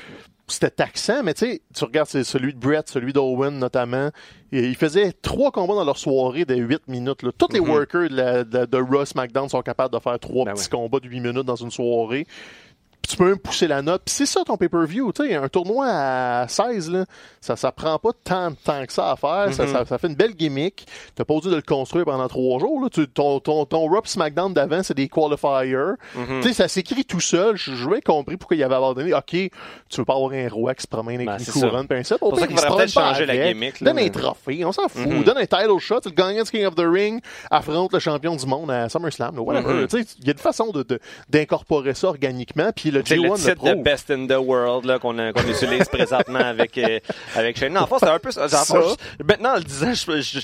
[0.48, 4.10] C'était taxant, mais tu sais, tu regardes c'est celui de Brett, celui d'Owen notamment.
[4.52, 7.24] Et ils faisaient trois combats dans leur soirée de 8 minutes.
[7.24, 7.30] Là.
[7.36, 7.68] Tous les Mhm.
[7.68, 10.68] workers de, la, de, de Raw, SmackDown sont capables de faire trois Ben petits ouais.
[10.70, 12.28] combats de 8 minutes dans une soirée.
[13.02, 14.02] Puis tu peux même pousser la note.
[14.04, 15.12] Puis c'est ça ton pay-per-view.
[15.12, 17.04] Tu sais, un tournoi à 16, là,
[17.40, 19.54] ça, ça prend pas tant de temps que ça à faire.
[19.54, 19.72] ça, Mhm.
[19.72, 20.86] ça, ça fait une belle gimmick.
[21.14, 22.82] T'as pas besoin de le construire pendant trois jours.
[22.82, 22.88] Là.
[22.90, 25.94] Tu, ton, ton, ton pis SmackDown d'avant, c'est des qualifiers.
[26.16, 26.40] Mhm.
[26.42, 27.56] Tu sais, ça s'écrit tout seul.
[27.56, 29.14] Je n'ai compris pourquoi il avait abandonné.
[29.14, 29.50] OK, tu
[29.96, 32.18] veux pas avoir un roi qui se promène avec Ben, une couronne puis un set.
[32.18, 35.06] pour ça qu'il faudrait peut-être changer la gimmick, là, Donne un trophée, on s'en fout.
[35.06, 35.22] Mhm.
[35.22, 36.00] Donne un title shot.
[36.06, 37.20] Le gagnant du King of the Ring
[37.50, 39.36] affronte le champion du monde à SummerSlam.
[39.38, 42.70] Il y a une façon de- de- d'incorporer ça organiquement.
[42.74, 43.82] Puis le C'est le G1 le titre de prouve.
[43.82, 46.98] Best in the World là, qu'on, qu'on utilise présentement avec, euh,
[47.34, 47.72] avec Shane.
[47.72, 48.46] Non, en fait, c'est un peu ça.
[48.46, 50.40] Je- maintenant, en le disant, je, je,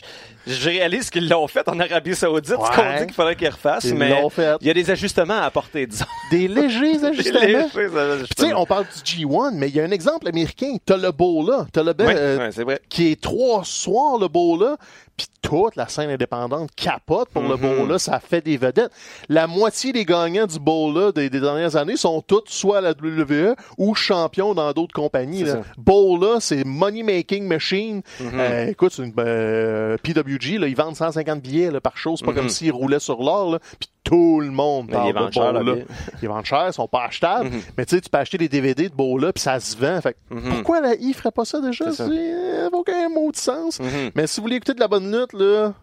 [0.46, 2.98] je réalise qu'ils l'ont fait en Arabie Saoudite, ce qu'on Ouais.
[3.00, 4.12] dit qu'il faudrait qu'ils refassent, Ils mais
[4.60, 6.04] il y a des ajustements à apporter, disons.
[6.30, 7.40] Des légers ajustements.
[7.40, 8.62] Des légers Tu sais, ajustements.
[8.62, 10.76] on parle du G1, mais il y a un exemple américain.
[10.84, 11.66] T'as le beau là.
[11.72, 12.80] T'as le Ouais, euh, ouais, c'est vrai.
[12.88, 14.76] qui est trois soirs le beau là,
[15.22, 17.60] puis toute la scène indépendante capote pour le Mhm.
[17.60, 18.90] beau là, ça fait des vedettes.
[19.28, 22.80] La moitié des gagnants du beau là des, des dernières années sont toutes soit à
[22.80, 25.44] la WWE ou champions dans d'autres compagnies.
[25.44, 25.52] Là.
[25.52, 25.62] ça.
[25.78, 28.02] Beau là, c'est money making machine.
[28.20, 28.30] Mhm.
[28.34, 32.32] Euh, écoute, une, euh, PWG là, ils vendent 150 billets là, par chose, c'est pas
[32.32, 32.38] Mhm.
[32.38, 35.74] comme s'ils roulaient sur l'or puis tout le monde parle ils de vendent cher, là.
[36.20, 38.88] Ils vendent cher, ils sont pas achetables, mais tu sais, tu peux acheter des DVD
[38.88, 40.00] de là, puis ça se vend.
[40.00, 40.16] Fait
[40.50, 41.92] pourquoi la I ferait pas ça déjà?
[41.92, 42.08] Ça.
[42.10, 43.78] Euh, aucun mot de sens.
[44.16, 45.74] Mais si vous voulez écouter de la bonne lutte, là,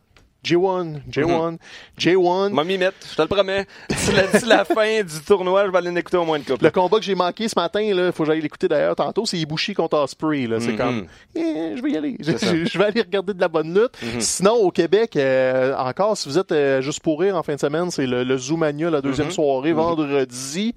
[0.45, 1.57] J1, J1,
[1.99, 2.53] J1.
[2.53, 3.67] M'a mettre, je te le promets.
[3.89, 6.63] D'ici la, fin du tournoi, je vais aller en écouter au moins une couple.
[6.63, 9.37] Le combat que j'ai manqué ce matin, il faut que j'aille l'écouter d'ailleurs tantôt, c'est
[9.37, 10.47] Ibushi contre Osprey.
[10.47, 10.61] Là.
[10.61, 10.77] C'est Mhm.
[10.77, 12.15] comme, eh, je vais y aller.
[12.21, 13.91] Je, vais aller regarder de la bonne lutte.
[14.01, 14.21] Mhm.
[14.21, 17.59] Sinon, au Québec, euh, encore, si vous êtes euh, juste pour rire en fin de
[17.59, 19.33] semaine, c'est le, le Zoomania, la deuxième Mhm.
[19.33, 20.73] soirée, vendredi.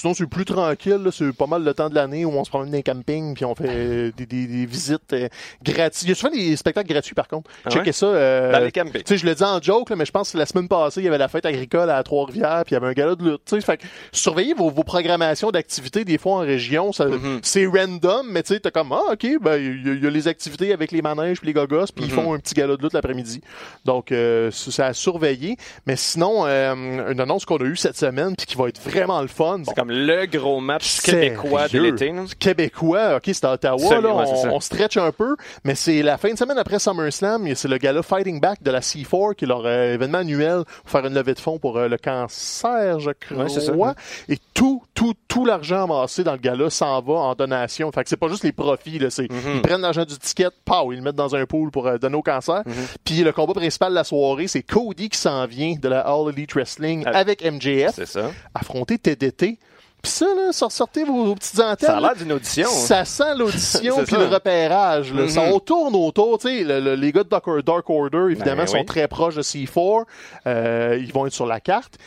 [0.00, 1.08] Sinon, c'est plus tranquille.
[1.12, 3.44] C'est pas mal le temps de l'année où on se promène dans les campings puis
[3.44, 5.28] on fait euh, des, des- des visites euh,
[5.62, 6.02] gratuites.
[6.04, 7.50] Il y a souvent des spectacles gratuits, par contre.
[7.66, 7.92] Ah Checkez ouais?
[7.92, 8.06] ça.
[8.06, 8.92] euh, Dans les campings.
[9.02, 11.00] tu sais, je le dis en joke, là, mais je pense que la semaine passée,
[11.00, 13.22] il y avait la fête agricole à Trois-Rivières, puis il y avait un gala de
[13.24, 13.42] lutte.
[13.44, 13.82] Tu sais, fait que
[14.12, 16.92] surveillez vos, vos programmations d'activités des fois en région.
[16.92, 17.40] Ça, Mhm.
[17.42, 20.06] C'est random, mais tu sais, t'as comme ah ok, ben il y, a- il y
[20.06, 22.22] a les activités avec les manèges puis les gogos, puis ils Mhm.
[22.22, 23.40] font un petit gala de lutte l'après-midi.
[23.84, 25.56] Donc euh, c'est à surveiller.
[25.86, 29.20] Mais sinon, euh, une annonce qu'on a eue cette semaine, puis qui va être vraiment
[29.20, 29.58] le fun.
[29.58, 32.12] Bon, comme le gros match québécois de l'été.
[32.38, 36.32] québécois, ok, c'est à Ottawa, là, on, on stretch un peu, mais c'est la fin
[36.32, 39.62] de semaine après SummerSlam, c'est le gala Fighting Back de la C4, qui est leur
[39.64, 43.44] euh, événement annuel pour faire une levée de fonds pour euh, le cancer, je crois.
[43.74, 43.92] Ouais.
[44.28, 47.90] Et tout, tout, tout l'argent amassé dans le gala s'en va en donation.
[47.92, 49.28] Fait que c'est pas juste les profits, là, Mhm.
[49.56, 52.16] ils prennent l'argent du ticket, pow, ils le mettent dans un pool pour euh, donner
[52.16, 52.62] au cancer.
[52.66, 52.72] Mhm.
[53.04, 56.30] Puis le combat principal de la soirée, c'est Cody qui s'en vient de la All
[56.32, 57.10] Elite Wrestling Ah.
[57.18, 58.30] avec MJF, C'est ça.
[58.54, 59.58] affronter TDT.
[60.02, 61.88] Puis ça, là, sortez vos, vos petites antennes.
[61.88, 62.66] Ça a l'air d'une audition.
[62.68, 62.86] hein.
[62.86, 65.12] Ça sent l'audition puis le repérage.
[65.12, 65.22] Là.
[65.22, 65.28] Mhm.
[65.28, 66.38] Ça, on tourne autour.
[66.38, 68.84] Tu sais, le- le- les gars de Dark, Dark Order, évidemment, Ben sont oui.
[68.86, 70.04] très proches de C4.
[70.46, 71.98] Euh, ils vont être sur la carte.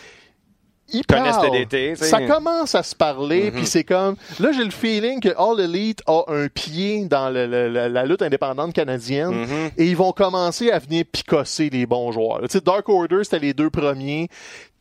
[0.95, 1.49] Ils Connaissent parlent.
[1.51, 1.95] TDT.
[1.95, 3.51] Ça commence à se parler, Mhm.
[3.53, 4.15] puis c'est comme...
[4.39, 8.05] Là, j'ai le feeling que All Elite a un pied dans le- le- la, la
[8.05, 9.31] lutte indépendante canadienne.
[9.31, 9.71] Mhm.
[9.77, 12.41] Et ils vont commencer à venir picosser les bons joueurs.
[12.63, 14.27] Dark Order, c'était les deux premiers.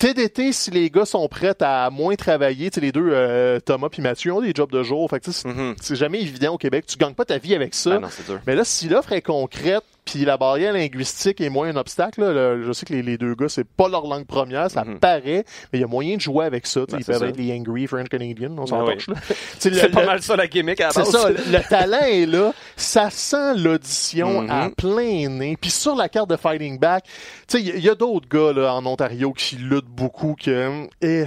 [0.02, 3.88] TDT, si les gars sont prêts à moins travailler, tu sais, les deux, euh, Thomas
[3.88, 5.08] puis Mathieu, ont des jobs de jour.
[5.08, 5.76] Fait que, c'est- Mhm.
[5.80, 6.86] c'est jamais évident au Québec.
[6.88, 7.92] Tu gagnes pas ta vie avec ça.
[7.94, 8.40] Ah non, c'est dur.
[8.44, 12.32] Mais là, si l'offre est concrète, puis la barrière linguistique est moins un obstacle, là,
[12.32, 14.98] le- je sais que les, les deux gars, c'est pas leur langue première, ça Mhm.
[14.98, 16.80] paraît, mais il y a moyen de jouer avec ça.
[16.90, 17.28] Ben, ils peuvent ça.
[17.28, 18.94] être les Angry French Canadian, on s'en oui.
[19.60, 21.68] sais, le- C'est pas le- mal ça la gimmick à la c'est ça, le, le
[21.68, 24.50] talent est là, ça sent l'audition Mhm.
[24.50, 25.56] à plein nez.
[25.60, 27.04] Puis sur la carte de Fighting Back,
[27.46, 30.86] tu sais, il y, y a d'autres gars là, en Ontario qui luttent beaucoup, que
[31.00, 31.24] eh,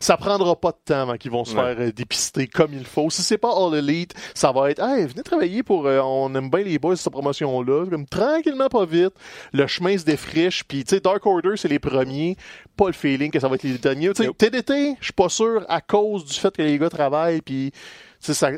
[0.00, 1.62] ça prendra pas de temps avant qu'ils vont se Ouais.
[1.74, 3.10] faire euh, dépister comme il faut.
[3.10, 6.50] Si c'est pas All Elite, ça va être, hey, venez travailler pour, euh, on aime
[6.50, 9.14] bien les boys de cette promotion-là, comme tranquillement, pas vite.
[9.52, 12.36] Le chemin se défriche, puis tu sais, Dark Order, c'est les premiers.
[12.76, 14.08] Pas le feeling que ça va être les derniers.
[14.12, 14.38] Tu sais, Nope.
[14.38, 17.72] TDT, je suis pas sûr à cause du fait que les gars travaillent, puis
[18.20, 18.50] ça,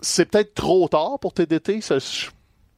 [0.00, 1.80] c'est peut-être trop tard pour TDT.
[1.80, 1.98] Ça,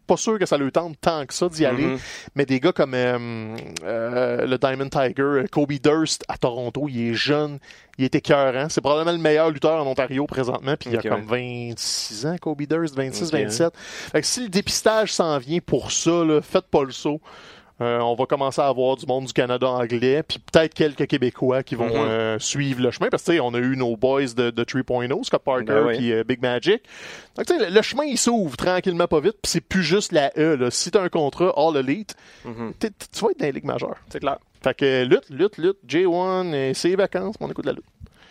[0.07, 1.87] pas sûr que ça lui tente tant que ça d'y aller.
[1.87, 1.99] Mhm.
[2.35, 7.15] Mais des gars comme euh, euh, le Diamond Tiger, Kobe Durst à Toronto, il est
[7.15, 7.59] jeune,
[7.99, 8.69] il est écœurant.
[8.69, 10.75] C'est probablement le meilleur lutteur en Ontario présentement.
[10.79, 13.33] Puis il a comme 26 ans, Kobe Durst, 26, Ok.
[13.33, 13.73] 27.
[13.77, 17.21] Fait que si le dépistage s'en vient pour ça, là, faites pas le saut.
[17.81, 21.65] Euh, on va commencer à avoir du monde du Canada anglais, puis peut-être quelques Québécois
[21.65, 21.93] qui vont Mhm.
[22.09, 24.65] euh, suivre le chemin, parce que tu sais, on a eu nos boys de, de
[24.65, 25.97] 3.0, Scott Parker Ben oui.
[25.97, 26.83] puis euh, Big Magic.
[27.37, 30.13] Donc, tu sais, le, le chemin, il s'ouvre tranquillement pas vite, puis c'est plus juste
[30.13, 30.55] la E.
[30.57, 30.71] Là.
[30.71, 32.15] Si t'as un contrat All Elite,
[32.45, 32.75] Mhm.
[32.79, 32.87] tu
[33.25, 33.97] vas être dans les ligues majeures.
[34.09, 34.39] C'est clair.
[34.63, 37.85] Fait que lutte, lutte, lutte, J1, euh, c'est les vacances, on écoute la lutte.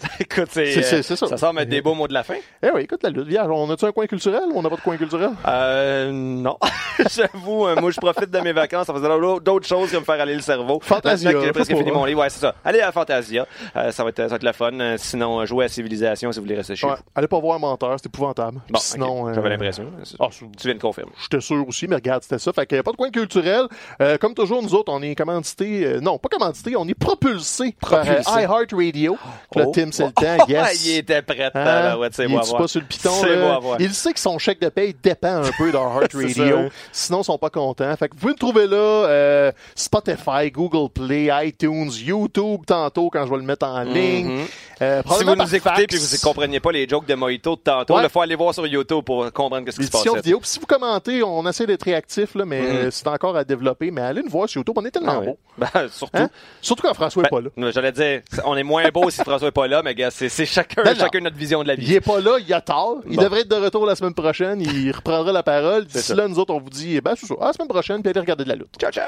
[0.20, 1.28] Écoute, c'est, C'est- c'est- euh, c'est ça.
[1.28, 2.36] ça semble être des beaux mots de la fin.
[2.62, 3.28] Eh oui, écoute la lutte.
[3.28, 5.32] Viens, on a-tu un coin culturel ou on n'a pas de coin culturel?
[5.48, 6.58] Euh, non.
[7.10, 8.88] J'avoue, euh, moi, je profite de mes vacances.
[8.88, 10.80] Ça faisait d'autres choses que me faire aller le cerveau.
[10.82, 12.22] Fantasia, j'ai presque fini mon livre.
[12.22, 12.56] Ouais, c'est ça.
[12.64, 13.46] Allez à Fantasia.
[13.76, 14.72] Euh, ça va être, ça va être le fun.
[14.98, 17.02] Sinon, jouez à Civilisation si vous voulez rester chez Ouais, vous.
[17.16, 18.60] allez pas voir Menteur, c'est épouvantable.
[18.70, 19.86] Bon, sinon, j'avais euh, l'impression.
[20.20, 21.12] ah, c'est- Tu viens de confirmer.
[21.22, 22.52] J'étais sûr aussi, mais regarde, c'était ça.
[22.54, 23.64] Fait qu'il n'y a pas de coin culturel.
[24.02, 28.24] Euh, comme toujours, nous autres, on est commandité, non, pas commandité, on est propulsé, Propulsé.
[28.24, 29.18] par iHeartRadio.
[29.56, 29.72] Le Oh.
[29.74, 30.86] Tim, c'est le temps, yes.
[30.86, 31.52] il était prêt.
[31.54, 31.64] Hein?
[31.64, 33.24] là, ouais, c'est il est pas sur le piton.
[33.24, 33.60] Là?
[33.80, 36.58] Il sait que son chèque de paye dépend un peu d'Heart C'est Radio.
[36.70, 36.76] ça.
[36.92, 37.96] Sinon, ils sont pas contents.
[37.96, 43.26] Fait que vous pouvez me trouver là, euh, Spotify, Google Play, iTunes, YouTube tantôt quand
[43.26, 44.28] je vais le mettre en ligne.
[44.40, 44.46] Mhm.
[44.82, 47.62] Euh, Si vous nous écoutez et vous ne compreniez pas les jokes de Mojito de
[47.62, 48.04] tantôt, Ouais.
[48.04, 50.02] il faut aller voir sur YouTube pour comprendre ce qui se passe.
[50.04, 50.40] L'édition vidéo.
[50.40, 52.68] Puis si vous commentez, on essaie d'être réactif, là, mais Mhm.
[52.76, 53.92] euh, c'est encore à développer.
[53.92, 55.26] Mais allez nous voir sur YouTube, on est tellement Ah oui.
[55.28, 55.38] beau.
[55.58, 56.18] Ben, surtout.
[56.18, 56.30] Hein?
[56.62, 57.72] Surtout quand François Ben, est pas là.
[57.72, 60.84] J'allais dire, on est moins beau si François est pas là, mais gars, c'est chacun,
[60.84, 61.86] Ben chacun notre vision de la vie.
[61.88, 63.02] Il est pas là, il a tort.
[63.10, 63.24] Il Bon.
[63.24, 64.62] devrait être de retour la semaine prochaine.
[64.62, 65.86] Il reprendra la parole.
[65.86, 67.36] D'ici là, nous autres, on vous dit, eh ben, c'est ça.
[67.40, 68.76] À la semaine prochaine, puis allez regarder de la lutte.
[68.80, 69.04] Ciao, ciao!